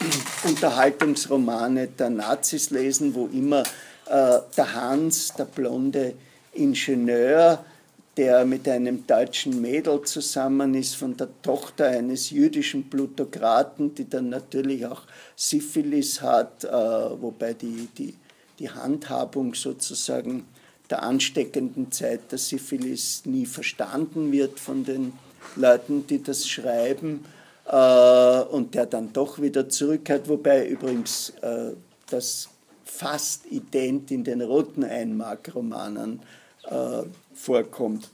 Unterhaltungsromane 0.48 1.88
der 1.88 2.10
Nazis 2.10 2.70
lesen, 2.70 3.14
wo 3.14 3.26
immer 3.26 3.62
äh, 4.06 4.38
der 4.56 4.74
Hans, 4.74 5.32
der 5.34 5.44
blonde 5.44 6.14
Ingenieur, 6.52 7.64
der 8.16 8.44
mit 8.44 8.68
einem 8.68 9.06
deutschen 9.06 9.60
Mädel 9.60 10.02
zusammen 10.02 10.74
ist, 10.74 10.96
von 10.96 11.16
der 11.16 11.28
Tochter 11.42 11.86
eines 11.86 12.30
jüdischen 12.30 12.90
Plutokraten, 12.90 13.94
die 13.94 14.08
dann 14.08 14.28
natürlich 14.28 14.84
auch 14.84 15.02
Syphilis 15.36 16.20
hat, 16.20 16.64
äh, 16.64 16.68
wobei 16.70 17.54
die, 17.54 17.88
die, 17.96 18.14
die 18.60 18.70
Handhabung 18.70 19.54
sozusagen 19.54 20.46
der 20.90 21.02
ansteckenden 21.02 21.90
Zeit 21.90 22.30
der 22.30 22.38
Syphilis 22.38 23.22
nie 23.24 23.46
verstanden 23.46 24.30
wird 24.32 24.60
von 24.60 24.84
den 24.84 25.14
Leuten, 25.56 26.06
die 26.06 26.22
das 26.22 26.46
schreiben, 26.48 27.24
äh, 27.66 28.40
und 28.50 28.74
der 28.74 28.86
dann 28.86 29.12
doch 29.12 29.40
wieder 29.40 29.68
zurückkehrt, 29.68 30.28
wobei 30.28 30.66
übrigens 30.66 31.30
äh, 31.40 31.72
das 32.08 32.48
fast 32.84 33.46
ident 33.46 34.10
in 34.10 34.24
den 34.24 34.42
roten 34.42 34.84
Einmark-Romanen 34.84 36.20
äh, 36.64 37.02
vorkommt. 37.34 38.10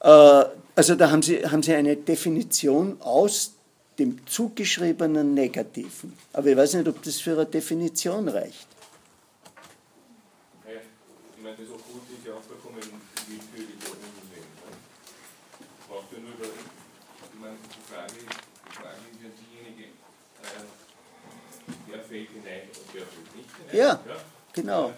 Äh, 0.00 0.44
also 0.74 0.94
da 0.94 1.10
haben 1.10 1.22
Sie, 1.22 1.44
haben 1.44 1.62
Sie 1.62 1.74
eine 1.74 1.96
Definition 1.96 2.96
aus 3.00 3.52
dem 3.98 4.26
zugeschriebenen 4.26 5.34
Negativen. 5.34 6.12
Aber 6.32 6.48
ich 6.48 6.56
weiß 6.56 6.74
nicht, 6.74 6.88
ob 6.88 7.02
das 7.02 7.16
für 7.16 7.32
eine 7.32 7.46
Definition 7.46 8.28
reicht. 8.28 8.75
Ja, 11.56 11.62
ich 11.62 11.68
meine, 11.68 11.68
das 11.68 11.70
Okkult 11.72 12.04
ist 12.12 12.26
ja 12.26 12.34
auch 12.34 12.42
vollkommen 12.42 12.80
willkürlich 12.80 13.80
ungesehen. 13.80 14.50
Braucht 15.88 16.12
ja 16.12 16.18
nur 16.18 16.32
über, 16.36 16.52
ich 16.52 17.40
meine, 17.40 17.56
die 17.56 17.84
Frage, 17.88 18.12
die 18.12 18.72
Frage 18.76 19.02
ist 19.08 19.22
ja 19.24 19.30
diejenige, 19.32 19.84
äh, 20.44 20.64
wer 21.86 22.02
fällt 22.02 22.30
hinein 22.30 22.68
und 22.68 22.86
wer 22.92 23.06
fällt 23.06 23.36
nicht 23.36 23.50
hinein. 23.56 23.76
Ja, 23.76 23.88
ja? 24.04 24.20
genau. 24.52 24.92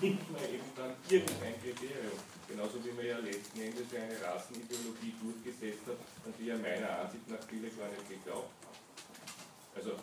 Nimmt 0.00 0.32
man 0.32 0.42
eben 0.42 0.70
dann 0.74 0.96
irgendein 1.08 1.54
Kriterium. 1.62 2.18
Genauso 2.48 2.78
wie 2.84 2.92
man 2.92 3.04
ja 3.04 3.18
letzten 3.18 3.60
Endes 3.60 3.90
eine 3.90 4.14
Rassenideologie 4.22 5.14
durchgesetzt 5.18 5.82
hat, 5.86 5.98
an 6.24 6.32
die 6.38 6.46
ja 6.46 6.56
meiner 6.56 7.02
Ansicht 7.02 7.26
nach 7.28 7.42
viele 7.50 7.68
gar 7.74 7.90
nicht 7.90 8.08
geglaubt 8.08 8.54
haben. 8.62 8.78
Also, 9.74 9.98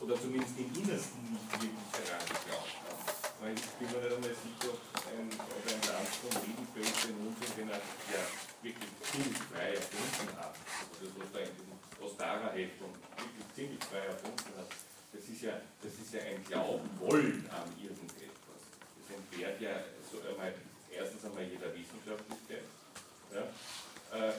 oder 0.00 0.14
zumindest 0.20 0.60
im 0.60 0.68
Innersten 0.76 1.24
nicht 1.32 1.48
wirklich 1.56 1.88
daran 1.92 2.24
geglaubt 2.28 2.76
haben. 2.84 3.00
Weil 3.40 3.56
ich 3.56 3.72
bin 3.80 3.88
mir 3.88 4.04
nicht 4.04 4.12
einmal 4.12 4.36
sicher, 4.36 4.68
ob 4.68 5.00
ein, 5.08 5.28
ob 5.32 5.64
ein 5.64 5.80
Land 5.88 6.12
von 6.20 6.32
Wiedenfeld 6.44 6.96
den 7.08 7.16
Unsinn, 7.24 7.52
den 7.56 7.68
er 7.72 7.80
ja 8.12 8.22
wirklich 8.60 8.92
ziemlich 9.00 9.40
frei 9.48 9.80
erfunden 9.80 10.28
hat, 10.36 10.54
also 10.60 11.04
so 11.08 11.24
da 11.32 11.40
in 11.40 11.52
diesem 11.56 11.72
Ostara-Heft 12.04 12.76
wirklich 12.76 13.48
ziemlich 13.56 13.80
frei 13.88 14.12
erfunden 14.12 14.52
hat, 14.60 14.68
das 15.16 15.24
ist 15.24 15.40
ja, 15.40 15.56
das 15.80 15.92
ist 15.96 16.12
ja 16.12 16.20
ein 16.20 16.44
Glauben 16.44 16.88
wollen 17.00 17.48
an 17.48 17.64
irgendetwas. 17.80 18.60
Das 19.00 19.08
entbehrt 19.16 19.56
ja 19.64 19.88
so 20.04 20.20
einmal 20.20 20.52
erstens 20.92 21.24
einmal 21.24 21.44
jeder 21.44 21.72
Wissenschaftlichkeit. 21.72 22.68
Ja, 23.32 23.48
äh, 24.12 24.36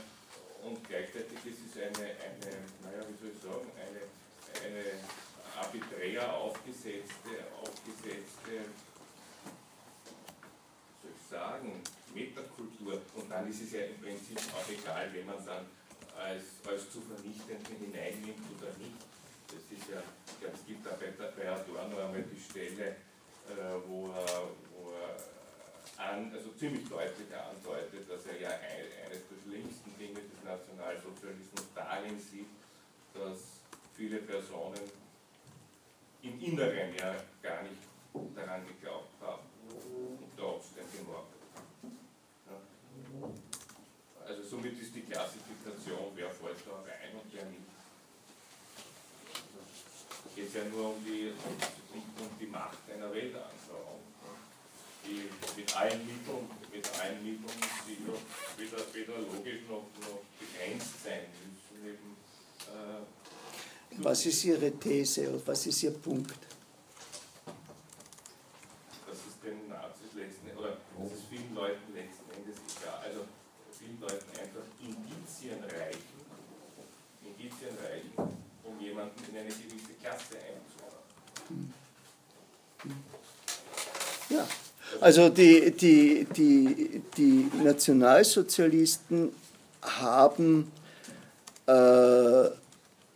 und 0.62 0.78
gleichzeitig 0.88 1.42
ist 1.42 1.60
es 1.66 1.74
eine, 1.82 2.06
eine, 2.22 2.54
naja, 2.86 3.02
wie 3.10 3.18
soll 3.18 3.34
ich 3.34 3.42
sagen, 3.42 3.66
eine, 3.82 4.06
eine 4.62 4.86
arbiträr 5.58 6.34
aufgesetzte, 6.38 7.50
aufgesetzte, 7.60 8.70
soll 11.02 11.12
ich 11.16 11.30
sagen, 11.30 11.82
Metakultur. 12.14 13.02
Und 13.16 13.30
dann 13.30 13.41
ist 13.52 13.64
es 13.64 13.72
ja 13.74 13.84
im 13.84 14.00
Prinzip 14.00 14.40
auch 14.56 14.68
egal, 14.72 15.12
wenn 15.14 15.26
man 15.26 15.46
dann 15.46 15.66
als, 16.16 16.64
als 16.66 16.90
zu 16.90 17.02
vernichtenden 17.02 17.76
hineinnimmt 17.76 18.48
oder 18.56 18.72
nicht. 18.80 19.04
Das 19.52 19.60
ist 19.68 19.92
ja, 19.92 20.00
es 20.48 20.66
gibt 20.66 20.86
da 20.86 20.96
bei, 20.96 21.12
bei 21.12 21.50
Adorno 21.52 22.00
einmal 22.00 22.24
die 22.24 22.40
Stelle, 22.40 22.96
äh, 23.52 23.76
wo 23.88 24.08
er, 24.08 24.48
wo 24.72 24.92
er 24.96 25.20
an, 26.00 26.32
also 26.34 26.52
ziemlich 26.54 26.88
deutlich 26.88 27.28
andeutet, 27.36 28.10
dass 28.10 28.26
er 28.26 28.40
ja 28.40 28.50
eines 28.50 29.28
der 29.28 29.38
schlimmsten 29.44 29.92
Dinge 30.00 30.22
des 30.24 30.40
Nationalsozialismus 30.46 31.68
darin 31.76 32.20
sieht, 32.20 32.48
dass 33.14 33.60
viele 33.94 34.20
Personen 34.20 34.88
im 36.22 36.40
Inneren 36.40 36.96
ja 36.96 37.16
gar 37.42 37.64
nicht 37.64 37.84
daran 38.36 38.66
geglaubt 38.66 39.20
haben 39.22 39.44
und 39.68 40.32
trotzdem 40.38 40.86
gemordet 40.96 41.42
haben. 41.56 41.98
Ja. 42.48 43.28
Also 44.26 44.44
somit 44.62 44.80
ist 44.80 44.94
die 44.96 45.02
Klassifikation, 45.02 46.12
wer 46.16 46.30
fällt 46.30 46.62
da 46.68 46.76
rein 46.86 47.14
und 47.18 47.34
wer 47.34 47.46
nicht. 47.46 47.66
Also 49.34 50.30
geht 50.36 50.48
es 50.48 50.54
ja 50.54 50.66
nur 50.66 50.96
um 50.96 51.04
die, 51.04 51.34
um 51.94 52.30
die 52.40 52.46
Macht 52.46 52.78
einer 52.94 53.12
Weltanschauung 53.12 54.02
die 55.04 55.28
mit 55.58 55.76
allen 55.76 56.06
Mitteln, 56.06 56.46
mit 56.72 56.88
allen 57.00 57.24
Mitteln, 57.24 57.58
die 57.88 57.98
weder, 58.62 58.78
weder 58.94 59.18
logisch 59.18 59.62
noch, 59.68 59.90
noch 60.00 60.22
begrenzt 60.38 61.04
sein 61.04 61.26
müssen. 61.42 61.88
Eben, 61.88 62.16
äh, 62.68 64.04
was 64.04 64.24
ist 64.28 64.46
Ihre 64.46 64.72
These 64.78 65.28
und 65.28 65.48
was 65.48 65.66
ist 65.66 65.82
Ihr 65.82 65.92
Punkt? 65.92 66.38
Das 69.08 69.18
ist 69.18 69.44
den 69.44 69.68
Nazis 69.68 70.14
letzten 70.14 70.56
oder 70.56 70.78
das 71.00 71.14
ist 71.14 71.26
vielen 71.32 71.56
Leuten 71.56 71.96
letzten 71.96 72.30
Endes 72.38 72.58
egal. 72.78 73.00
Also 73.04 73.26
vielen 73.82 74.00
Leuten 74.00 74.30
einfach 74.38 74.62
Indizien 75.42 75.64
reichen, 75.64 75.98
Indizien 77.26 77.76
reichen, 77.84 78.38
um 78.64 78.80
jemanden 78.80 79.24
in 79.32 79.38
eine 79.38 79.50
gewisse 79.50 79.94
Klasse 80.00 80.38
einzuordnen. 80.38 81.74
Ja. 84.30 84.48
Also 85.00 85.30
die, 85.30 85.72
die, 85.72 86.28
die, 86.36 87.02
die 87.18 87.50
Nationalsozialisten 87.64 89.30
haben 89.82 90.72
äh, 91.66 92.50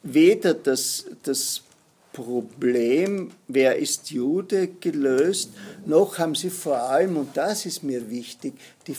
weder 0.02 0.53
das, 0.56 1.06
das 1.23 1.61
Problem, 2.11 3.31
wer 3.47 3.77
ist 3.77 4.10
Jude, 4.10 4.68
gelöst, 4.68 5.52
noch 5.85 6.18
haben 6.18 6.34
sie 6.34 6.49
vor 6.49 6.77
allem, 6.77 7.18
und 7.18 7.38
das 7.38 7.65
ist 7.65 7.84
mir 7.84 8.10
wichtig, 8.10 8.56
die 8.88 8.95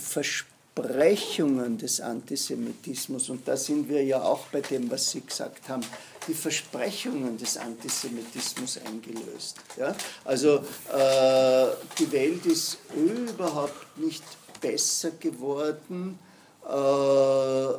Versprechungen 0.77 1.78
des 1.78 2.03
Antisemitismus, 2.03 3.31
und 3.31 3.48
da 3.48 3.57
sind 3.57 3.89
wir 3.89 4.05
ja 4.05 4.23
auch 4.23 4.47
bei 4.48 4.61
dem, 4.61 4.90
was 4.90 5.11
Sie 5.11 5.23
gesagt 5.23 5.70
haben, 5.70 5.82
die 6.28 6.35
Versprechungen 6.35 7.39
des 7.39 7.57
Antisemitismus 7.57 8.78
eingelöst. 8.85 9.57
Ja? 9.78 9.97
Also 10.24 10.57
äh, 10.57 11.66
die 11.98 12.12
Welt 12.12 12.44
ist 12.44 12.77
überhaupt 12.94 13.97
nicht 13.97 14.23
besser 14.61 15.12
geworden. 15.12 16.19
Äh, 16.69 17.78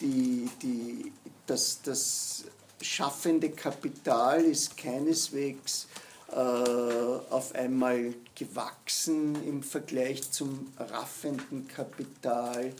die, 0.00 0.48
die, 0.62 1.12
das, 1.46 1.80
das 1.84 2.44
schaffende 2.80 3.50
Kapital 3.50 4.42
ist 4.42 4.78
keineswegs 4.78 5.86
äh, 6.30 6.34
auf 6.34 7.54
einmal 7.54 8.14
gewachsen 8.34 9.36
im 9.46 9.62
Vergleich 9.62 10.30
zum 10.30 10.72
raffenden 10.78 11.68
Kapital 11.68 12.72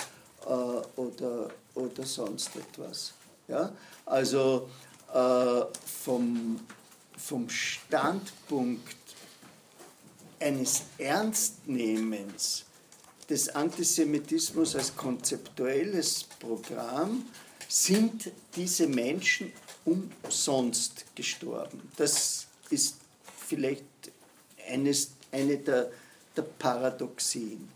äh, 0.47 0.49
oder, 0.49 1.51
oder 1.75 2.05
sonst 2.05 2.57
etwas. 2.57 3.15
Ja? 3.49 3.73
Also 4.07 4.69
äh, 5.13 5.61
vom, 6.03 6.61
vom 7.17 7.49
Standpunkt 7.49 8.97
eines 10.41 10.83
Ernstnehmens 10.99 12.65
des 13.29 13.49
Antisemitismus 13.49 14.75
als 14.75 14.95
konzeptuelles 14.97 16.25
Programm 16.41 17.25
sind 17.69 18.31
diese 18.55 18.87
Menschen 18.87 19.53
umsonst 19.85 21.07
gestorben. 21.15 21.91
Das 21.97 22.47
ist 22.71 22.97
vielleicht 23.47 23.85
eines, 24.69 25.13
eine 25.33 25.57
der, 25.57 25.91
der 26.37 26.43
Paradoxien. 26.43 27.69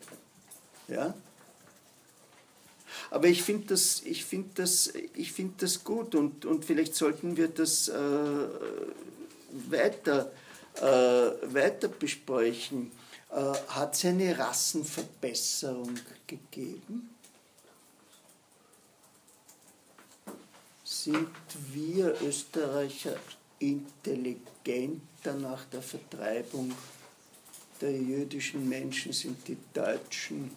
Ja? 0.89 1.15
Aber 3.11 3.29
ich 3.29 3.43
finde 3.43 3.69
das, 3.69 4.01
find 4.01 4.59
das, 4.59 4.93
find 5.35 5.63
das 5.63 5.83
gut 5.83 6.15
und, 6.15 6.45
und 6.45 6.65
vielleicht 6.65 6.95
sollten 6.95 7.37
wir 7.37 7.49
das 7.49 7.89
äh, 7.89 7.95
weiter, 9.71 10.31
äh, 10.77 10.83
weiter 10.83 11.89
besprechen. 11.89 12.93
Äh, 13.31 13.53
hat 13.69 13.95
es 13.95 14.05
eine 14.05 14.37
Rassenverbesserung 14.39 15.95
gegeben? 16.27 17.11
Sind 20.85 21.29
wir 21.73 22.15
Österreicher 22.23 23.17
intelligenter 23.59 25.35
nach 25.35 25.65
der 25.67 25.83
Vertreibung 25.83 26.73
der 27.81 27.93
jüdischen 27.93 28.69
Menschen? 28.69 29.13
Sind 29.13 29.47
die 29.49 29.57
Deutschen 29.73 30.51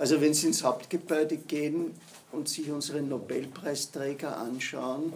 Also 0.00 0.18
wenn 0.18 0.32
Sie 0.32 0.46
ins 0.46 0.64
Hauptgebäude 0.64 1.36
gehen 1.36 1.94
und 2.32 2.48
sich 2.48 2.70
unsere 2.70 3.02
Nobelpreisträger 3.02 4.34
anschauen, 4.34 5.12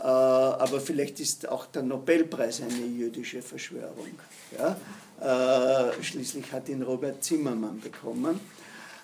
äh, 0.00 0.02
aber 0.02 0.80
vielleicht 0.80 1.20
ist 1.20 1.48
auch 1.48 1.66
der 1.66 1.82
Nobelpreis 1.82 2.60
eine 2.60 2.86
jüdische 2.86 3.40
Verschwörung. 3.40 4.18
Ja? 4.58 4.76
Äh, 5.20 6.02
schließlich 6.02 6.50
hat 6.50 6.68
ihn 6.68 6.82
Robert 6.82 7.22
Zimmermann 7.22 7.80
bekommen. 7.80 8.40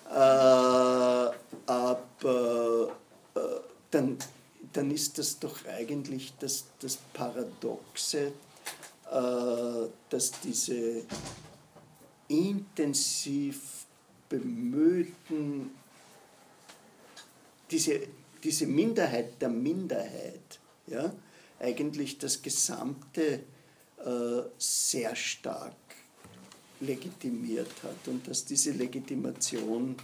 Äh, 0.09 0.13
aber 0.13 1.31
äh, 3.33 3.39
dann, 3.91 4.17
dann 4.75 4.91
ist 4.91 5.17
das 5.17 5.39
doch 5.39 5.65
eigentlich 5.65 6.33
das, 6.39 6.65
das 6.79 6.97
Paradoxe, 7.13 8.33
äh, 9.11 9.87
dass 10.09 10.31
diese 10.43 11.03
intensiv 12.27 13.85
bemühten, 14.27 15.71
diese, 17.71 18.01
diese 18.43 18.67
Minderheit 18.67 19.41
der 19.41 19.49
Minderheit, 19.49 20.59
ja, 20.87 21.13
eigentlich 21.59 22.17
das 22.17 22.41
Gesamte 22.41 23.43
äh, 23.97 24.41
sehr 24.57 25.15
stark 25.15 25.75
legitimiert 26.81 27.71
hat 27.83 28.07
und 28.07 28.27
dass 28.27 28.43
diese 28.43 28.71
Legitimation 28.71 29.95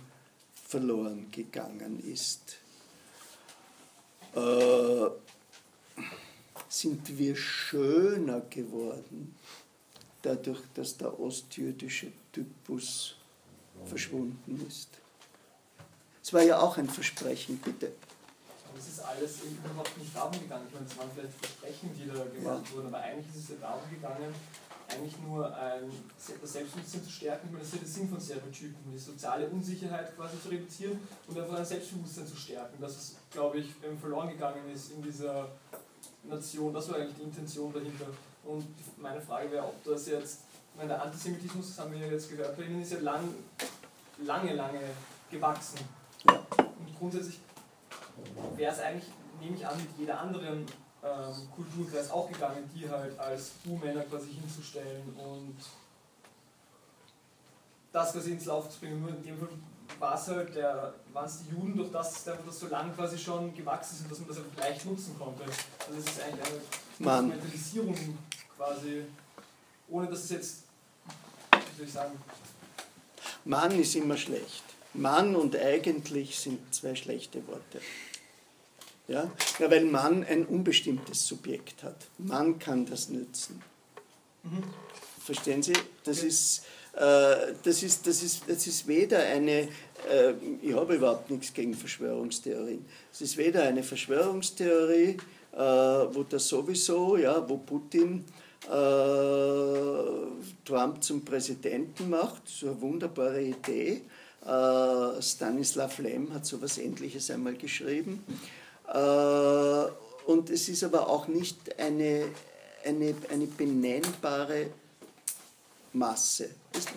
verloren 0.54 1.30
gegangen 1.32 2.02
ist. 2.10 2.61
Äh, 4.36 5.10
sind 6.70 7.18
wir 7.18 7.36
schöner 7.36 8.42
geworden, 8.50 9.36
dadurch, 10.22 10.62
dass 10.74 10.96
der 10.98 11.20
ostjüdische 11.20 12.12
Typus 12.32 13.16
verschwunden 13.86 14.66
ist. 14.68 14.90
Es 16.24 16.32
war 16.34 16.44
ja 16.44 16.60
auch 16.60 16.78
ein 16.78 16.88
Versprechen, 16.88 17.58
bitte. 17.58 17.92
Aber 18.70 18.80
es 18.80 18.88
ist 18.88 19.00
alles 19.00 19.40
überhaupt 19.42 19.98
nicht 19.98 20.16
darum 20.16 20.32
gegangen. 20.32 20.66
Ich 20.68 20.74
meine, 20.74 20.86
es 20.86 20.98
waren 20.98 21.10
vielleicht 21.14 21.34
Versprechen, 21.40 21.90
die 21.94 22.08
da 22.08 22.24
gemacht 22.24 22.66
ja. 22.70 22.76
wurden, 22.76 22.88
aber 22.88 23.00
eigentlich 23.00 23.28
ist 23.36 23.44
es 23.44 23.50
ja 23.50 23.56
darum 23.60 23.82
gegangen, 23.90 24.34
eigentlich 24.92 25.18
nur 25.20 25.56
ein, 25.56 25.92
das 26.42 26.54
Selbstbewusstsein 26.54 27.04
zu 27.04 27.10
stärken, 27.10 27.48
ich 27.48 27.52
meine, 27.52 27.64
das 27.64 27.68
ist 27.70 27.76
ja 27.76 27.80
der 27.80 27.90
Sinn 27.90 28.10
von 28.10 28.22
Stereotypen, 28.22 28.92
die 28.92 28.98
soziale 28.98 29.48
Unsicherheit 29.48 30.16
quasi 30.16 30.42
zu 30.42 30.50
reduzieren 30.50 31.00
und 31.28 31.40
einfach 31.40 31.58
ein 31.58 31.66
Selbstbewusstsein 31.66 32.28
zu 32.28 32.36
stärken. 32.36 32.78
Das 32.80 32.96
ist, 32.96 33.18
glaube 33.32 33.60
ich, 33.60 33.74
verloren 34.00 34.30
gegangen 34.30 34.70
ist 34.74 34.92
in 34.92 35.02
dieser 35.02 35.50
Nation. 36.24 36.74
Das 36.74 36.90
war 36.90 36.98
eigentlich 36.98 37.16
die 37.16 37.24
Intention 37.24 37.74
dahinter. 37.74 38.08
Und 38.44 38.66
meine 38.98 39.22
Frage 39.22 39.52
wäre, 39.52 39.66
ob 39.66 39.84
das 39.84 40.08
jetzt 40.08 40.40
meine, 40.76 40.90
der 40.90 41.04
Antisemitismus, 41.04 41.68
das 41.68 41.80
haben 41.80 41.92
wir 41.94 42.00
ja 42.00 42.12
jetzt 42.12 42.30
gehört, 42.30 42.56
bei 42.58 42.64
Ihnen 42.64 42.82
ist 42.82 42.94
ja 42.94 43.00
lang, 43.00 43.34
lange, 44.20 44.54
lange 44.54 44.82
gewachsen. 45.30 45.80
Und 46.28 46.98
grundsätzlich 46.98 47.40
wäre 48.56 48.72
es 48.72 48.80
eigentlich, 48.80 49.10
nehme 49.40 49.56
ich 49.56 49.66
an, 49.66 49.78
mit 49.78 49.90
jeder 49.98 50.20
anderen 50.20 50.66
ähm, 51.04 51.50
Kultur 51.56 51.92
wäre 51.92 52.04
es 52.04 52.12
auch 52.12 52.32
gegangen, 52.32 52.70
die 52.76 52.90
halt 52.90 53.18
als 53.20 53.52
Bu-Männer 53.64 54.04
quasi 54.04 54.34
hinzustellen 54.34 55.14
und 55.18 55.58
das 57.92 58.14
quasi 58.14 58.32
ins 58.32 58.46
Lauf 58.46 58.70
zu 58.70 58.80
bringen. 58.80 59.02
Nur 59.02 59.10
in 59.10 59.24
dem 59.24 59.38
Fall 59.38 59.50
war 60.00 60.16
es 60.16 60.28
halt 60.28 60.56
der, 60.56 60.94
waren 61.12 61.26
es 61.26 61.40
die 61.40 61.50
Juden, 61.56 61.76
durch 61.76 61.92
das, 61.92 62.24
dass 62.24 62.38
das 62.46 62.60
so 62.60 62.68
lange 62.68 62.94
quasi 62.94 63.18
schon 63.18 63.54
gewachsen 63.54 63.96
ist 63.96 64.02
und 64.04 64.12
dass 64.12 64.20
man 64.20 64.28
das 64.30 64.38
einfach 64.38 64.58
leicht 64.58 64.86
nutzen 64.86 65.16
konnte. 65.18 65.44
Also 65.44 66.00
es 66.00 66.06
ist 66.06 66.22
eigentlich 66.22 66.46
eine 66.46 66.60
Instrumentalisierung 67.00 68.18
quasi 68.56 69.06
ohne 69.92 70.08
dass 70.08 70.24
es 70.24 70.30
jetzt, 70.30 70.56
wie 71.52 71.78
soll 71.78 71.86
ich 71.86 71.94
sagen. 71.94 72.18
Mann 73.46 73.72
ist 73.80 73.96
immer 73.96 74.18
schlecht. 74.18 74.64
Mann 74.94 75.36
und 75.36 75.56
eigentlich 75.56 76.40
sind 76.40 76.74
zwei 76.74 76.96
schlechte 76.96 77.46
Worte. 77.48 77.82
Ja? 79.12 79.32
ja, 79.60 79.70
weil 79.70 79.86
Mann 79.86 80.24
ein 80.24 80.46
unbestimmtes 80.46 81.28
Subjekt 81.28 81.84
hat. 81.84 82.08
Mann 82.18 82.60
kann 82.60 82.86
das 82.86 83.10
nützen. 83.10 83.62
Mhm. 84.44 84.64
Verstehen 85.24 85.62
Sie? 85.62 85.74
Das 86.04 86.20
okay. 86.20 86.28
ist, 86.28 86.64
äh, 86.94 87.54
das, 87.64 87.84
ist, 87.84 88.08
das, 88.08 88.24
ist, 88.24 88.44
das 88.48 88.68
ist 88.68 88.88
weder 88.88 89.20
eine, 89.20 89.70
äh, 90.10 90.34
ich 90.62 90.74
habe 90.74 90.96
überhaupt 90.96 91.30
nichts 91.30 91.54
gegen 91.54 91.74
Verschwörungstheorien, 91.74 92.86
es 93.12 93.22
ist 93.22 93.38
weder 93.38 93.64
eine 93.64 93.84
Verschwörungstheorie, 93.84 95.18
äh, 95.54 95.58
wo 95.58 96.24
das 96.24 96.48
sowieso, 96.48 97.18
ja, 97.18 97.48
wo 97.48 97.58
Putin 97.58 98.26
äh, 98.66 98.74
Trump 100.66 101.04
zum 101.04 101.24
Präsidenten 101.24 102.10
macht. 102.10 102.48
So 102.48 102.68
eine 102.68 102.82
wunderbare 102.82 103.42
Idee. 103.42 104.02
Stanislav 105.20 106.00
Lem 106.00 106.34
hat 106.34 106.48
so 106.48 106.56
etwas 106.56 106.80
Ähnliches 106.80 107.30
einmal 107.30 107.54
geschrieben. 107.54 108.24
Äh, 108.94 110.30
und 110.30 110.50
es 110.50 110.70
ist 110.70 110.84
aber 110.84 111.10
auch 111.10 111.28
nicht 111.28 111.80
eine, 111.80 112.28
eine, 112.86 113.16
eine 113.30 113.48
benennbare 113.48 114.68
Masse. 115.94 116.52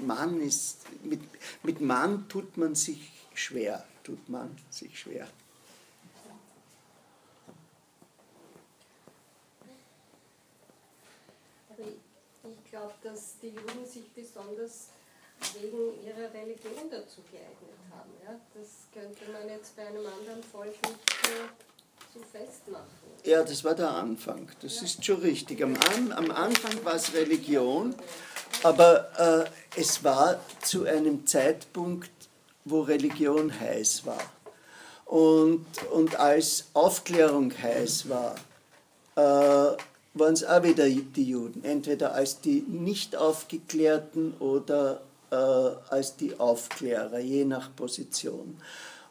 Mann 0.07 0.41
ist, 0.41 0.79
mit, 1.03 1.21
mit 1.63 1.81
Mann 1.81 2.29
tut 2.29 2.57
man 2.57 2.75
sich 2.75 3.11
schwer, 3.35 3.85
tut 4.03 4.29
man 4.29 4.57
sich 4.71 4.99
schwer. 4.99 5.29
glaube, 12.75 12.95
dass 13.05 13.39
die 13.41 13.51
Juden 13.51 13.87
sich 13.87 14.11
besonders 14.13 14.89
wegen 15.61 16.03
ihrer 16.05 16.33
Religion 16.35 16.91
dazu 16.91 17.23
geeignet 17.31 17.79
haben. 17.91 18.11
Ja? 18.25 18.41
Das 18.53 18.89
könnte 18.93 19.31
man 19.31 19.49
jetzt 19.49 19.77
bei 19.77 19.87
einem 19.87 20.05
anderen 20.05 20.43
Volk 20.43 20.75
nicht 20.83 21.11
so, 21.23 21.74
so 22.15 22.21
festmachen. 22.21 22.85
Ja, 23.25 23.43
das 23.43 23.65
war 23.65 23.75
der 23.75 23.91
Anfang. 23.91 24.49
Das 24.61 24.77
ja. 24.77 24.85
ist 24.85 25.05
schon 25.05 25.21
richtig. 25.21 25.63
Am, 25.63 25.75
am 26.13 26.31
Anfang 26.31 26.85
war 26.85 26.95
es 26.95 27.13
Religion, 27.15 27.95
aber 28.63 29.49
äh, 29.77 29.81
es 29.81 30.05
war 30.05 30.39
zu 30.63 30.85
einem 30.85 31.27
Zeitpunkt, 31.27 32.11
wo 32.65 32.83
Religion 32.83 33.59
heiß 33.59 34.07
war. 34.07 34.23
Und, 35.07 35.67
und 35.91 36.17
als 36.17 36.67
Aufklärung 36.75 37.53
heiß 37.57 38.09
war, 38.09 38.35
äh, 39.17 39.77
waren 40.17 40.35
es 40.35 40.45
auch 40.45 40.63
wieder 40.63 40.89
die 40.89 41.25
Juden, 41.25 41.65
entweder 41.65 42.15
als 42.15 42.41
die 42.41 42.61
nicht 42.61 43.17
aufgeklärten 43.17 44.35
oder 44.39 45.01
äh, 45.31 45.35
als 45.35 46.17
die 46.17 46.39
Aufklärer, 46.39 47.19
je 47.19 47.45
nach 47.45 47.75
Position. 47.75 48.59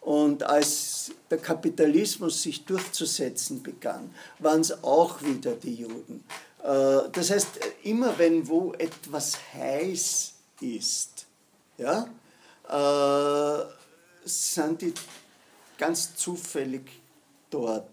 Und 0.03 0.43
als 0.43 1.11
der 1.31 1.37
Kapitalismus 1.37 2.43
sich 2.43 2.65
durchzusetzen 2.65 3.63
begann, 3.63 4.13
waren 4.39 4.59
es 4.59 4.83
auch 4.83 5.21
wieder 5.21 5.53
die 5.53 5.75
Juden. 5.75 6.23
Äh, 6.61 7.09
das 7.11 7.31
heißt, 7.31 7.47
immer 7.83 8.17
wenn 8.17 8.47
wo 8.47 8.73
etwas 8.73 9.37
heiß 9.53 10.33
ist, 10.59 11.25
ja, 11.77 12.07
äh, 12.69 13.65
sind 14.25 14.81
die 14.81 14.93
ganz 15.77 16.15
zufällig 16.15 17.01
dort. 17.49 17.89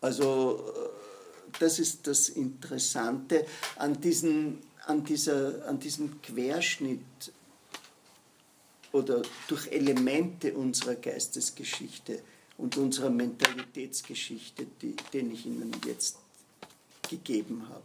Also 0.00 0.64
äh, 0.74 1.58
das 1.58 1.78
ist 1.78 2.06
das 2.06 2.30
Interessante 2.30 3.44
an, 3.76 4.00
diesen, 4.00 4.60
an, 4.86 5.04
dieser, 5.04 5.66
an 5.66 5.78
diesem 5.78 6.20
Querschnitt 6.22 7.00
oder 8.92 9.22
durch 9.48 9.68
Elemente 9.68 10.54
unserer 10.54 10.94
Geistesgeschichte 10.94 12.22
und 12.58 12.76
unserer 12.76 13.10
Mentalitätsgeschichte, 13.10 14.66
die, 14.80 14.94
den 15.12 15.32
ich 15.32 15.46
Ihnen 15.46 15.72
jetzt 15.86 16.18
gegeben 17.08 17.66
habe. 17.68 17.82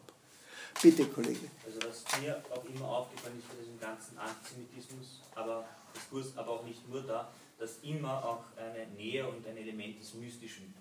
Bitte, 0.81 1.05
Kollege. 1.07 1.49
Also 1.65 1.79
was 1.87 2.21
mir 2.21 2.43
auch 2.51 2.63
immer 2.65 2.85
aufgefallen 2.85 3.39
ist 3.39 3.49
bei 3.49 3.55
diesem 3.55 3.79
ganzen 3.79 4.17
Antisemitismus, 4.17 5.21
aber 5.33 5.65
Diskurs, 5.95 6.37
aber 6.37 6.51
auch 6.51 6.63
nicht 6.65 6.87
nur 6.87 7.01
da, 7.01 7.31
dass 7.57 7.79
immer 7.81 8.23
auch 8.23 8.43
eine 8.55 8.85
Nähe 8.95 9.27
und 9.27 9.45
ein 9.47 9.57
Element 9.57 9.99
des 9.99 10.13
Mystischen 10.13 10.73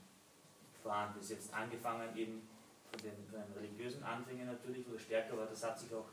vorhanden 0.82 1.20
ist. 1.20 1.30
Jetzt 1.30 1.54
angefangen 1.54 2.14
eben 2.16 2.46
von 2.90 3.00
den, 3.00 3.14
von 3.30 3.40
den 3.40 3.62
religiösen 3.62 4.02
Anfängen 4.02 4.46
natürlich, 4.46 4.86
oder 4.86 4.98
stärker, 4.98 5.32
aber 5.32 5.46
das 5.46 5.62
hat 5.64 5.80
sich 5.80 5.92
auch 5.94 6.06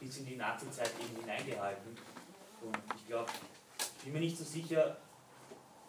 bis 0.00 0.18
in 0.18 0.26
die 0.26 0.36
Nazi-Zeit 0.36 0.90
eben 1.00 1.20
hineingehalten. 1.20 1.96
Und 2.66 2.78
ich 2.96 3.06
glaube, 3.06 3.30
ich 3.78 4.04
bin 4.04 4.12
mir 4.12 4.20
nicht 4.20 4.38
so 4.38 4.44
sicher, 4.44 4.96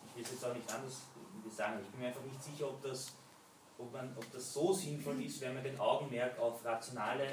ich 0.07 0.15
will 0.15 0.23
es 0.23 0.31
jetzt 0.31 0.45
auch 0.45 0.53
nicht 0.53 0.71
anders 0.73 1.01
sagen, 1.55 1.79
ich 1.83 1.89
bin 1.91 2.01
mir 2.01 2.07
einfach 2.07 2.23
nicht 2.23 2.43
sicher, 2.43 2.69
ob 2.69 2.81
das, 2.81 3.13
ob, 3.77 3.91
man, 3.93 4.15
ob 4.17 4.31
das 4.31 4.53
so 4.53 4.73
sinnvoll 4.73 5.23
ist, 5.23 5.41
wenn 5.41 5.53
man 5.53 5.63
den 5.63 5.79
Augenmerk 5.79 6.37
auf 6.39 6.63
rationale 6.65 7.27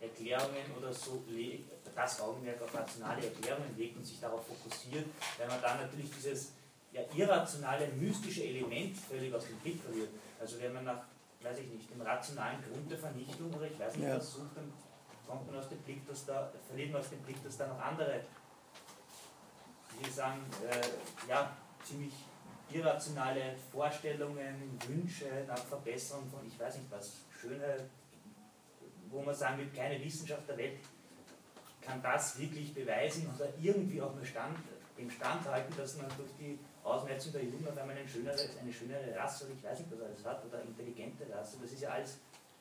Erklärungen 0.00 0.64
oder 0.76 0.92
so 0.92 1.22
legt, 1.28 1.70
das 1.94 2.20
Augenmerk 2.20 2.62
auf 2.62 2.72
rationale 2.74 3.24
Erklärungen 3.24 3.74
legt 3.76 3.96
und 3.96 4.04
sich 4.04 4.20
darauf 4.20 4.46
fokussiert, 4.46 5.06
weil 5.38 5.48
man 5.48 5.60
dann 5.60 5.80
natürlich 5.80 6.10
dieses 6.10 6.52
ja, 6.92 7.02
irrationale, 7.14 7.88
mystische 7.88 8.44
Element 8.44 8.96
völlig 8.96 9.34
aus 9.34 9.46
dem 9.46 9.56
Blick 9.56 9.82
verliert. 9.82 10.10
Also 10.40 10.60
wenn 10.60 10.72
man 10.72 10.84
nach, 10.84 11.02
weiß 11.42 11.58
ich 11.58 11.68
nicht, 11.68 11.90
dem 11.90 12.00
rationalen 12.00 12.62
Grund 12.62 12.90
der 12.90 12.98
Vernichtung 12.98 13.52
oder 13.52 13.66
ich 13.66 13.78
weiß 13.78 13.96
nicht, 13.96 14.08
ja. 14.08 14.16
was 14.16 14.32
sucht, 14.32 14.56
dann 14.56 14.72
kommt 15.26 15.46
man 15.46 15.58
aus 15.58 15.68
dem 15.68 15.78
Blick, 15.78 16.06
dass 16.06 16.24
da, 16.24 16.50
verliert 16.68 16.92
man 16.92 17.00
aus 17.00 17.10
dem 17.10 17.20
Blick, 17.20 17.42
dass 17.42 17.56
da 17.56 17.66
noch 17.66 17.80
andere 17.80 18.20
wie 20.00 20.10
sagen, 20.10 20.40
äh, 20.70 21.28
ja, 21.28 21.56
ziemlich 21.84 22.14
irrationale 22.70 23.56
Vorstellungen, 23.72 24.78
Wünsche 24.86 25.44
nach 25.46 25.58
Verbesserung 25.58 26.28
von, 26.28 26.46
ich 26.46 26.58
weiß 26.58 26.76
nicht 26.78 26.90
was, 26.90 27.20
schöne, 27.40 27.76
wo 29.10 29.22
man 29.22 29.34
sagen 29.34 29.58
will, 29.58 29.70
keine 29.74 30.02
Wissenschaft 30.04 30.48
der 30.48 30.58
Welt 30.58 30.78
kann 31.80 32.02
das 32.02 32.38
wirklich 32.38 32.74
beweisen 32.74 33.28
oder 33.34 33.48
irgendwie 33.60 34.02
auch 34.02 34.14
nur 34.14 34.24
stand, 34.24 34.58
im 34.98 35.10
Stand 35.10 35.48
halten, 35.48 35.72
dass 35.76 35.96
man 35.96 36.06
durch 36.16 36.30
die 36.38 36.58
Ausmerzung 36.82 37.32
der 37.32 37.44
Juden 37.44 37.66
auf 37.66 37.76
einmal 37.78 37.96
eine 37.96 38.08
schönere, 38.08 38.36
eine 38.60 38.72
schönere 38.72 39.14
Rasse 39.16 39.44
oder 39.44 39.54
ich 39.54 39.62
weiß 39.62 39.78
nicht, 39.80 39.92
was 39.92 40.00
alles 40.00 40.24
hat, 40.24 40.44
oder 40.44 40.62
intelligente 40.62 41.24
Rasse. 41.32 41.56
Das 41.62 41.72
ist 41.72 41.80
ja 41.80 41.90
alles 41.90 42.18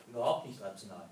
überhaupt 0.08 0.48
nicht 0.48 0.62
rational. 0.62 1.10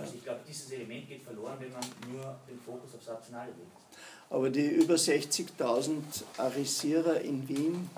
Also 0.00 0.14
ich 0.14 0.22
glaube, 0.22 0.40
dieses 0.46 0.70
Element 0.70 1.08
geht 1.08 1.22
verloren, 1.22 1.56
wenn 1.58 1.72
man 1.72 1.82
nur 2.08 2.38
den 2.48 2.58
Fokus 2.58 2.94
aufs 2.94 3.08
Rationale 3.08 3.50
legt. 3.52 3.91
Aber 4.32 4.48
die 4.48 4.66
über 4.66 4.94
60.000 4.94 6.00
Arisierer 6.38 7.20
in 7.20 7.46
Wien 7.46 7.90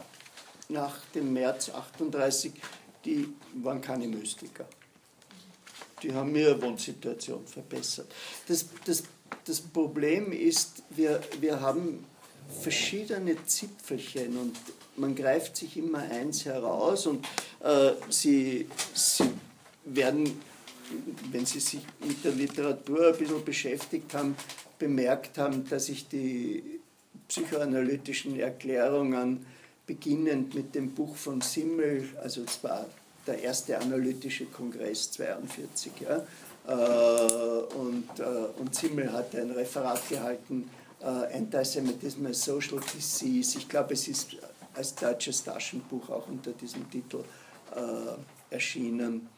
nach 0.68 0.98
dem 1.14 1.32
März 1.32 1.70
38, 1.70 2.52
die 3.04 3.28
waren 3.62 3.80
keine 3.80 4.08
Mystiker. 4.08 4.66
Die 6.02 6.12
haben 6.12 6.34
ihre 6.34 6.60
Wohnsituation 6.60 7.46
verbessert. 7.46 8.12
Das, 8.48 8.66
das, 8.84 9.04
das 9.44 9.60
Problem 9.60 10.32
ist, 10.32 10.82
wir, 10.90 11.20
wir 11.38 11.60
haben 11.60 12.04
verschiedene 12.60 13.36
Zipfelchen 13.46 14.36
und 14.36 14.56
man 14.96 15.14
greift 15.14 15.56
sich 15.56 15.76
immer 15.76 16.00
eins 16.00 16.44
heraus 16.46 17.06
und 17.06 17.24
äh, 17.60 17.92
sie, 18.10 18.68
sie 18.92 19.30
werden, 19.84 20.40
wenn 21.30 21.46
sie 21.46 21.60
sich 21.60 21.80
mit 22.04 22.24
der 22.24 22.32
Literatur 22.32 23.12
ein 23.12 23.16
bisschen 23.16 23.44
beschäftigt 23.44 24.12
haben, 24.14 24.34
bemerkt 24.84 25.38
haben, 25.38 25.66
dass 25.70 25.88
ich 25.88 26.08
die 26.08 26.80
psychoanalytischen 27.28 28.38
Erklärungen 28.38 29.46
beginnend 29.86 30.54
mit 30.54 30.74
dem 30.74 30.90
Buch 30.90 31.16
von 31.16 31.40
Simmel, 31.40 32.10
also 32.22 32.42
es 32.42 32.62
war 32.62 32.84
der 33.26 33.42
erste 33.42 33.78
analytische 33.78 34.44
Kongress 34.44 35.10
42, 35.12 35.92
ja, 36.00 36.16
äh, 36.66 37.74
und, 37.76 38.08
äh, 38.18 38.60
und 38.60 38.74
Simmel 38.74 39.10
hat 39.10 39.34
ein 39.34 39.50
Referat 39.52 40.06
gehalten, 40.10 40.68
äh, 41.00 41.06
Antisemitism 41.06 42.26
as 42.26 42.44
Social 42.44 42.80
Disease. 42.94 43.56
Ich 43.58 43.66
glaube, 43.66 43.94
es 43.94 44.06
ist 44.08 44.36
als 44.74 44.94
deutsches 44.94 45.44
Taschenbuch 45.44 46.10
auch 46.10 46.28
unter 46.28 46.52
diesem 46.52 46.90
Titel 46.90 47.24
äh, 47.74 48.54
erschienen. 48.54 49.28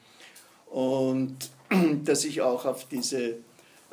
Und 0.71 1.51
dass 2.05 2.25
ich 2.25 2.41
auch 2.41 2.65
auf 2.65 2.89
diese 2.89 3.37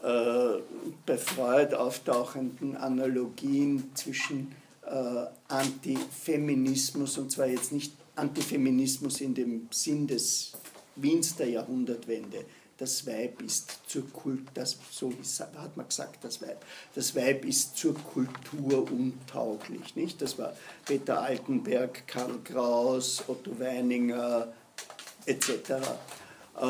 äh, 0.04 0.60
bei 1.06 1.18
Freud 1.18 1.74
auftauchenden 1.76 2.76
Analogien 2.76 3.92
zwischen 3.96 4.54
äh, 4.86 5.26
Antifeminismus, 5.48 7.18
und 7.18 7.32
zwar 7.32 7.48
jetzt 7.48 7.72
nicht 7.72 7.94
Antifeminismus 8.16 9.22
in 9.22 9.34
dem 9.34 9.70
Sinn 9.72 10.06
des 10.06 10.52
Wiens 10.98 11.36
der 11.38 11.50
Jahrhundertwende. 11.50 12.46
Das 12.78 13.08
Weib 13.08 13.42
ist 13.42 13.80
zur 13.88 14.10
Kult, 14.10 14.42
das, 14.56 14.78
so 14.92 15.14
hat 15.56 15.78
man 15.78 15.88
gesagt, 15.88 16.24
das 16.24 16.42
Weib. 16.42 16.66
Das 16.96 17.16
Weib 17.16 17.46
ist 17.46 17.78
zur 17.78 17.94
Kultur 17.94 18.92
untauglich. 18.92 19.96
Nicht? 19.96 20.22
Das 20.22 20.38
war 20.38 20.54
Peter 20.86 21.22
Altenberg, 21.22 22.06
Karl 22.08 22.40
Kraus, 22.44 23.24
Otto 23.28 23.58
Weininger 23.58 24.52
etc. 25.26 25.72
Äh, 26.60 26.62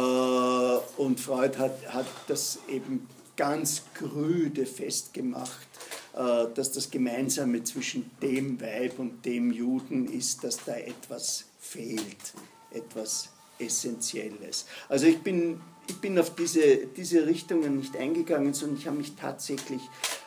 und 0.97 1.19
Freud 1.19 1.57
hat, 1.57 1.93
hat 1.93 2.05
das 2.27 2.60
eben 2.69 3.07
ganz 3.35 3.84
grüde 3.93 4.65
festgemacht, 4.65 5.68
äh, 6.14 6.45
dass 6.53 6.72
das 6.72 6.91
Gemeinsame 6.91 7.64
zwischen 7.64 8.11
dem 8.22 8.60
Weib 8.61 8.99
und 8.99 9.26
dem 9.26 9.51
Juden 9.51 10.11
ist, 10.11 10.43
dass 10.43 10.64
da 10.64 10.76
etwas 10.76 11.45
fehlt, 11.60 12.34
etwas 12.72 13.30
Essentielles. 13.60 14.65
Also 14.89 15.05
ich 15.05 15.19
bin, 15.19 15.61
ich 15.88 15.99
bin 15.99 16.18
auf 16.19 16.35
diese, 16.35 16.88
diese 16.88 17.26
Richtungen 17.26 17.77
nicht 17.77 17.95
eingegangen, 17.95 18.53
sondern 18.53 18.77
ich 18.77 18.88
habe 18.88 18.97
mich 18.97 19.15
tatsächlich 19.15 19.81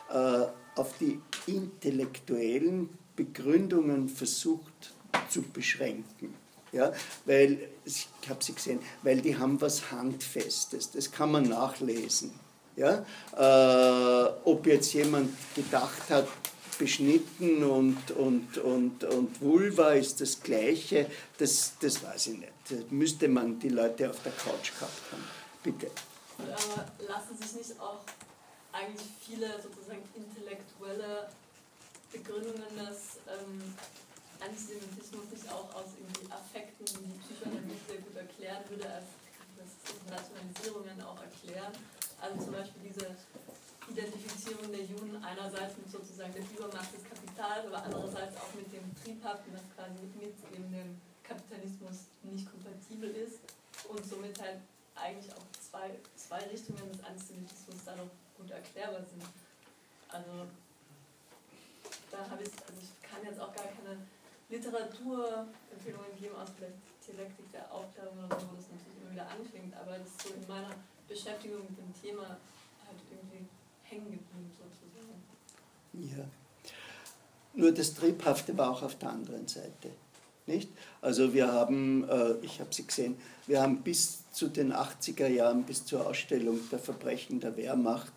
äh, 0.09 0.45
auf 0.75 0.93
die 0.99 1.19
intellektuellen 1.47 2.89
Begründungen 3.15 4.09
versucht 4.09 4.93
zu 5.29 5.41
beschränken. 5.41 6.33
Ja, 6.73 6.91
weil, 7.25 7.69
ich 7.85 8.07
habe 8.27 8.43
sie 8.43 8.53
gesehen, 8.53 8.79
weil 9.01 9.21
die 9.21 9.37
haben 9.37 9.59
was 9.61 9.89
Handfestes, 9.89 10.91
das 10.91 11.11
kann 11.11 11.31
man 11.31 11.43
nachlesen. 11.47 12.31
Ja? 12.77 13.05
Äh, 13.35 14.31
ob 14.45 14.65
jetzt 14.65 14.93
jemand 14.93 15.33
gedacht 15.55 16.09
hat, 16.09 16.27
beschnitten 16.77 17.63
und, 17.63 18.11
und, 18.11 18.57
und, 18.59 19.03
und 19.03 19.41
Vulva 19.41 19.93
ist 19.93 20.21
das 20.21 20.41
Gleiche, 20.41 21.09
das, 21.39 21.73
das 21.81 22.03
weiß 22.03 22.27
ich 22.27 22.37
nicht. 22.37 22.53
Das 22.69 22.79
müsste 22.91 23.27
man 23.27 23.59
die 23.59 23.69
Leute 23.69 24.09
auf 24.09 24.21
der 24.21 24.31
Couch 24.33 24.71
gehabt 24.77 25.01
haben. 25.11 25.23
Bitte. 25.63 25.89
Aber 26.37 26.85
lassen 27.07 27.35
sich 27.41 27.53
nicht 27.53 27.79
auch 27.81 28.01
eigentlich 28.71 29.09
viele 29.25 29.59
sozusagen 29.59 30.03
intellektuelle 30.13 31.29
Begründungen 32.11 32.77
des 32.77 33.17
ähm, 33.25 33.73
Antisemitismus 34.39 35.25
nicht 35.33 35.49
auch 35.49 35.73
aus 35.73 35.97
irgendwie 35.97 36.31
Affekten, 36.31 36.85
die 36.85 37.17
Psychoanalyse 37.25 37.89
sehr 37.89 37.97
gut 37.97 38.15
erklären 38.15 38.63
würde, 38.69 38.85
als 38.85 39.09
Nationalisierungen 40.07 41.01
auch 41.01 41.17
erklären? 41.21 41.73
Also 42.19 42.43
zum 42.43 42.53
Beispiel 42.53 42.81
diese 42.89 43.15
Identifizierung 43.89 44.71
der 44.71 44.83
Juden 44.83 45.23
einerseits 45.23 45.77
mit 45.77 45.89
sozusagen 45.89 46.33
der 46.33 46.43
Übermacht 46.43 46.91
des 46.93 47.03
Kapitals, 47.05 47.65
aber 47.67 47.83
andererseits 47.83 48.35
auch 48.37 48.53
mit 48.55 48.71
dem 48.73 48.83
Triebhaften, 49.01 49.53
das 49.53 49.63
quasi 49.75 50.03
mit 50.19 50.35
eben 50.51 50.71
dem 50.71 51.01
Kapitalismus 51.23 52.11
nicht 52.23 52.49
kompatibel 52.49 53.09
ist 53.15 53.39
und 53.87 54.03
somit 54.03 54.41
halt 54.41 54.59
eigentlich 54.95 55.31
auch 55.31 55.45
zwei, 55.59 55.91
zwei 56.15 56.39
Richtungen 56.49 56.91
des 56.91 57.03
Antisemitismus 57.03 57.85
da 57.85 57.95
noch 57.95 58.09
gut 58.37 58.51
erklärbar 58.51 59.03
sind. 59.05 59.23
Also 60.09 60.47
da 62.11 62.29
habe 62.29 62.43
ich, 62.43 62.51
also 62.65 62.79
ich 62.81 62.91
kann 63.01 63.23
jetzt 63.23 63.39
auch 63.39 63.53
gar 63.53 63.67
keine 63.67 63.99
Literaturempfehlungen 64.49 66.15
geben 66.19 66.35
aus 66.35 66.49
vielleicht 66.55 66.79
Dialektik 67.05 67.51
der 67.51 67.71
Aufklärung 67.71 68.17
oder 68.19 68.39
so, 68.39 68.47
wo 68.51 68.55
das 68.55 68.67
natürlich 68.71 68.99
immer 69.01 69.11
wieder 69.11 69.29
anfängt, 69.29 69.75
aber 69.75 69.99
das 69.99 70.07
ist 70.07 70.21
so 70.23 70.33
in 70.33 70.47
meiner 70.47 70.75
Beschäftigung 71.07 71.61
mit 71.69 71.77
dem 71.77 71.93
Thema 72.01 72.23
halt 72.23 72.99
irgendwie 73.09 73.45
hängen 73.83 74.05
geblieben 74.05 74.51
sozusagen. 74.57 75.23
Ja. 75.93 76.25
Nur 77.53 77.71
das 77.71 77.93
Triebhafte 77.93 78.57
war 78.57 78.71
auch 78.71 78.83
auf 78.83 78.97
der 78.97 79.09
anderen 79.09 79.47
Seite. 79.47 79.91
Nicht? 80.45 80.69
Also 81.01 81.33
wir 81.33 81.51
haben, 81.51 82.07
äh, 82.07 82.35
ich 82.41 82.59
habe 82.59 82.73
Sie 82.73 82.87
gesehen, 82.87 83.17
wir 83.47 83.61
haben 83.61 83.81
bis 83.81 84.29
zu 84.31 84.47
den 84.47 84.71
80er 84.71 85.27
Jahren, 85.27 85.63
bis 85.63 85.85
zur 85.85 86.07
Ausstellung 86.07 86.59
der 86.71 86.79
Verbrechen 86.79 87.39
der 87.39 87.57
Wehrmacht, 87.57 88.13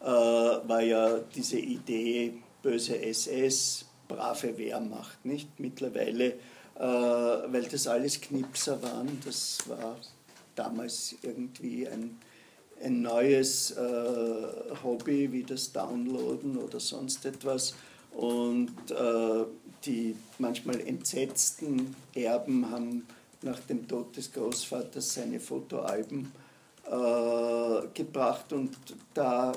äh, 0.00 0.04
war 0.04 0.82
ja 0.82 1.18
diese 1.34 1.58
Idee 1.58 2.34
böse 2.62 3.00
SS, 3.00 3.86
brave 4.08 4.58
Wehrmacht. 4.58 5.24
Nicht? 5.24 5.58
Mittlerweile, 5.58 6.34
äh, 6.74 6.80
weil 6.80 7.66
das 7.70 7.86
alles 7.86 8.20
Knipser 8.20 8.82
waren, 8.82 9.20
das 9.24 9.58
war 9.66 9.96
damals 10.54 11.14
irgendwie 11.22 11.88
ein, 11.88 12.18
ein 12.82 13.02
neues 13.02 13.76
Hobby 14.82 15.30
wie 15.32 15.42
das 15.42 15.72
Downloaden 15.72 16.56
oder 16.56 16.80
sonst 16.80 17.24
etwas. 17.26 17.74
Und 18.12 18.90
äh, 18.90 19.44
die 19.84 20.16
manchmal 20.38 20.80
entsetzten 20.80 21.94
Erben 22.14 22.70
haben 22.70 23.06
nach 23.42 23.60
dem 23.60 23.86
Tod 23.88 24.16
des 24.16 24.32
Großvaters 24.32 25.14
seine 25.14 25.40
Fotoalben 25.40 26.32
äh, 26.84 27.86
gebracht 27.94 28.52
und 28.52 28.76
da 29.14 29.52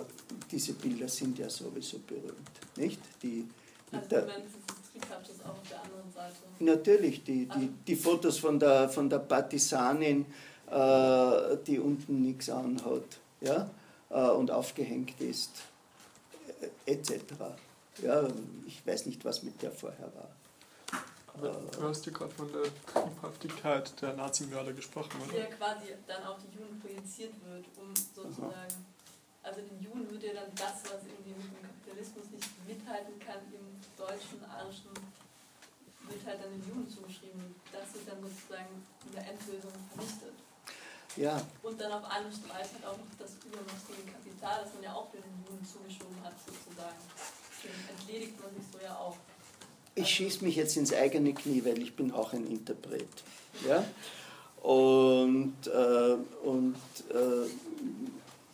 diese 0.52 0.74
Bilder 0.74 1.08
sind 1.08 1.40
ja 1.40 1.50
sowieso 1.50 2.00
berühmt, 2.00 2.78
nicht? 2.78 3.00
Die, 3.22 3.48
also 3.92 4.08
der, 4.08 4.22
das 4.22 5.46
auch 5.46 5.50
auf 5.50 5.68
der 5.70 5.82
anderen 5.82 6.12
Seite. 6.14 6.36
Natürlich, 6.60 7.24
die, 7.24 7.48
die, 7.48 7.70
die 7.88 7.96
Fotos 7.96 8.38
von 8.38 8.60
der, 8.60 8.88
von 8.90 9.10
der 9.10 9.20
Partisanin, 9.20 10.26
äh, 10.74 11.58
die 11.68 11.80
unten 11.80 12.24
nichts 12.24 12.50
anhat 12.50 13.20
ja? 13.42 13.70
Äh, 14.10 14.30
und 14.30 14.50
aufgehängt 14.52 15.20
ist, 15.22 15.52
äh, 16.86 16.92
etc. 16.92 17.24
Ja, 18.02 18.28
ich 18.66 18.86
weiß 18.86 19.06
nicht, 19.06 19.24
was 19.24 19.44
mit 19.44 19.62
der 19.62 19.72
vorher 19.72 20.12
war. 20.16 20.30
Du 21.42 21.88
hast 21.90 22.06
ja 22.06 22.12
gerade 22.12 22.32
von 22.32 22.52
der 22.52 22.64
Triebhaftigkeit 22.86 24.02
der 24.02 24.14
Nazimörder 24.14 24.72
gesprochen, 24.74 25.20
oder? 25.28 25.40
Ja, 25.40 25.46
quasi 25.46 25.94
dann 26.06 26.24
auf 26.26 26.38
die 26.38 26.56
Juden 26.56 26.80
projiziert 26.80 27.34
wird, 27.44 27.66
um 27.78 27.90
sozusagen. 27.96 28.54
Aha. 28.54 28.68
Also 29.42 29.62
den 29.62 29.82
Juden 29.82 30.10
wird 30.12 30.24
ja 30.24 30.34
dann 30.34 30.54
das, 30.56 30.86
was 30.86 31.02
irgendwie 31.10 31.34
mit 31.34 31.50
dem 31.50 31.66
Kapitalismus 31.66 32.30
nicht 32.32 32.68
mithalten 32.68 33.18
kann, 33.20 33.42
im 33.50 33.66
deutschen, 33.98 34.46
arischen, 34.46 34.94
wird 36.08 36.26
halt 36.26 36.40
dann 36.44 36.52
den 36.52 36.64
Juden 36.70 36.88
zugeschrieben. 36.88 37.56
Das 37.74 37.94
wird 37.94 38.08
dann 38.08 38.22
sozusagen 38.22 38.86
in 39.06 39.12
der 39.12 39.26
Endlösung 39.28 39.74
vernichtet. 39.90 40.38
Ja. 41.16 41.42
Und 41.62 41.80
dann 41.80 41.92
auf 41.92 42.06
einem 42.06 42.32
Streit 42.32 42.70
halt 42.74 42.86
auch 42.86 42.98
noch 42.98 43.14
das 43.20 43.32
übermächtige 43.46 44.12
Kapital, 44.12 44.64
das 44.64 44.74
man 44.74 44.84
ja 44.84 44.94
auch 44.94 45.12
den 45.12 45.22
Juden 45.46 45.66
zugeschoben 45.66 46.18
hat, 46.24 46.34
sozusagen 46.46 46.98
entledigt 47.90 48.34
man 48.42 48.54
sich 48.56 48.66
so 48.72 48.80
ja 48.84 48.96
auch. 48.98 49.16
Ich 49.96 50.10
schieße 50.10 50.44
mich 50.44 50.56
jetzt 50.56 50.76
ins 50.76 50.94
eigene 50.94 51.34
Knie, 51.34 51.64
weil 51.64 51.82
ich 51.82 51.96
bin 51.96 52.12
auch 52.12 52.34
ein 52.34 52.48
Interpret. 52.48 53.08
Ja? 53.68 53.86
Und, 54.62 55.56
äh, 55.68 56.16
und 56.46 56.76
äh, 57.10 57.48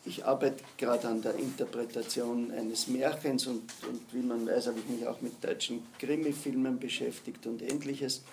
ich 0.05 0.25
arbeite 0.25 0.63
gerade 0.77 1.07
an 1.07 1.21
der 1.21 1.35
Interpretation 1.35 2.51
eines 2.51 2.87
Märchens 2.87 3.47
und, 3.47 3.71
und 3.87 4.01
wie 4.11 4.21
man 4.21 4.47
weiß, 4.47 4.67
habe 4.67 4.79
ich 4.79 4.89
mich 4.89 5.07
auch 5.07 5.21
mit 5.21 5.41
deutschen 5.43 5.85
Krimi-Filmen 5.99 6.79
beschäftigt 6.79 7.45
und 7.45 7.61
ähnliches. 7.61 8.23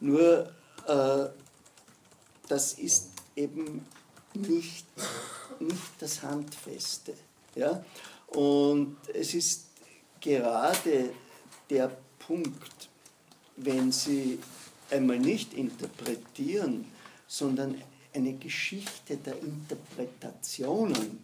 Nur, 0.00 0.52
äh, 0.86 1.28
das 2.48 2.74
ist 2.74 3.11
eben 3.36 3.86
nicht, 4.34 4.86
nicht 5.60 5.92
das 5.98 6.22
Handfeste. 6.22 7.14
Ja? 7.54 7.84
Und 8.28 8.96
es 9.12 9.34
ist 9.34 9.66
gerade 10.20 11.10
der 11.68 11.96
Punkt, 12.18 12.88
wenn 13.56 13.92
Sie 13.92 14.38
einmal 14.90 15.18
nicht 15.18 15.54
interpretieren, 15.54 16.86
sondern 17.26 17.80
eine 18.14 18.34
Geschichte 18.34 19.16
der 19.16 19.38
Interpretationen 19.38 21.20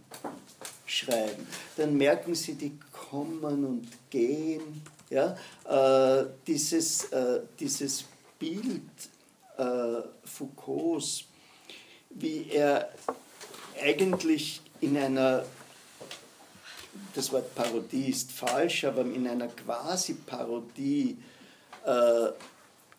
schreiben, 0.86 1.46
dann 1.76 1.96
merken 1.96 2.34
Sie, 2.34 2.54
die 2.54 2.78
kommen 2.92 3.64
und 3.64 3.88
gehen. 4.10 4.82
Ja? 5.10 5.36
Äh, 5.64 6.26
dieses, 6.46 7.04
äh, 7.04 7.40
dieses 7.58 8.04
Bild 8.38 8.82
äh, 9.58 10.02
Foucaults, 10.24 11.24
wie 12.20 12.50
er 12.50 12.88
eigentlich 13.80 14.60
in 14.80 14.96
einer 14.96 15.44
das 17.14 17.32
Wort 17.32 17.54
Parodie 17.54 18.10
ist 18.10 18.32
falsch, 18.32 18.84
aber 18.84 19.02
in 19.02 19.26
einer 19.26 19.48
Quasi-Parodie 19.48 21.16
äh, 21.84 22.28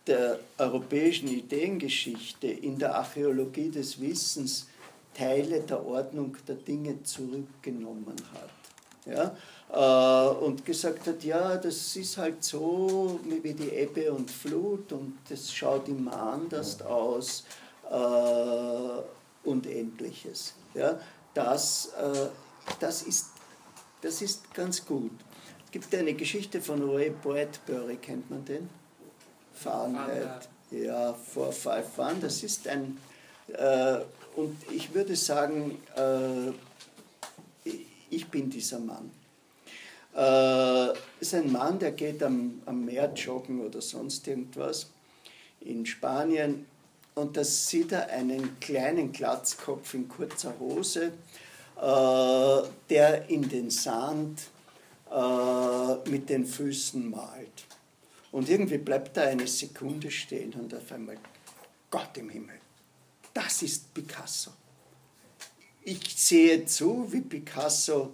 der 0.07 0.39
europäischen 0.57 1.29
Ideengeschichte, 1.29 2.47
in 2.47 2.79
der 2.79 2.95
Archäologie 2.95 3.69
des 3.69 4.01
Wissens 4.01 4.67
Teile 5.13 5.61
der 5.61 5.85
Ordnung 5.85 6.35
der 6.47 6.55
Dinge 6.55 7.03
zurückgenommen 7.03 8.15
hat. 8.33 8.49
Ja? 9.05 9.35
Äh, 9.71 10.35
und 10.45 10.65
gesagt 10.65 11.07
hat, 11.07 11.23
ja, 11.23 11.57
das 11.57 11.95
ist 11.95 12.17
halt 12.17 12.43
so 12.43 13.19
wie 13.23 13.53
die 13.53 13.69
Ebbe 13.69 14.11
und 14.11 14.31
Flut 14.31 14.91
und 14.91 15.17
das 15.29 15.53
schaut 15.53 15.87
immer 15.87 16.13
anders 16.13 16.81
aus 16.81 17.43
und 17.89 19.65
ähnliches. 19.65 20.53
Ja? 20.73 20.99
Das, 21.33 21.93
äh, 21.97 22.27
das 22.79 23.01
ist 23.03 23.27
das 24.01 24.21
ist 24.21 24.53
ganz 24.53 24.85
gut. 24.85 25.11
Es 25.65 25.71
gibt 25.71 25.93
eine 25.93 26.13
Geschichte 26.13 26.61
von 26.61 26.89
Ray 26.89 27.09
Bradbury, 27.09 27.97
kennt 27.97 28.29
man 28.29 28.45
den? 28.45 28.69
Fahrenheit. 29.53 30.47
Ja, 30.71 31.13
vor 31.13 31.51
Five 31.51 31.97
One. 31.97 32.15
Das 32.21 32.43
ist 32.43 32.67
ein, 32.67 32.97
äh, 33.53 33.99
und 34.35 34.55
ich 34.71 34.93
würde 34.93 35.15
sagen, 35.15 35.81
äh, 35.95 37.69
ich 38.09 38.27
bin 38.29 38.49
dieser 38.49 38.79
Mann. 38.79 39.11
Äh, 40.15 40.93
ist 41.19 41.35
ein 41.35 41.51
Mann, 41.51 41.77
der 41.77 41.91
geht 41.91 42.23
am, 42.23 42.61
am 42.65 42.85
Meer 42.85 43.11
joggen 43.13 43.61
oder 43.61 43.81
sonst 43.81 44.27
irgendwas 44.27 44.91
in 45.59 45.85
Spanien 45.85 46.65
und 47.19 47.37
da 47.37 47.43
sieht 47.43 47.91
er 47.91 48.09
einen 48.09 48.59
kleinen 48.59 49.11
Glatzkopf 49.11 49.93
in 49.93 50.07
kurzer 50.07 50.53
Hose 50.59 51.11
äh, 51.81 52.61
der 52.89 53.29
in 53.29 53.47
den 53.47 53.69
Sand 53.69 54.41
äh, 55.09 56.09
mit 56.09 56.29
den 56.29 56.45
Füßen 56.45 57.09
malt. 57.09 57.65
Und 58.31 58.49
irgendwie 58.49 58.77
bleibt 58.77 59.15
er 59.17 59.27
eine 59.27 59.47
Sekunde 59.47 60.11
stehen 60.11 60.53
und 60.53 60.73
auf 60.73 60.91
einmal, 60.91 61.17
Gott 61.89 62.17
im 62.17 62.29
Himmel, 62.29 62.59
das 63.33 63.61
ist 63.61 63.93
Picasso. 63.93 64.51
Ich 65.83 66.15
sehe 66.15 66.65
zu, 66.65 67.11
wie 67.11 67.21
Picasso 67.21 68.11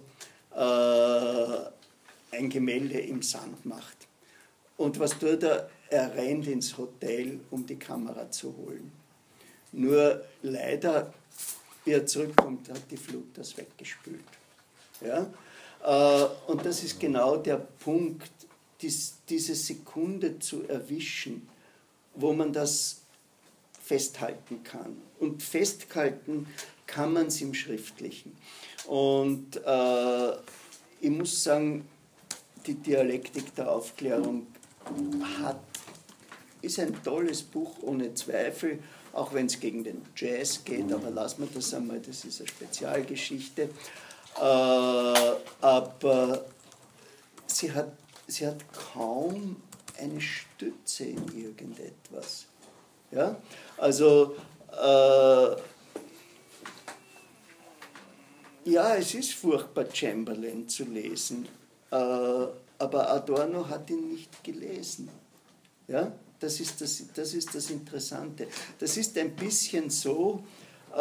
äh, 0.54 2.36
ein 2.36 2.48
Gemälde 2.48 3.00
im 3.00 3.20
Sand 3.20 3.66
macht. 3.66 3.96
Und 4.76 4.98
was 5.00 5.18
tut 5.18 5.42
er? 5.42 5.68
Er 5.88 6.14
rennt 6.14 6.46
ins 6.46 6.76
Hotel, 6.78 7.40
um 7.50 7.66
die 7.66 7.78
Kamera 7.78 8.30
zu 8.30 8.56
holen. 8.56 8.92
Nur 9.76 10.22
leider 10.42 11.12
wie 11.86 11.92
er 11.92 12.04
zurückkommt, 12.04 12.68
hat 12.68 12.82
die 12.90 12.96
Flut 12.96 13.28
das 13.34 13.56
weggespült. 13.56 14.24
Ja? 15.00 15.26
Äh, 15.84 16.50
und 16.50 16.66
das 16.66 16.82
ist 16.82 16.98
genau 16.98 17.36
der 17.36 17.56
Punkt, 17.56 18.30
diese 18.82 19.54
Sekunde 19.54 20.38
zu 20.38 20.68
erwischen, 20.68 21.48
wo 22.14 22.32
man 22.32 22.52
das 22.52 23.00
festhalten 23.82 24.62
kann. 24.64 24.96
Und 25.20 25.42
festhalten 25.42 26.46
kann 26.86 27.12
man 27.12 27.28
es 27.28 27.40
im 27.40 27.54
Schriftlichen. 27.54 28.36
Und 28.86 29.56
äh, 29.64 30.32
ich 31.00 31.10
muss 31.10 31.42
sagen, 31.42 31.86
die 32.66 32.74
Dialektik 32.74 33.54
der 33.54 33.70
Aufklärung 33.70 34.46
hat, 35.38 35.60
ist 36.62 36.80
ein 36.80 37.00
tolles 37.04 37.42
Buch 37.42 37.76
ohne 37.82 38.12
Zweifel 38.14 38.80
auch 39.16 39.32
wenn 39.32 39.46
es 39.46 39.58
gegen 39.58 39.82
den 39.82 40.02
Jazz 40.14 40.62
geht, 40.64 40.92
aber 40.92 41.10
lassen 41.10 41.42
wir 41.42 41.48
das 41.52 41.72
einmal, 41.72 42.00
das 42.00 42.24
ist 42.24 42.40
eine 42.40 42.48
Spezialgeschichte. 42.48 43.62
Äh, 43.62 44.42
aber 45.60 46.44
sie 47.46 47.72
hat, 47.72 47.92
sie 48.26 48.46
hat 48.46 48.58
kaum 48.72 49.56
eine 49.98 50.20
Stütze 50.20 51.04
in 51.04 51.26
irgendetwas. 51.28 52.46
Ja? 53.10 53.36
Also, 53.78 54.36
äh, 54.72 55.56
ja, 58.70 58.96
es 58.96 59.14
ist 59.14 59.32
furchtbar, 59.32 59.86
Chamberlain 59.92 60.68
zu 60.68 60.84
lesen, 60.84 61.48
äh, 61.90 61.96
aber 62.78 63.10
Adorno 63.10 63.66
hat 63.66 63.88
ihn 63.88 64.10
nicht 64.10 64.44
gelesen. 64.44 65.08
Ja? 65.88 66.12
Das 66.40 66.60
ist 66.60 66.80
das, 66.80 67.02
das 67.14 67.34
ist 67.34 67.54
das 67.54 67.70
Interessante. 67.70 68.46
Das 68.78 68.96
ist 68.96 69.16
ein 69.18 69.34
bisschen 69.34 69.88
so, 69.90 70.42
äh, 70.94 70.98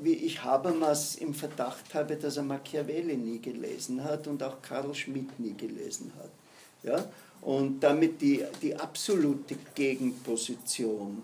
wie 0.00 0.14
ich 0.14 0.42
Habermas 0.42 1.16
im 1.16 1.34
Verdacht 1.34 1.94
habe, 1.94 2.16
dass 2.16 2.36
er 2.36 2.42
Machiavelli 2.42 3.16
nie 3.16 3.38
gelesen 3.38 4.02
hat 4.04 4.26
und 4.26 4.42
auch 4.42 4.60
Karl 4.62 4.94
Schmidt 4.94 5.38
nie 5.38 5.54
gelesen 5.54 6.12
hat. 6.18 6.30
Ja? 6.82 7.04
Und 7.40 7.80
damit 7.80 8.20
die, 8.20 8.44
die 8.60 8.76
absolute 8.76 9.56
Gegenposition 9.74 11.22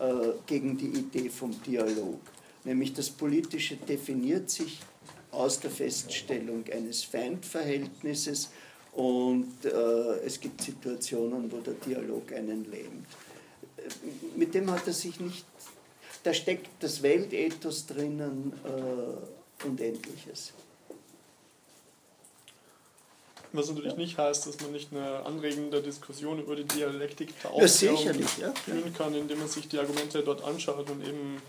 äh, 0.00 0.32
gegen 0.46 0.76
die 0.76 0.88
Idee 0.88 1.28
vom 1.28 1.60
Dialog. 1.62 2.20
Nämlich 2.64 2.92
das 2.92 3.10
Politische 3.10 3.76
definiert 3.76 4.50
sich 4.50 4.80
aus 5.30 5.60
der 5.60 5.70
Feststellung 5.70 6.64
eines 6.72 7.04
Feindverhältnisses 7.04 8.50
und 8.96 9.64
äh, 9.64 9.68
es 10.24 10.40
gibt 10.40 10.62
Situationen, 10.62 11.52
wo 11.52 11.58
der 11.58 11.74
Dialog 11.74 12.32
einen 12.32 12.70
lähmt. 12.70 13.06
Mit 14.36 14.54
dem 14.54 14.70
hat 14.70 14.86
er 14.86 14.94
sich 14.94 15.20
nicht, 15.20 15.44
da 16.22 16.32
steckt 16.32 16.70
das 16.80 17.02
Weltethos 17.02 17.86
drinnen 17.86 18.54
äh, 18.64 19.66
und 19.66 19.80
ähnliches. 19.82 20.54
Was 23.52 23.68
natürlich 23.68 23.96
nicht 23.96 24.16
heißt, 24.16 24.46
dass 24.46 24.60
man 24.60 24.72
nicht 24.72 24.92
eine 24.92 25.24
anregende 25.26 25.82
Diskussion 25.82 26.40
über 26.40 26.56
die 26.56 26.64
Dialektik 26.64 27.38
der 27.42 27.50
Aufklärung 27.52 28.20
ja, 28.40 28.52
führen 28.52 28.94
kann, 28.94 29.14
indem 29.14 29.38
man 29.38 29.48
sich 29.48 29.68
die 29.68 29.78
Argumente 29.78 30.22
dort 30.22 30.42
anschaut 30.42 30.88
und 30.90 31.06
eben 31.06 31.40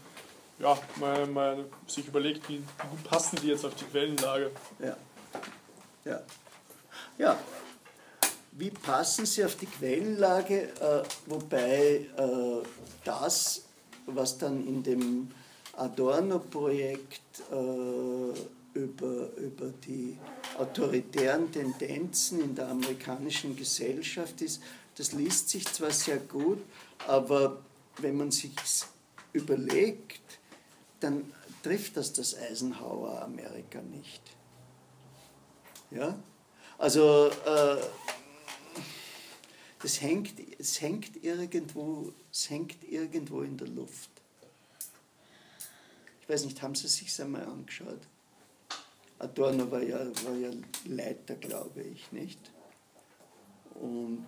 ja, 0.60 0.78
mal, 0.98 1.26
mal 1.28 1.66
sich 1.88 2.08
überlegt, 2.08 2.48
wie, 2.50 2.60
wie 2.60 3.08
passen 3.08 3.38
die 3.42 3.48
jetzt 3.48 3.66
auf 3.66 3.76
die 3.76 3.86
Quellenlage. 3.86 4.52
Ja. 4.80 4.98
Ja. 6.06 6.22
Ja. 7.18 7.38
Wie 8.52 8.72
passen 8.72 9.26
sie 9.26 9.46
auf 9.46 9.56
die 9.56 9.68
Quellenlage, 9.68 10.70
äh, 10.80 11.04
wobei 11.28 12.08
äh, 12.18 12.68
das, 13.04 13.64
was 14.08 14.38
dann 14.38 14.66
in 14.68 14.82
dem 14.82 15.30
Adorno-Projekt 15.74 17.44
äh, 17.52 18.80
über, 18.80 19.30
über 19.38 19.74
die 19.86 20.18
autoritären 20.58 21.52
Tendenzen 21.52 22.42
in 22.42 22.56
der 22.56 22.70
amerikanischen 22.70 23.56
Gesellschaft 23.56 24.42
ist, 24.42 24.62
das 24.96 25.12
liest 25.12 25.50
sich 25.50 25.66
zwar 25.66 25.92
sehr 25.92 26.18
gut, 26.18 26.60
aber 27.08 27.60
wenn 28.00 28.18
man 28.18 28.32
sich 28.32 28.54
überlegt, 29.34 30.22
dann 31.00 31.32
trifft 31.62 31.98
das 31.98 32.14
das 32.14 32.36
Eisenhower 32.36 33.22
Amerika 33.22 33.82
nicht. 33.82 34.22
Ja? 35.92 36.18
Also 36.78 37.32
äh, 37.46 37.78
das 39.82 40.02
hängt, 40.02 40.34
es 40.60 40.82
hängt 40.82 41.24
irgendwo, 41.24 42.12
es 42.32 42.50
hängt 42.50 42.84
irgendwo 42.84 43.42
in 43.42 43.58
der 43.58 43.68
Luft. 43.68 44.10
Ich 46.22 46.30
weiß 46.30 46.46
nicht, 46.46 46.62
haben 46.62 46.76
Sie 46.76 46.86
es 46.88 46.96
sich 46.98 47.22
einmal 47.22 47.46
angeschaut? 47.46 48.02
Adorno 49.20 49.72
war 49.72 49.82
ja, 49.82 50.00
war 50.26 50.36
ja 50.36 50.52
Leiter, 50.86 51.36
glaube 51.36 51.82
ich, 51.82 52.12
nicht? 52.12 52.52
Und 53.76 54.28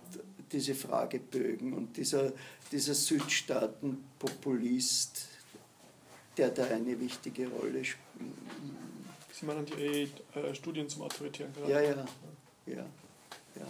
diese 0.52 0.74
Fragebögen 0.76 1.74
und 1.74 1.98
dieser, 1.98 2.32
dieser 2.72 2.96
Südstaatenpopulist, 2.96 5.28
der 6.38 6.50
da 6.50 6.66
eine 6.66 7.00
wichtige 7.00 7.48
Rolle 7.50 7.86
spielt. 7.86 8.34
Sie 9.32 9.46
meinen 9.46 9.66
die 9.66 10.12
äh, 10.36 10.54
Studien 10.56 10.90
zum 10.90 11.04
autoritären 11.04 11.54
Charakter? 11.54 11.84
Ja, 11.84 11.96
ja, 11.96 12.06
ja, 12.70 12.86
ja. 13.56 13.66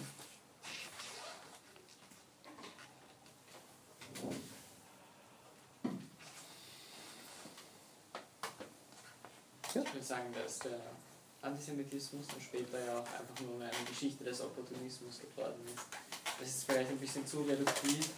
Ich 9.68 9.76
würde 9.76 10.02
sagen, 10.02 10.34
dass 10.34 10.60
der 10.60 10.80
Antisemitismus 11.42 12.26
und 12.34 12.42
später 12.42 12.84
ja 12.84 12.94
auch 13.00 13.20
einfach 13.20 13.40
nur 13.42 13.62
eine 13.62 13.72
Geschichte 13.88 14.24
des 14.24 14.42
Opportunismus 14.42 15.20
geworden 15.20 15.62
ist. 15.74 15.86
Das 16.40 16.50
ist 16.50 16.64
vielleicht 16.66 16.90
ein 16.90 16.98
bisschen 16.98 17.26
zu 17.26 17.44
reduktiv, 17.44 18.10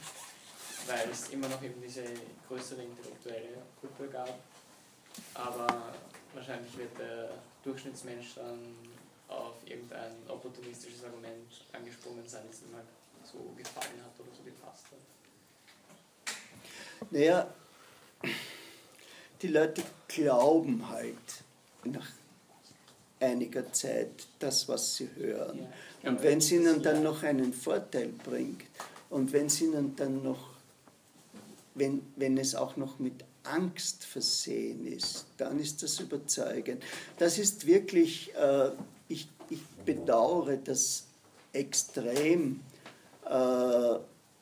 weil 0.88 1.10
es 1.10 1.30
immer 1.30 1.48
noch 1.48 1.62
eben 1.62 1.82
diese 1.82 2.04
größere 2.48 2.84
intellektuelle 2.84 3.62
Gruppe 3.80 4.08
gab. 4.10 4.40
Aber 5.34 5.94
wahrscheinlich 6.34 6.76
wird 6.78 6.98
der 6.98 7.32
Durchschnittsmensch 7.64 8.36
dann 8.36 8.91
auf 9.32 9.56
irgendein 9.66 10.12
opportunistisches 10.28 11.04
Argument 11.04 11.66
angesprungen 11.72 12.28
sein, 12.28 12.44
das 12.48 12.62
ihm 12.62 12.76
halt 12.76 12.86
so 13.24 13.54
gefallen 13.58 14.02
hat 14.04 14.20
oder 14.20 14.36
so 14.36 14.44
gepasst 14.44 14.86
hat. 14.92 15.00
Naja, 17.10 17.54
die 19.42 19.48
Leute 19.48 19.84
glauben 20.08 20.88
halt 20.88 21.16
nach 21.84 22.08
einiger 23.20 23.72
Zeit 23.72 24.28
das, 24.40 24.68
was 24.68 24.96
sie 24.96 25.10
hören. 25.16 25.68
Ja. 26.04 26.10
Und 26.10 26.24
wenn 26.24 26.40
es 26.40 26.52
ihnen 26.52 26.82
dann 26.82 27.04
noch 27.04 27.24
einen 27.24 27.54
Vorteil 27.54 28.10
bringt 28.10 28.66
und 29.10 29.32
wenn 29.32 29.48
es 29.48 29.62
ihnen 29.62 29.96
dann 29.96 30.24
noch, 30.24 30.52
wenn, 31.76 32.02
wenn 32.16 32.38
es 32.38 32.56
auch 32.56 32.78
noch 32.78 33.00
mit 33.00 33.24
Angst 33.44 34.06
versehen 34.06 34.86
ist, 34.86 35.26
dann 35.38 35.60
ist 35.60 35.82
das 35.82 36.00
überzeugend. 36.00 36.84
Das 37.18 37.38
ist 37.38 37.66
wirklich, 37.66 38.34
äh, 38.36 38.72
bedauere 39.86 40.58
das 40.58 41.06
extrem, 41.54 42.62
äh, 43.26 43.96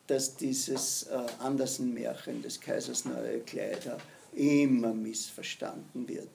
dass 0.08 0.36
dieses 0.36 1.04
äh, 1.04 1.18
Andersen-Märchen 1.40 2.42
des 2.42 2.60
Kaisers 2.60 3.06
Neue 3.06 3.40
Kleider 3.42 3.98
immer 4.34 4.94
missverstanden 4.94 6.08
wird. 6.08 6.30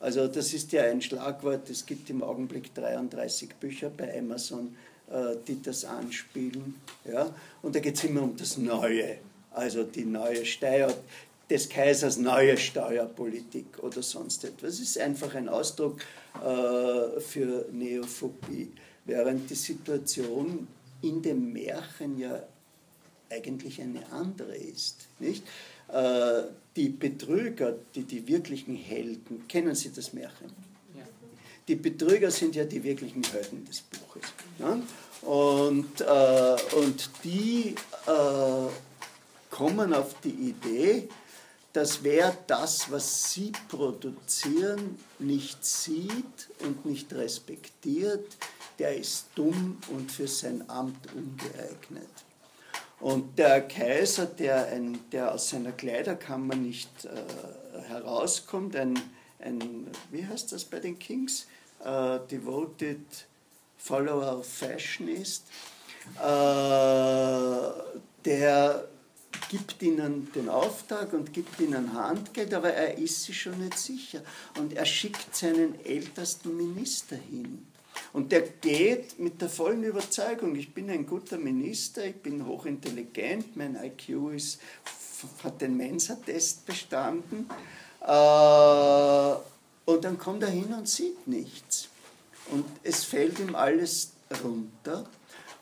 Also 0.00 0.26
das 0.26 0.52
ist 0.52 0.72
ja 0.72 0.82
ein 0.82 1.00
Schlagwort, 1.00 1.70
es 1.70 1.86
gibt 1.86 2.10
im 2.10 2.22
Augenblick 2.24 2.74
33 2.74 3.54
Bücher 3.54 3.88
bei 3.88 4.18
Amazon, 4.18 4.76
äh, 5.08 5.36
die 5.46 5.62
das 5.62 5.84
anspielen. 5.84 6.74
Ja? 7.04 7.32
Und 7.62 7.76
da 7.76 7.80
geht 7.80 7.96
es 7.96 8.04
immer 8.04 8.22
um 8.22 8.36
das 8.36 8.58
Neue, 8.58 9.18
also 9.52 9.84
die 9.84 10.04
neue 10.04 10.44
Steuer, 10.44 10.92
des 11.52 11.68
Kaisers 11.68 12.16
neue 12.16 12.56
Steuerpolitik 12.56 13.78
oder 13.82 14.02
sonst 14.02 14.42
etwas. 14.44 14.74
Es 14.74 14.80
ist 14.80 14.98
einfach 14.98 15.34
ein 15.34 15.50
Ausdruck 15.50 16.00
äh, 16.36 17.20
für 17.20 17.66
Neophobie, 17.70 18.72
während 19.04 19.50
die 19.50 19.54
Situation 19.54 20.66
in 21.02 21.20
dem 21.20 21.52
Märchen 21.52 22.18
ja 22.18 22.42
eigentlich 23.28 23.82
eine 23.82 24.10
andere 24.12 24.56
ist. 24.56 25.08
Nicht? 25.18 25.44
Äh, 25.88 26.44
die 26.74 26.88
Betrüger, 26.88 27.76
die 27.94 28.04
die 28.04 28.26
wirklichen 28.26 28.74
Helden, 28.74 29.46
kennen 29.46 29.74
Sie 29.74 29.92
das 29.92 30.14
Märchen? 30.14 30.50
Ja. 30.96 31.04
Die 31.68 31.76
Betrüger 31.76 32.30
sind 32.30 32.54
ja 32.54 32.64
die 32.64 32.82
wirklichen 32.82 33.24
Helden 33.24 33.66
des 33.66 33.82
Buches. 33.82 34.32
Ja? 34.58 34.80
Und, 35.28 36.00
äh, 36.00 36.76
und 36.76 37.10
die 37.24 37.74
äh, 38.06 38.70
kommen 39.50 39.92
auf 39.92 40.14
die 40.24 40.30
Idee, 40.30 41.08
dass 41.72 42.04
wer 42.04 42.36
das, 42.46 42.90
was 42.90 43.32
sie 43.32 43.52
produzieren, 43.68 44.98
nicht 45.18 45.64
sieht 45.64 46.48
und 46.60 46.84
nicht 46.84 47.12
respektiert, 47.14 48.26
der 48.78 48.96
ist 48.96 49.26
dumm 49.34 49.78
und 49.90 50.10
für 50.10 50.28
sein 50.28 50.68
Amt 50.68 51.08
ungeeignet. 51.14 52.08
Und 53.00 53.38
der 53.38 53.62
Kaiser, 53.62 54.26
der, 54.26 54.66
ein, 54.68 54.98
der 55.10 55.32
aus 55.34 55.48
seiner 55.50 55.72
Kleiderkammer 55.72 56.54
nicht 56.54 57.04
äh, 57.04 57.80
herauskommt, 57.88 58.76
ein, 58.76 58.98
ein, 59.40 59.88
wie 60.10 60.24
heißt 60.24 60.52
das 60.52 60.64
bei 60.64 60.78
den 60.78 60.98
Kings, 60.98 61.46
äh, 61.84 62.18
devoted 62.30 63.00
Follower 63.76 64.38
of 64.38 64.46
Fashion 64.46 65.08
ist, 65.08 65.44
äh, 66.16 66.22
der 68.24 68.88
gibt 69.48 69.82
ihnen 69.82 70.32
den 70.32 70.48
Auftrag 70.48 71.12
und 71.12 71.32
gibt 71.32 71.60
ihnen 71.60 71.92
Handgeld, 71.92 72.54
aber 72.54 72.72
er 72.72 72.98
ist 72.98 73.24
sich 73.24 73.40
schon 73.40 73.58
nicht 73.58 73.78
sicher. 73.78 74.22
Und 74.58 74.72
er 74.72 74.86
schickt 74.86 75.34
seinen 75.34 75.82
ältesten 75.84 76.56
Minister 76.56 77.16
hin. 77.16 77.66
Und 78.12 78.32
der 78.32 78.42
geht 78.42 79.18
mit 79.18 79.40
der 79.40 79.48
vollen 79.48 79.84
Überzeugung, 79.84 80.56
ich 80.56 80.72
bin 80.72 80.90
ein 80.90 81.06
guter 81.06 81.38
Minister, 81.38 82.04
ich 82.04 82.16
bin 82.16 82.46
hochintelligent, 82.46 83.56
mein 83.56 83.76
IQ 83.76 84.34
ist, 84.34 84.60
hat 85.42 85.60
den 85.60 85.76
Mensa-Test 85.76 86.66
bestanden. 86.66 87.48
Äh, 88.00 89.34
und 89.84 90.04
dann 90.04 90.18
kommt 90.18 90.42
er 90.42 90.50
hin 90.50 90.72
und 90.74 90.88
sieht 90.88 91.26
nichts. 91.26 91.88
Und 92.50 92.64
es 92.82 93.04
fällt 93.04 93.38
ihm 93.38 93.54
alles 93.54 94.12
runter. 94.42 95.04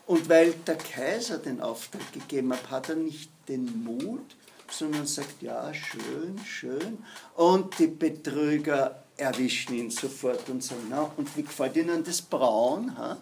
Und 0.07 0.27
weil 0.27 0.53
der 0.67 0.75
Kaiser 0.75 1.37
den 1.37 1.61
Auftrag 1.61 2.11
gegeben 2.11 2.51
hat, 2.53 2.69
hat 2.69 2.89
er 2.89 2.95
nicht 2.95 3.30
den 3.47 3.83
Mut, 3.83 4.35
sondern 4.69 5.05
sagt, 5.05 5.41
ja, 5.41 5.73
schön, 5.73 6.39
schön. 6.45 6.97
Und 7.35 7.77
die 7.79 7.87
Betrüger 7.87 9.03
erwischen 9.17 9.75
ihn 9.75 9.91
sofort 9.91 10.49
und 10.49 10.63
sagen, 10.63 10.87
na, 10.89 11.11
und 11.17 11.35
wie 11.35 11.43
gefällt 11.43 11.75
Ihnen 11.75 12.03
das 12.03 12.21
Braun? 12.21 12.97
Ha? 12.97 13.17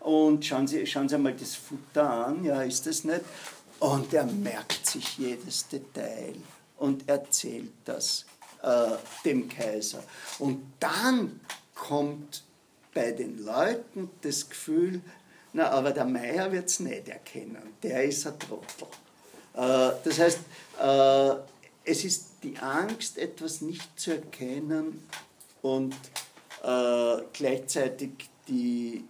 Und 0.00 0.44
schauen 0.44 0.66
Sie, 0.66 0.86
schauen 0.86 1.08
Sie 1.08 1.18
mal 1.18 1.34
das 1.34 1.54
Futter 1.54 2.08
an, 2.08 2.44
ja, 2.44 2.62
ist 2.62 2.86
das 2.86 3.04
nicht? 3.04 3.22
Und 3.80 4.12
er 4.12 4.24
merkt 4.24 4.86
sich 4.86 5.18
jedes 5.18 5.66
Detail 5.68 6.36
und 6.76 7.08
erzählt 7.08 7.72
das 7.84 8.26
äh, 8.62 8.96
dem 9.24 9.48
Kaiser. 9.48 10.02
Und 10.38 10.62
dann 10.80 11.40
kommt 11.74 12.44
bei 12.92 13.12
den 13.12 13.44
Leuten 13.44 14.10
das 14.22 14.48
Gefühl, 14.48 15.00
na, 15.52 15.70
aber 15.70 15.90
der 15.90 16.04
Meier 16.04 16.52
wird 16.52 16.68
es 16.68 16.80
nicht 16.80 17.08
erkennen, 17.08 17.74
der 17.82 18.04
ist 18.04 18.26
ein 18.26 18.38
Trottel. 18.38 18.86
Äh, 19.54 19.90
das 20.04 20.18
heißt, 20.18 20.40
äh, 20.80 21.34
es 21.84 22.04
ist 22.04 22.26
die 22.42 22.56
Angst, 22.58 23.18
etwas 23.18 23.60
nicht 23.60 23.98
zu 23.98 24.12
erkennen 24.12 25.02
und 25.62 25.94
äh, 26.62 27.22
gleichzeitig 27.32 28.10
die, 28.48 29.04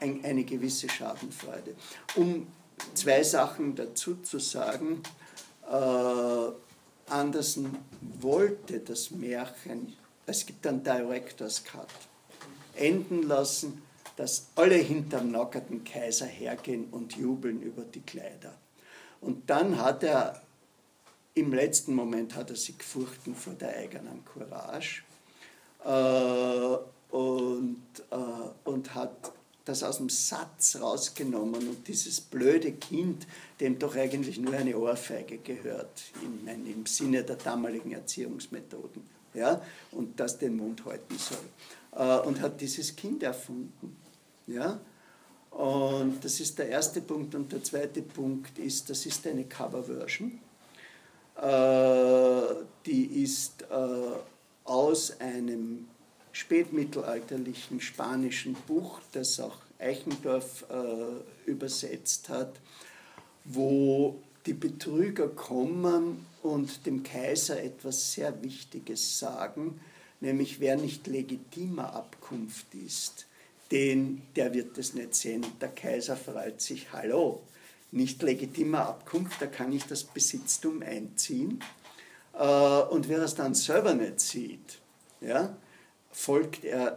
ein, 0.00 0.24
eine 0.24 0.44
gewisse 0.44 0.88
Schadenfreude. 0.88 1.74
Um 2.16 2.46
zwei 2.94 3.22
Sachen 3.22 3.74
dazu 3.74 4.16
zu 4.16 4.38
sagen, 4.38 5.02
Andersen 7.10 7.76
wollte 8.00 8.80
das 8.80 9.10
Märchen, 9.10 9.94
es 10.24 10.46
gibt 10.46 10.66
einen 10.66 10.82
Director's 10.82 11.62
Cut, 11.62 11.88
enden 12.74 13.24
lassen, 13.24 13.82
dass 14.16 14.48
alle 14.54 14.76
hinterm 14.76 15.30
nackerten 15.30 15.84
Kaiser 15.84 16.26
hergehen 16.26 16.86
und 16.90 17.16
jubeln 17.16 17.60
über 17.60 17.82
die 17.82 18.00
Kleider. 18.00 18.54
Und 19.20 19.48
dann 19.50 19.78
hat 19.78 20.02
er, 20.02 20.40
im 21.34 21.52
letzten 21.52 21.94
Moment 21.94 22.34
hat 22.34 22.50
er 22.50 22.56
sich 22.56 22.78
gefurchten 22.78 23.34
vor 23.34 23.54
der 23.54 23.76
eigenen 23.76 24.24
Courage 24.24 25.02
äh, 25.84 27.14
und, 27.14 27.82
äh, 28.10 28.68
und 28.68 28.94
hat 28.94 29.32
das 29.64 29.82
aus 29.82 29.98
dem 29.98 30.08
Satz 30.08 30.78
rausgenommen 30.80 31.68
und 31.68 31.86
dieses 31.86 32.20
blöde 32.20 32.72
Kind, 32.72 33.26
dem 33.60 33.78
doch 33.78 33.96
eigentlich 33.96 34.38
nur 34.38 34.54
eine 34.54 34.76
Ohrfeige 34.76 35.38
gehört, 35.38 36.04
im, 36.22 36.66
im 36.66 36.86
Sinne 36.86 37.22
der 37.22 37.36
damaligen 37.36 37.92
Erziehungsmethoden, 37.92 39.02
ja, 39.34 39.60
und 39.92 40.18
das 40.18 40.38
den 40.38 40.56
Mund 40.56 40.84
halten 40.86 41.18
soll. 41.18 41.38
Äh, 41.92 42.26
und 42.26 42.40
hat 42.40 42.60
dieses 42.60 42.96
Kind 42.96 43.22
erfunden. 43.22 43.96
Ja? 44.46 44.80
Und 45.58 46.24
das 46.24 46.38
ist 46.38 46.56
der 46.60 46.68
erste 46.68 47.00
Punkt. 47.00 47.34
Und 47.34 47.50
der 47.50 47.64
zweite 47.64 48.00
Punkt 48.00 48.60
ist, 48.60 48.88
das 48.90 49.04
ist 49.06 49.26
eine 49.26 49.42
Coverversion. 49.42 50.38
Äh, 51.34 52.64
die 52.86 53.24
ist 53.24 53.62
äh, 53.62 53.66
aus 54.62 55.20
einem 55.20 55.88
spätmittelalterlichen 56.30 57.80
spanischen 57.80 58.54
Buch, 58.68 59.00
das 59.10 59.40
auch 59.40 59.56
Eichendorff 59.80 60.64
äh, 60.70 61.50
übersetzt 61.50 62.28
hat, 62.28 62.52
wo 63.44 64.22
die 64.46 64.52
Betrüger 64.52 65.26
kommen 65.26 66.24
und 66.44 66.86
dem 66.86 67.02
Kaiser 67.02 67.60
etwas 67.60 68.12
sehr 68.12 68.44
Wichtiges 68.44 69.18
sagen, 69.18 69.80
nämlich 70.20 70.60
wer 70.60 70.76
nicht 70.76 71.08
legitimer 71.08 71.94
Abkunft 71.94 72.72
ist, 72.74 73.27
den, 73.70 74.22
der 74.36 74.54
wird 74.54 74.78
es 74.78 74.94
nicht 74.94 75.14
sehen. 75.14 75.44
Der 75.60 75.68
Kaiser 75.68 76.16
freut 76.16 76.60
sich, 76.60 76.92
hallo, 76.92 77.42
nicht 77.90 78.22
legitimer 78.22 78.86
Abkunft, 78.86 79.40
da 79.40 79.46
kann 79.46 79.72
ich 79.72 79.84
das 79.84 80.04
Besitztum 80.04 80.82
einziehen. 80.82 81.60
Äh, 82.38 82.44
und 82.44 83.08
wer 83.08 83.22
es 83.22 83.34
dann 83.34 83.54
selber 83.54 83.94
nicht 83.94 84.20
sieht, 84.20 84.78
ja, 85.20 85.56
folgt 86.12 86.64
er 86.64 86.94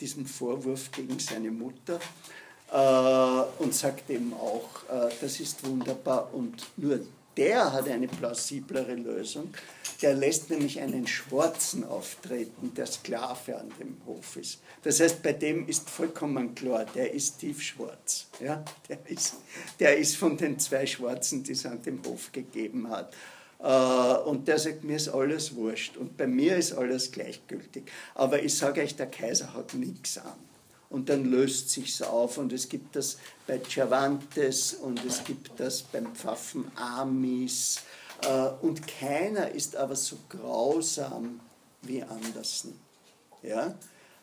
diesem 0.00 0.26
Vorwurf 0.26 0.90
gegen 0.90 1.18
seine 1.18 1.50
Mutter 1.50 2.00
äh, 2.72 3.62
und 3.62 3.74
sagt 3.74 4.10
eben 4.10 4.32
auch, 4.34 4.68
äh, 4.90 5.10
das 5.20 5.40
ist 5.40 5.64
wunderbar 5.66 6.32
und 6.34 6.66
nur 6.76 7.00
der 7.36 7.72
hat 7.72 7.88
eine 7.88 8.08
plausiblere 8.08 8.94
Lösung. 8.94 9.52
Der 10.00 10.14
lässt 10.14 10.50
nämlich 10.50 10.80
einen 10.80 11.06
Schwarzen 11.06 11.84
auftreten, 11.84 12.72
der 12.74 12.86
Sklave 12.86 13.56
an 13.56 13.70
dem 13.78 13.96
Hof 14.04 14.36
ist. 14.36 14.60
Das 14.82 14.98
heißt, 15.00 15.22
bei 15.22 15.32
dem 15.32 15.68
ist 15.68 15.88
vollkommen 15.88 16.54
klar, 16.54 16.84
der 16.94 17.12
ist 17.12 17.38
tiefschwarz. 17.38 18.26
Ja? 18.40 18.64
Der, 18.88 18.98
ist, 19.06 19.36
der 19.78 19.96
ist 19.96 20.16
von 20.16 20.36
den 20.36 20.58
zwei 20.58 20.86
Schwarzen, 20.86 21.44
die 21.44 21.52
es 21.52 21.64
an 21.64 21.82
dem 21.82 22.02
Hof 22.04 22.32
gegeben 22.32 22.88
hat. 22.90 23.14
Äh, 23.60 24.28
und 24.28 24.48
der 24.48 24.58
sagt, 24.58 24.82
mir 24.82 24.96
ist 24.96 25.08
alles 25.08 25.54
wurscht 25.54 25.96
und 25.96 26.16
bei 26.16 26.26
mir 26.26 26.56
ist 26.56 26.72
alles 26.72 27.12
gleichgültig. 27.12 27.84
Aber 28.14 28.42
ich 28.42 28.56
sage 28.56 28.82
euch, 28.82 28.96
der 28.96 29.06
Kaiser 29.06 29.54
hat 29.54 29.74
nichts 29.74 30.18
an 30.18 30.51
und 30.92 31.08
dann 31.08 31.24
löst 31.24 31.70
sich's 31.70 32.02
auf 32.02 32.38
und 32.38 32.52
es 32.52 32.68
gibt 32.68 32.94
das 32.94 33.16
bei 33.46 33.58
Cervantes 33.58 34.74
und 34.74 35.04
es 35.04 35.24
gibt 35.24 35.58
das 35.58 35.82
beim 35.82 36.14
Pfaffen 36.14 36.70
Amis 36.76 37.80
äh, 38.22 38.48
und 38.60 38.86
keiner 38.86 39.50
ist 39.50 39.74
aber 39.74 39.96
so 39.96 40.16
grausam 40.28 41.40
wie 41.80 42.02
Andersen. 42.02 42.78
Ja? 43.42 43.74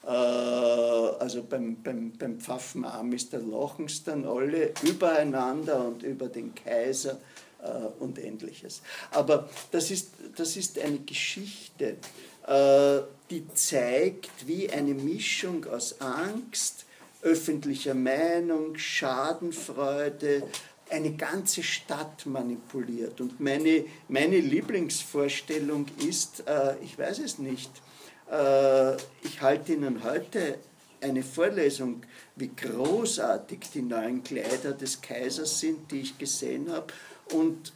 Äh, 0.06 0.10
also 0.10 1.44
beim, 1.44 1.82
beim, 1.82 2.14
beim 2.18 2.40
Pfaffen 2.40 2.86
Amis, 2.86 3.30
da 3.30 3.40
lachen 3.40 3.86
es 3.86 4.04
dann 4.04 4.26
alle 4.26 4.72
übereinander 4.84 5.88
und 5.88 6.04
über 6.04 6.28
den 6.28 6.54
Kaiser 6.54 7.18
und 7.99 8.18
ähnliches. 8.19 8.81
Aber 9.11 9.49
das 9.72 9.91
ist, 9.91 10.11
das 10.36 10.56
ist 10.56 10.80
eine 10.80 10.99
Geschichte, 10.99 11.98
äh, 12.48 13.02
die 13.30 13.48
zeigt, 13.53 14.48
wie 14.48 14.69
eine 14.69 14.94
Mischung 14.94 15.65
aus 15.65 15.99
Angst, 16.02 16.86
öffentlicher 17.22 17.94
Meinung, 17.94 18.77
Schadenfreude, 18.77 20.44
eine 20.90 21.11
ganze 21.14 21.61
Stadt 21.61 22.26
manipuliert. 22.26 23.22
Und 23.22 23.40
meine, 23.40 23.86
meine 24.07 24.40
Lieblingsvorstellung 24.40 25.86
ist, 26.07 26.44
äh, 26.48 26.76
ich 26.81 26.98
weiß 26.98 27.19
es 27.19 27.38
nicht, 27.40 27.69
äh, 28.31 28.95
ich 29.23 29.41
halte 29.41 29.73
Ihnen 29.73 30.03
heute 30.03 30.57
eine 31.02 31.23
Vorlesung, 31.23 32.02
wie 32.36 32.49
großartig 32.49 33.60
die 33.73 33.81
neuen 33.81 34.23
Kleider 34.23 34.73
des 34.73 35.02
Kaisers 35.02 35.60
sind, 35.60 35.91
die 35.91 36.02
ich 36.02 36.18
gesehen 36.18 36.72
habe. 36.72 36.88
Und 37.34 37.73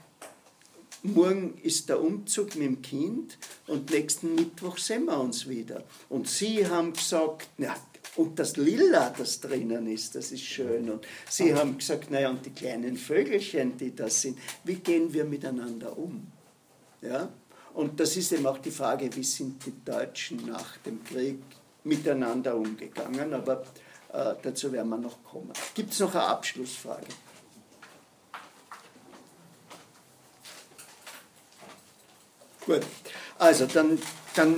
morgen 1.03 1.57
ist 1.61 1.89
der 1.89 2.01
Umzug 2.01 2.55
mit 2.55 2.65
dem 2.65 2.81
Kind 2.81 3.37
und 3.67 3.91
nächsten 3.91 4.35
Mittwoch 4.35 4.77
sehen 4.77 5.05
wir 5.05 5.19
uns 5.19 5.47
wieder. 5.47 5.83
Und 6.09 6.27
sie 6.27 6.65
haben 6.67 6.93
gesagt, 6.93 7.49
na, 7.57 7.75
und 8.15 8.37
das 8.37 8.57
Lilla, 8.57 9.09
das 9.09 9.39
drinnen 9.39 9.87
ist, 9.87 10.15
das 10.15 10.31
ist 10.31 10.43
schön. 10.43 10.89
Und 10.89 11.05
sie 11.29 11.53
haben 11.53 11.77
gesagt, 11.77 12.11
naja, 12.11 12.29
und 12.29 12.45
die 12.45 12.51
kleinen 12.51 12.95
Vögelchen, 12.95 13.77
die 13.77 13.95
da 13.95 14.09
sind, 14.09 14.37
wie 14.63 14.75
gehen 14.75 15.11
wir 15.13 15.25
miteinander 15.25 15.97
um? 15.97 16.27
Ja? 17.01 17.29
Und 17.73 17.99
das 17.99 18.15
ist 18.15 18.31
eben 18.31 18.45
auch 18.45 18.59
die 18.59 18.71
Frage, 18.71 19.09
wie 19.15 19.23
sind 19.23 19.65
die 19.65 19.73
Deutschen 19.83 20.45
nach 20.45 20.77
dem 20.77 21.03
Krieg 21.03 21.39
miteinander 21.83 22.55
umgegangen, 22.55 23.33
aber 23.33 23.63
äh, 24.13 24.35
dazu 24.41 24.71
werden 24.71 24.89
wir 24.89 24.97
noch 24.97 25.23
kommen. 25.23 25.51
Gibt 25.73 25.91
es 25.91 25.99
noch 25.99 26.13
eine 26.13 26.23
Abschlussfrage? 26.23 27.07
Gut, 32.65 32.81
also 33.39 33.65
dann, 33.65 33.99
dann, 34.35 34.55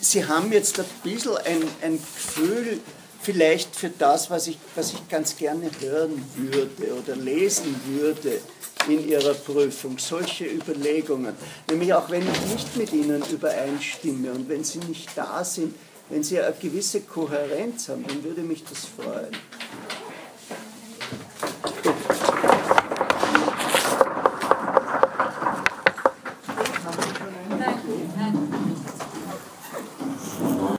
Sie 0.00 0.26
haben 0.26 0.52
jetzt 0.52 0.78
ein 0.78 0.84
bisschen 1.02 1.36
ein, 1.38 1.62
ein 1.82 1.98
Gefühl 1.98 2.80
vielleicht 3.22 3.74
für 3.74 3.88
das, 3.88 4.30
was 4.30 4.46
ich, 4.46 4.58
was 4.74 4.92
ich 4.92 5.08
ganz 5.08 5.36
gerne 5.36 5.70
hören 5.80 6.22
würde 6.36 6.94
oder 7.02 7.16
lesen 7.16 7.74
würde 7.86 8.40
in 8.88 9.08
Ihrer 9.08 9.32
Prüfung, 9.32 9.98
solche 9.98 10.44
Überlegungen. 10.44 11.34
Nämlich 11.70 11.94
auch 11.94 12.10
wenn 12.10 12.22
ich 12.22 12.52
nicht 12.52 12.76
mit 12.76 12.92
Ihnen 12.92 13.22
übereinstimme 13.30 14.30
und 14.32 14.48
wenn 14.50 14.62
Sie 14.62 14.78
nicht 14.80 15.08
da 15.14 15.42
sind, 15.42 15.74
wenn 16.10 16.22
Sie 16.22 16.38
eine 16.38 16.54
gewisse 16.54 17.00
Kohärenz 17.00 17.88
haben, 17.88 18.04
dann 18.06 18.22
würde 18.22 18.42
mich 18.42 18.62
das 18.64 18.80
freuen. 18.84 19.32